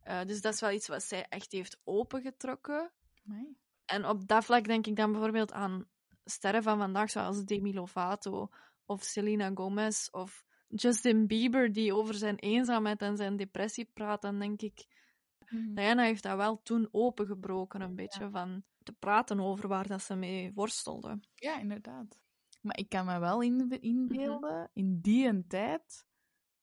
Eh, 0.00 0.24
dus 0.24 0.40
dat 0.40 0.54
is 0.54 0.60
wel 0.60 0.70
iets 0.70 0.88
wat 0.88 1.02
zij 1.02 1.26
echt 1.28 1.52
heeft 1.52 1.80
opengetrokken. 1.84 2.92
Amai. 3.26 3.56
En 3.84 4.06
op 4.06 4.28
dat 4.28 4.44
vlak 4.44 4.64
denk 4.64 4.86
ik 4.86 4.96
dan 4.96 5.12
bijvoorbeeld 5.12 5.52
aan 5.52 5.86
sterren 6.24 6.62
van 6.62 6.78
vandaag, 6.78 7.10
zoals 7.10 7.44
Demi 7.44 7.74
Lovato 7.74 8.48
of 8.84 9.02
Selena 9.02 9.50
Gomez 9.54 10.08
of 10.10 10.44
Justin 10.68 11.26
Bieber, 11.26 11.72
die 11.72 11.94
over 11.94 12.14
zijn 12.14 12.36
eenzaamheid 12.36 13.02
en 13.02 13.16
zijn 13.16 13.36
depressie 13.36 13.90
praat. 13.94 14.22
Dan 14.22 14.38
denk 14.38 14.62
ik, 14.62 14.86
Mhm. 15.48 15.74
Diana 15.74 16.02
heeft 16.02 16.22
dat 16.22 16.36
wel 16.36 16.62
toen 16.62 16.88
opengebroken, 16.90 17.80
een 17.80 17.94
beetje 17.94 18.30
van 18.30 18.64
te 18.82 18.92
praten 18.92 19.40
over 19.40 19.68
waar 19.68 19.86
dat 19.86 20.02
ze 20.02 20.14
mee 20.14 20.52
worstelde. 20.54 21.20
Ja, 21.34 21.58
inderdaad. 21.58 22.18
Maar 22.60 22.78
ik 22.78 22.88
kan 22.88 23.06
me 23.06 23.18
wel 23.18 23.40
in, 23.42 23.70
inbeelden, 23.80 24.70
in 24.72 25.00
die 25.00 25.26
een 25.28 25.46
tijd, 25.46 26.06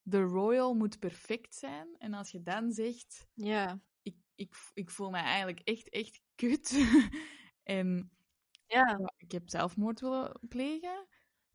de 0.01 0.21
royal 0.21 0.73
moet 0.73 0.99
perfect 0.99 1.55
zijn. 1.55 1.87
En 1.97 2.13
als 2.13 2.31
je 2.31 2.41
dan 2.41 2.71
zegt, 2.71 3.27
Ja. 3.33 3.79
ik 4.01 4.15
ik, 4.35 4.55
ik 4.73 4.89
voel 4.89 5.09
mij 5.09 5.21
eigenlijk 5.23 5.59
echt, 5.59 5.89
echt 5.89 6.21
kut. 6.35 6.69
en 7.63 8.11
ja, 8.67 8.99
ik 9.17 9.31
heb 9.31 9.49
zelfmoord 9.49 9.99
willen 9.99 10.39
plegen. 10.47 11.07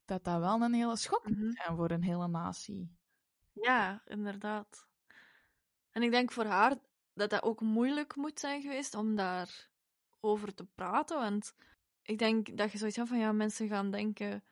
Dat 0.09 0.25
dat 0.25 0.41
wel 0.41 0.63
een 0.63 0.75
hele 0.75 0.97
schok 0.97 1.29
Mhm. 1.29 1.39
moet 1.45 1.55
zijn 1.55 1.77
voor 1.77 1.91
een 1.91 2.03
hele 2.03 2.29
natie. 2.29 2.97
Ja, 3.53 4.03
inderdaad. 4.05 4.87
En 5.91 6.03
ik 6.03 6.11
denk 6.11 6.33
voor 6.33 6.45
haar 6.45 6.77
dat 7.15 7.31
dat 7.31 7.43
ook 7.43 7.61
moeilijk 7.61 8.17
moet 8.17 8.41
zijn 8.41 8.63
geweest 8.63 8.95
om 8.95 9.17
daar 9.17 9.69
over 10.21 10.55
te 10.55 10.65
praten. 10.65 11.19
Want 11.19 11.55
ik 12.03 12.19
denk 12.19 12.57
dat 12.57 12.73
je 12.73 12.79
zoiets 12.79 12.97
hebt 12.97 13.09
van, 13.09 13.19
ja, 13.19 13.33
mensen 13.33 13.69
gaan 13.69 13.91
denken... 13.91 14.45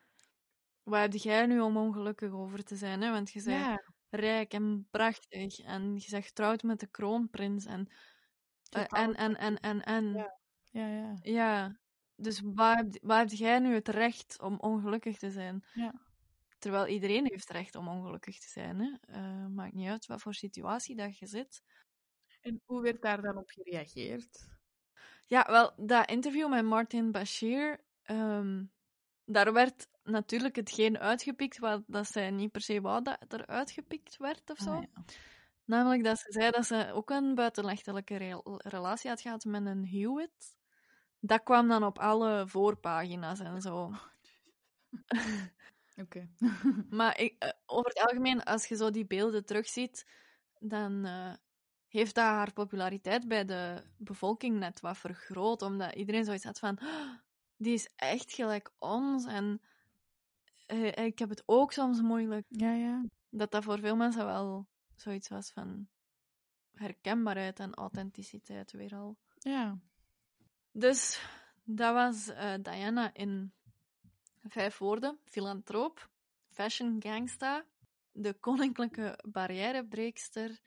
Wat 0.82 1.00
heb 1.00 1.12
jij 1.12 1.46
nu 1.46 1.60
om 1.60 1.76
ongelukkig 1.76 2.32
over 2.32 2.64
te 2.64 2.76
zijn? 2.76 3.00
Hè? 3.02 3.10
Want 3.10 3.30
je 3.32 3.42
bent 3.42 3.64
Ja, 3.64 3.82
rijk 4.10 4.52
en 4.52 4.86
prachtig. 4.90 5.58
En 5.60 5.94
je 5.94 6.06
bent 6.10 6.24
getrouwd 6.24 6.62
met 6.62 6.80
de 6.80 6.86
kroonprins. 6.86 7.64
En, 7.64 7.88
eh, 8.70 8.84
en, 8.88 9.14
en, 9.14 9.36
en, 9.36 9.60
en, 9.60 9.82
en. 9.84 10.12
Ja. 10.12 10.38
ja, 10.70 10.86
ja. 10.86 11.14
Ja, 11.22 11.76
dus 12.16 12.40
waar 12.44 12.76
heb, 12.76 12.98
waar 13.00 13.18
heb 13.18 13.30
jij 13.30 13.58
nu 13.58 13.74
het 13.74 13.88
recht 13.88 14.40
om 14.40 14.58
ongelukkig 14.58 15.18
te 15.18 15.30
zijn? 15.30 15.64
Ja. 15.72 15.92
Terwijl 16.58 16.86
iedereen 16.86 17.26
heeft 17.26 17.50
recht 17.50 17.74
om 17.74 17.88
ongelukkig 17.88 18.38
te 18.38 18.48
zijn. 18.48 18.80
Hè? 18.80 18.96
Eh, 19.00 19.46
maakt 19.46 19.74
niet 19.74 19.88
uit 19.88 20.06
wat 20.06 20.22
voor 20.22 20.34
situatie 20.34 20.96
dat 20.96 21.18
je 21.18 21.26
zit. 21.26 21.62
En 22.40 22.62
hoe 22.64 22.82
werd 22.82 23.02
daar 23.02 23.22
dan 23.22 23.36
op 23.36 23.48
gereageerd? 23.48 24.48
Ja, 25.26 25.46
wel, 25.50 25.72
dat 25.86 26.10
interview 26.10 26.48
met 26.48 26.64
Martin 26.64 27.12
Bashir, 27.12 27.84
ehm, 28.02 28.64
daar 29.24 29.52
werd 29.52 29.88
natuurlijk 30.02 30.56
hetgeen 30.56 30.98
uitgepikt 30.98 31.58
wat 31.58 31.82
dat 31.86 32.06
zij 32.06 32.30
niet 32.30 32.52
per 32.52 32.60
se 32.60 32.80
wou 32.80 33.02
dat 33.02 33.32
er 33.32 33.46
uitgepikt 33.46 34.16
werd 34.16 34.50
of 34.50 34.58
zo. 34.58 34.70
Ah, 34.70 34.82
ja. 34.82 35.04
Namelijk 35.64 36.04
dat 36.04 36.18
ze 36.18 36.32
zei 36.32 36.50
dat 36.50 36.66
ze 36.66 36.92
ook 36.92 37.10
een 37.10 37.34
buitenechtelijke 37.34 38.16
re- 38.16 38.40
relatie 38.56 39.10
had 39.10 39.20
gehad 39.20 39.44
met 39.44 39.66
een 39.66 39.86
Hewitt. 39.86 40.56
Dat 41.20 41.42
kwam 41.42 41.68
dan 41.68 41.84
op 41.84 41.98
alle 41.98 42.44
voorpagina's 42.46 43.40
en 43.40 43.60
zo. 43.60 43.92
Oké. 46.02 46.28
Maar 46.90 47.20
ik, 47.20 47.34
eh, 47.38 47.50
over 47.66 47.88
het 47.88 47.98
algemeen, 48.08 48.42
als 48.42 48.66
je 48.66 48.76
zo 48.76 48.90
die 48.90 49.06
beelden 49.06 49.44
terugziet, 49.44 50.06
dan 50.58 51.04
eh, 51.04 51.32
heeft 51.88 52.14
dat 52.14 52.24
haar 52.24 52.52
populariteit 52.52 53.28
bij 53.28 53.44
de 53.44 53.82
bevolking 53.96 54.58
net 54.58 54.80
wat 54.80 54.98
vergroot. 54.98 55.62
Omdat 55.62 55.94
iedereen 55.94 56.24
zoiets 56.24 56.44
had 56.44 56.58
van, 56.58 56.78
"Ah, 56.78 57.18
die 57.56 57.74
is 57.74 57.88
echt 57.96 58.32
gelijk 58.32 58.70
ons. 58.78 59.24
En 59.24 59.60
eh, 60.66 61.04
ik 61.06 61.18
heb 61.18 61.28
het 61.28 61.42
ook 61.46 61.72
soms 61.72 62.00
moeilijk. 62.00 62.46
ja, 62.48 62.72
ja. 62.72 63.04
Dat 63.30 63.50
dat 63.50 63.64
voor 63.64 63.78
veel 63.78 63.96
mensen 63.96 64.24
wel 64.24 64.66
zoiets 64.96 65.28
was 65.28 65.50
van 65.50 65.88
herkenbaarheid 66.72 67.60
en 67.60 67.74
authenticiteit 67.74 68.72
weer 68.72 68.94
al. 68.94 69.16
Ja. 69.38 69.78
Dus 70.78 71.20
dat 71.64 71.94
was 71.94 72.28
eh, 72.28 72.54
Diana 72.60 73.14
in 73.14 73.52
vijf 74.42 74.78
woorden: 74.78 75.18
filantroop, 75.24 76.10
fashion 76.48 76.96
gangsta, 77.02 77.64
de 78.12 78.34
koninklijke 78.34 79.18
barrièrebreekster, 79.28 80.60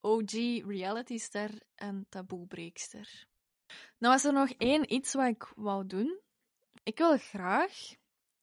OG 0.00 0.32
realityster 0.66 1.62
en 1.74 2.06
taboebreekster. 2.08 3.26
Nou 3.98 4.12
was 4.12 4.24
er 4.24 4.32
nog 4.32 4.50
één 4.50 4.92
iets 4.92 5.14
wat 5.14 5.26
ik 5.26 5.52
wou 5.56 5.86
doen. 5.86 6.20
Ik 6.82 6.98
wil 6.98 7.18
graag 7.18 7.94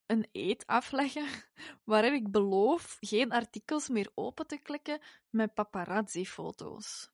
een 0.06 0.28
eet 0.32 0.68
afleggen 0.68 1.28
waarin 1.92 2.14
ik 2.14 2.32
beloof 2.32 2.98
geen 3.00 3.32
artikels 3.32 3.90
meer 3.90 4.12
open 4.16 4.48
te 4.48 4.58
klikken 4.58 5.02
met 5.30 5.54
paparazzi-foto's. 5.54 7.12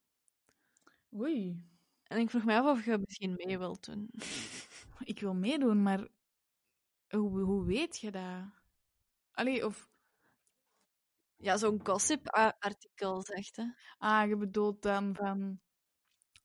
Oei. 1.14 1.76
En 2.08 2.18
ik 2.18 2.30
vroeg 2.30 2.44
me 2.44 2.54
af 2.54 2.66
of 2.78 2.84
je 2.84 2.98
misschien 2.98 3.34
mee 3.36 3.58
wilt 3.58 3.84
doen. 3.84 4.10
Ik 5.04 5.20
wil 5.20 5.34
meedoen, 5.34 5.82
maar 5.82 6.08
hoe, 7.08 7.40
hoe 7.40 7.64
weet 7.64 7.98
je 7.98 8.10
dat? 8.10 8.44
Allee, 9.30 9.66
of... 9.66 9.88
Ja, 11.36 11.56
zo'n 11.56 11.80
gossip-artikel, 11.82 13.22
zegt 13.22 13.56
hè. 13.56 13.64
Ah, 13.98 14.28
je 14.28 14.36
bedoelt 14.36 14.82
dan 14.82 15.14
van... 15.14 15.60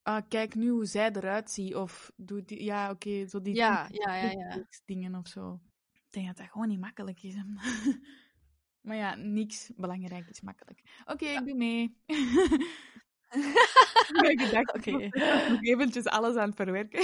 Ah, 0.02 0.22
kijk 0.28 0.54
nu 0.54 0.68
hoe 0.68 0.86
zij 0.86 1.10
eruit 1.10 1.50
ziet. 1.50 1.74
Of 1.74 2.12
doe 2.16 2.44
die... 2.44 2.64
Ja, 2.64 2.90
oké, 2.90 3.26
zo 3.26 3.40
die... 3.40 3.54
Ja, 3.54 3.88
ja, 3.90 4.14
ja, 4.14 4.30
ja. 4.30 4.66
dingen 4.84 5.14
of 5.14 5.28
zo. 5.28 5.60
Ik 5.92 6.10
denk 6.10 6.26
dat 6.26 6.36
dat 6.36 6.50
gewoon 6.50 6.68
niet 6.68 6.80
makkelijk 6.80 7.22
is. 7.22 7.34
maar 8.86 8.96
ja, 8.96 9.14
niks 9.14 9.72
belangrijk 9.76 10.28
is 10.28 10.40
makkelijk. 10.40 10.82
Oké, 11.04 11.26
ik 11.26 11.44
doe 11.44 11.54
mee. 11.54 11.96
ik 13.34 14.38
heb 14.38 14.48
gedacht, 14.48 14.74
Oké. 14.76 14.90
was 15.08 15.48
nog 15.48 15.62
eventjes 15.62 16.04
alles 16.04 16.36
aan 16.36 16.46
het 16.48 16.56
verwerken. 16.56 17.02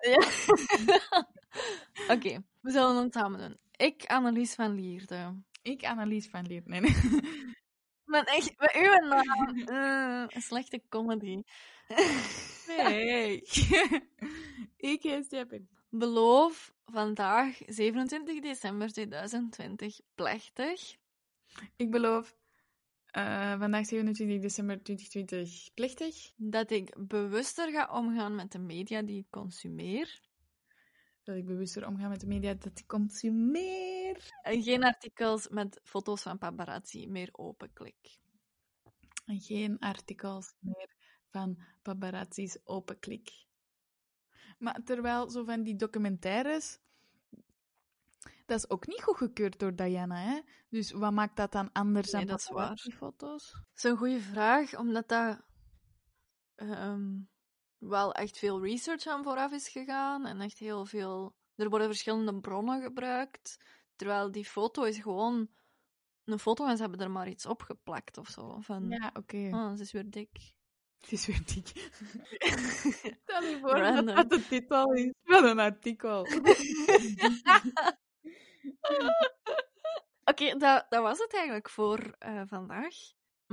Ja. 0.00 0.26
Oké, 2.14 2.42
we 2.60 2.70
zullen 2.70 2.96
het 2.96 3.12
samen 3.12 3.40
doen. 3.40 3.56
Ik, 3.76 4.04
Annelies 4.06 4.54
van 4.54 4.74
Lierde. 4.74 5.42
ik, 5.62 5.84
Annelies 5.84 6.28
van 6.28 6.46
Leer. 6.46 6.62
Nee, 6.64 6.80
nee. 6.80 6.94
Maar 8.04 8.24
echt, 8.24 8.54
uw 8.74 9.08
naam. 9.08 9.58
eh, 9.66 10.24
een 10.28 10.42
slechte 10.42 10.82
comedy. 10.88 11.42
Nee. 12.66 13.42
ik 14.92 15.02
heet 15.02 15.24
Steppen. 15.24 15.68
Beloof 15.90 16.72
vandaag, 16.84 17.58
27 17.66 18.40
december 18.40 18.92
2020, 18.92 20.00
plechtig. 20.14 20.96
Ik 21.76 21.90
beloof 21.90 22.36
eh, 23.12 23.58
vandaag 23.58 23.86
27 23.86 24.40
december 24.40 24.82
2020 24.82 25.74
plichtig. 25.74 26.32
dat 26.36 26.70
ik 26.70 26.94
bewuster 27.08 27.70
ga 27.70 27.98
omgaan 27.98 28.34
met 28.34 28.52
de 28.52 28.58
media 28.58 29.02
die 29.02 29.18
ik 29.18 29.30
consumeer. 29.30 30.20
Dat 31.22 31.36
ik 31.36 31.46
bewuster 31.46 31.86
omga 31.86 32.08
met 32.08 32.20
de 32.20 32.26
media 32.26 32.54
dat 32.54 32.78
ik 32.78 32.86
consumeer. 32.86 34.30
En 34.42 34.62
geen 34.62 34.84
artikels 34.84 35.48
met 35.48 35.80
foto's 35.84 36.22
van 36.22 36.38
paparazzi 36.38 37.06
meer 37.06 37.28
openklik. 37.32 38.18
En 39.26 39.40
geen 39.40 39.78
artikels 39.78 40.54
meer 40.58 40.94
van 41.30 41.62
paparazzi's 41.82 42.58
openklik. 42.64 43.46
Maar 44.58 44.82
terwijl 44.84 45.30
zo 45.30 45.44
van 45.44 45.62
die 45.62 45.76
documentaires, 45.76 46.78
dat 48.46 48.58
is 48.58 48.70
ook 48.70 48.86
niet 48.86 49.02
goedgekeurd 49.02 49.58
door 49.58 49.74
Diana, 49.74 50.16
hè? 50.16 50.40
Dus 50.68 50.92
wat 50.92 51.12
maakt 51.12 51.36
dat 51.36 51.52
dan 51.52 51.72
anders 51.72 52.10
Nee, 52.10 52.20
dan 52.20 52.30
dat 52.30 52.40
is 52.40 52.46
waar. 52.46 52.56
paparazzi-foto's? 52.56 53.50
Dat 53.52 53.62
is 53.74 53.82
een 53.82 53.96
goede 53.96 54.20
vraag, 54.20 54.76
omdat 54.78 55.08
dat 55.08 55.40
ehm, 56.54 57.18
wel 57.78 58.12
echt 58.14 58.38
veel 58.38 58.62
research 58.64 59.06
aan 59.06 59.22
vooraf 59.22 59.52
is 59.52 59.68
gegaan 59.68 60.26
en 60.26 60.40
echt 60.40 60.58
heel 60.58 60.84
veel. 60.84 61.34
Er 61.56 61.68
worden 61.68 61.86
verschillende 61.88 62.40
bronnen 62.40 62.82
gebruikt, 62.82 63.64
terwijl 63.96 64.30
die 64.30 64.44
foto 64.44 64.82
is 64.82 64.98
gewoon 64.98 65.48
een 66.24 66.38
foto 66.38 66.66
en 66.66 66.76
ze 66.76 66.82
hebben 66.82 67.00
er 67.00 67.10
maar 67.10 67.28
iets 67.28 67.46
opgeplakt 67.46 68.18
of 68.18 68.28
zo. 68.28 68.58
Van, 68.60 68.88
Ja, 68.88 69.10
oké. 69.14 69.48
oh, 69.52 69.72
ze 69.74 69.82
is 69.82 69.92
weer 69.92 70.10
dik. 70.10 70.52
Het 71.00 71.12
is 71.12 71.26
weer 71.26 71.42
dik. 71.54 71.68
Stel 73.22 73.42
je 73.42 73.58
voor 73.60 73.68
dat 73.70 73.78
Random. 73.78 74.14
dat 74.14 74.30
de 74.30 74.46
titel 74.48 74.92
is 74.92 75.12
van 75.22 75.44
een 75.44 75.58
artikel. 75.58 76.26
Oké, 80.30 80.56
dat, 80.56 80.86
dat 80.88 81.02
was 81.02 81.18
het 81.18 81.34
eigenlijk 81.34 81.70
voor 81.70 82.14
eh, 82.18 82.42
vandaag. 82.46 82.94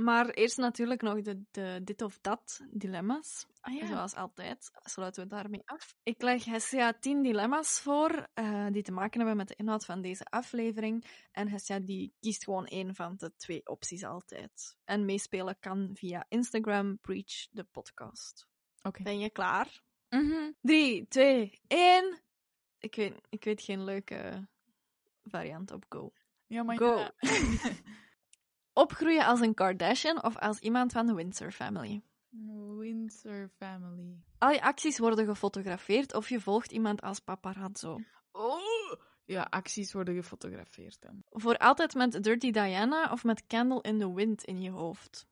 Maar 0.00 0.30
eerst 0.30 0.56
natuurlijk 0.56 1.02
nog 1.02 1.20
de, 1.22 1.42
de 1.50 1.80
dit 1.84 2.02
of 2.02 2.18
dat 2.20 2.60
dilemma's. 2.70 3.46
Ah 3.60 3.86
Zoals 3.86 4.14
altijd 4.14 4.70
sluiten 4.82 5.22
we 5.22 5.28
daarmee 5.28 5.62
af. 5.64 5.94
Ik 6.02 6.22
leg 6.22 6.44
Hessia 6.44 6.92
10 6.92 7.22
dilemma's 7.22 7.80
voor 7.80 8.28
eh, 8.34 8.66
die 8.70 8.82
te 8.82 8.92
maken 8.92 9.18
hebben 9.18 9.36
met 9.36 9.48
de 9.48 9.54
inhoud 9.56 9.84
van 9.84 10.00
deze 10.00 10.24
aflevering. 10.24 11.04
En 11.32 11.48
Hessia 11.48 11.78
die 11.78 12.14
kiest 12.20 12.44
gewoon 12.44 12.66
één 12.66 12.94
van 12.94 13.16
de 13.16 13.36
twee 13.36 13.66
opties 13.66 14.04
altijd. 14.04 14.76
En 14.84 15.04
meespelen 15.04 15.58
kan 15.58 15.90
via 15.94 16.26
Instagram 16.28 16.98
Preach 16.98 17.48
the 17.52 17.64
podcast. 17.64 18.46
Oké. 18.82 19.02
Ben 19.02 19.18
je 19.18 19.30
klaar? 19.30 19.82
Mhm. 20.08 20.50
3, 20.60 21.08
2, 21.08 21.60
1. 21.66 22.22
Ik 22.78 22.94
weet, 22.94 23.20
ik 23.28 23.44
weet 23.44 23.62
geen 23.62 23.84
leuke 23.84 24.48
variant 25.24 25.70
op 25.70 25.84
Go. 25.88 26.12
Ja, 26.46 26.62
maar 26.62 26.76
Go. 26.76 26.96
ja. 26.96 27.12
Opgroeien 28.72 29.26
als 29.26 29.40
een 29.40 29.54
Kardashian 29.54 30.22
of 30.22 30.36
als 30.36 30.58
iemand 30.58 30.92
van 30.92 31.06
de 31.06 31.14
Windsor 31.14 31.52
family. 31.52 32.02
Windsor 32.78 33.48
Family. 33.48 34.22
Al 34.38 34.50
je 34.50 34.62
acties 34.62 34.98
worden 34.98 35.24
gefotografeerd 35.24 36.14
of 36.14 36.28
je 36.28 36.40
volgt 36.40 36.72
iemand 36.72 37.00
als 37.00 37.20
paparazzo. 37.20 38.00
Oh! 38.32 38.92
Ja, 39.24 39.46
acties 39.50 39.92
worden 39.92 40.14
gefotografeerd 40.14 41.00
dan. 41.00 41.22
Voor 41.30 41.56
altijd 41.56 41.94
met 41.94 42.22
Dirty 42.22 42.50
Diana 42.50 43.12
of 43.12 43.24
met 43.24 43.46
Candle 43.46 43.82
in 43.82 43.98
the 43.98 44.14
Wind 44.14 44.44
in 44.44 44.60
je 44.60 44.70
hoofd. 44.70 45.28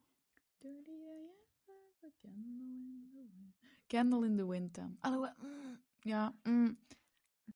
Candle 3.87 4.27
in 4.27 4.37
the 4.37 4.47
wind 4.47 4.75
dan. 4.75 4.97
Alhoewel, 5.01 5.35
mm, 5.39 5.81
ja. 6.01 6.35
mm. 6.43 6.79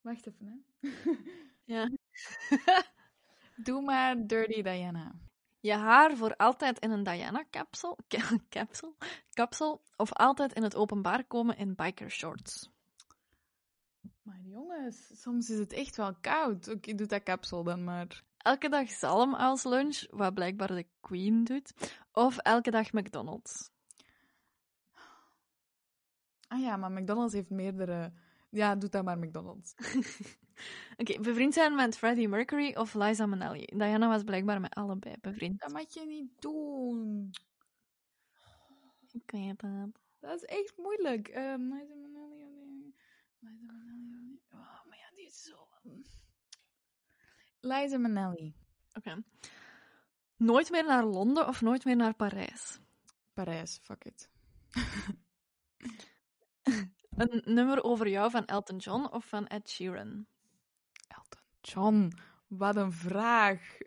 Wacht 0.01 0.27
even, 0.27 0.47
hè. 0.47 0.89
Ja. 1.65 1.91
Doe 3.65 3.83
maar 3.83 4.27
Dirty 4.27 4.63
Diana. 4.63 5.13
Je 5.61 5.73
haar 5.73 6.17
voor 6.17 6.37
altijd 6.37 6.79
in 6.79 6.91
een 6.91 7.03
Diana-capsule 7.03 7.97
capsule, 8.49 8.95
capsule, 9.33 9.81
of 9.97 10.13
altijd 10.13 10.53
in 10.53 10.63
het 10.63 10.77
openbaar 10.77 11.25
komen 11.25 11.57
in 11.57 11.75
biker 11.75 12.11
shorts. 12.11 12.71
Maar 14.23 14.41
jongens, 14.41 15.21
soms 15.21 15.51
is 15.51 15.59
het 15.59 15.73
echt 15.73 15.97
wel 15.97 16.15
koud. 16.21 16.69
Oké, 16.69 16.95
doe 16.95 17.07
dat 17.07 17.23
kapsel 17.23 17.63
dan 17.63 17.85
maar. 17.85 18.23
Elke 18.37 18.69
dag 18.69 18.91
zalm 18.91 19.35
als 19.35 19.65
lunch, 19.65 20.07
wat 20.11 20.35
blijkbaar 20.35 20.75
de 20.75 20.87
queen 21.01 21.45
doet. 21.45 21.73
Of 22.13 22.39
elke 22.39 22.71
dag 22.71 22.93
McDonald's. 22.93 23.71
Ah 26.49 26.61
ja, 26.61 26.77
maar 26.77 26.93
McDonald's 26.93 27.35
heeft 27.35 27.51
meerdere... 27.51 28.13
Ja, 28.51 28.77
doe 28.77 28.89
dat 28.89 29.05
maar 29.05 29.19
McDonald's. 29.19 29.75
Oké, 30.97 31.21
bevriend 31.21 31.55
zijn 31.55 31.75
met 31.75 31.99
Freddie 31.99 32.29
Mercury 32.29 32.75
of 32.75 32.95
Liza 32.95 33.27
Minnelli. 33.27 33.65
Diana 33.65 34.09
was 34.09 34.23
blijkbaar 34.23 34.61
met 34.61 34.75
allebei 34.75 35.15
bevriend. 35.21 35.61
Dat 35.61 35.73
mag 35.73 35.95
je 35.95 36.07
niet 36.07 36.41
doen. 36.41 37.31
Ik 39.13 39.31
weet 39.31 39.61
het. 39.61 40.01
Dat 40.21 40.35
is 40.35 40.45
echt 40.45 40.77
moeilijk. 40.77 41.29
Um, 41.29 41.73
Liza 41.73 41.95
Minnelli... 41.95 42.95
Liza 43.39 43.73
Minnelli... 43.73 44.41
Oh, 44.53 44.85
maar 44.85 44.99
ja, 44.99 45.15
die 45.15 45.27
is 45.27 45.43
zo... 45.43 45.69
Liza 47.61 47.99
Minnelli. 47.99 48.55
Oké. 48.93 49.23
Nooit 50.37 50.71
meer 50.71 50.85
naar 50.85 51.05
Londen 51.05 51.49
of 51.49 51.61
nooit 51.61 51.85
meer 51.85 51.97
naar 51.97 52.15
Parijs? 52.15 52.79
Parijs, 53.33 53.79
fuck 53.83 54.05
it. 54.05 54.31
Een 57.17 57.43
nummer 57.45 57.83
over 57.83 58.09
jou 58.09 58.31
van 58.31 58.45
Elton 58.45 58.77
John 58.77 59.05
of 59.05 59.25
van 59.25 59.47
Ed 59.47 59.71
Sheeran? 59.71 60.27
John, 61.63 62.13
wat 62.47 62.77
een 62.77 62.93
vraag. 62.93 63.77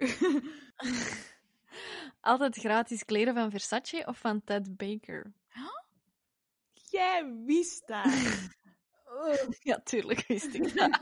Altijd 2.22 2.56
gratis 2.56 3.06
kleren 3.06 3.34
van 3.34 3.52
Versace 3.52 4.04
of 4.06 4.18
van 4.18 4.44
Ted 4.44 4.78
Baker? 4.78 5.34
Jij 6.74 7.34
wist 7.46 7.88
dat. 7.88 8.06
Ja, 9.60 9.80
tuurlijk 9.84 10.28
wist 10.28 10.54
ik 10.54 10.76
dat. 10.76 11.00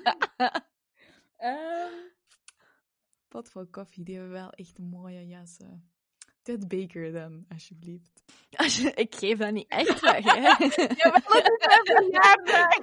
um, 1.39 2.11
wat 3.29 3.49
voor 3.49 3.67
koffie, 3.67 4.03
die 4.03 4.15
hebben 4.15 4.33
wel 4.33 4.49
echt 4.49 4.79
mooie 4.79 5.27
jassen. 5.27 5.91
Ted 6.41 6.67
Baker 6.67 7.11
dan, 7.11 7.45
alsjeblieft. 7.49 8.23
Als 8.51 8.77
je, 8.77 8.91
ik 8.93 9.15
geef 9.15 9.37
dat 9.37 9.51
niet 9.51 9.67
echt 9.67 9.99
weg, 9.99 10.23
hè? 10.23 10.39
Ja, 10.39 11.09
maar 11.09 11.23
dat 11.27 11.45
is 11.45 11.67
mijn 11.67 11.85
verjaardag. 11.85 12.77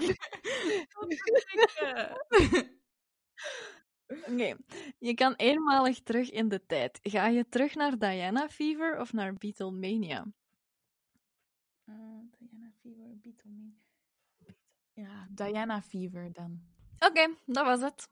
Oké, 4.11 4.57
je 4.99 5.15
kan 5.15 5.35
eenmalig 5.35 6.01
terug 6.03 6.31
in 6.31 6.49
de 6.49 6.67
tijd. 6.67 6.99
Ga 7.03 7.27
je 7.27 7.49
terug 7.49 7.75
naar 7.75 7.99
Diana 7.99 8.49
Fever 8.49 9.01
of 9.01 9.13
naar 9.13 9.35
Beatlemania? 9.35 10.27
Uh, 11.87 11.97
Diana 12.39 12.73
Fever, 12.81 13.19
Beatlemania. 13.21 13.75
Ja, 14.93 15.27
Diana 15.31 15.83
Fever 15.83 16.33
dan. 16.33 16.61
Oké, 16.99 17.35
dat 17.47 17.65
was 17.65 17.81
het. 17.81 18.09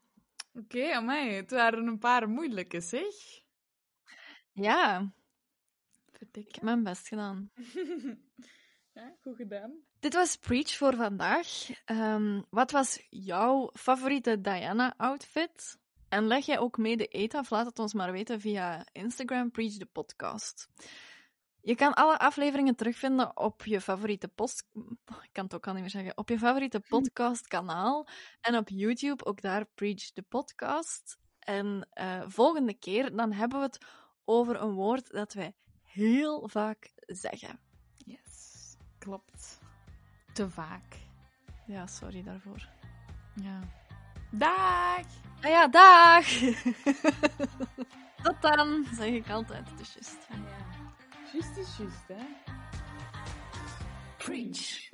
Oké, 0.52 0.76
okay, 0.76 0.92
amai, 0.92 1.30
het 1.30 1.50
waren 1.50 1.86
een 1.86 1.98
paar 1.98 2.28
moeilijke, 2.28 2.80
zeg. 2.80 3.14
Ja. 4.52 5.12
Verdikken. 6.10 6.48
Ik 6.48 6.54
heb 6.54 6.64
mijn 6.64 6.82
best 6.82 7.08
gedaan. 7.08 7.50
ja, 8.94 9.16
goed 9.22 9.36
gedaan. 9.36 9.72
Dit 10.00 10.14
was 10.14 10.36
Preach 10.36 10.76
voor 10.76 10.94
vandaag. 10.94 11.68
Um, 11.86 12.44
wat 12.50 12.70
was 12.70 13.06
jouw 13.10 13.70
favoriete 13.74 14.40
Diana-outfit? 14.40 15.78
En 16.08 16.26
leg 16.26 16.46
jij 16.46 16.58
ook 16.58 16.76
mee 16.76 16.96
de 16.96 17.08
eet 17.10 17.34
af? 17.34 17.50
Laat 17.50 17.66
het 17.66 17.78
ons 17.78 17.94
maar 17.94 18.12
weten 18.12 18.40
via 18.40 18.86
Instagram, 18.92 19.50
Preach 19.50 19.72
the 19.72 19.86
Podcast. 19.86 20.68
Je 21.60 21.74
kan 21.74 21.94
alle 21.94 22.18
afleveringen 22.18 22.74
terugvinden 22.74 23.36
op 23.36 23.64
je 23.64 23.80
favoriete 23.80 24.28
post... 24.28 24.68
Ik 25.04 25.28
kan 25.32 25.44
het 25.44 25.54
ook 25.54 25.66
al 25.66 25.72
niet 25.72 25.80
meer 25.80 25.90
zeggen. 25.90 26.16
Op 26.16 26.28
je 26.28 26.38
favoriete 26.38 26.80
podcastkanaal. 26.80 28.08
En 28.40 28.56
op 28.56 28.68
YouTube, 28.68 29.24
ook 29.24 29.40
daar 29.40 29.66
Preach 29.74 30.10
the 30.12 30.22
Podcast. 30.22 31.18
En 31.38 31.88
uh, 32.00 32.22
volgende 32.26 32.74
keer, 32.74 33.16
dan 33.16 33.32
hebben 33.32 33.58
we 33.58 33.64
het 33.64 33.84
over 34.24 34.60
een 34.60 34.72
woord 34.72 35.10
dat 35.10 35.32
wij 35.32 35.54
heel 35.82 36.48
vaak 36.48 36.92
zeggen. 37.06 37.60
Yes, 37.94 38.76
klopt. 38.98 39.60
Te 40.32 40.50
vaak. 40.50 40.96
Ja, 41.66 41.86
sorry 41.86 42.22
daarvoor. 42.22 42.68
Ja. 43.34 43.77
Dag! 44.30 45.04
Ah 45.42 45.50
ja, 45.50 45.68
dag! 45.68 46.26
Tot 48.22 48.42
dan, 48.42 48.86
zeg 48.92 49.08
ik 49.08 49.30
altijd. 49.30 49.70
Het 49.70 49.80
is 49.80 49.94
juist. 49.94 50.18
Ah 50.30 50.36
ja. 50.36 50.66
Juist 51.32 51.56
is 51.56 51.76
juist, 51.76 52.08
hè? 52.08 52.24
Preach. 54.16 54.88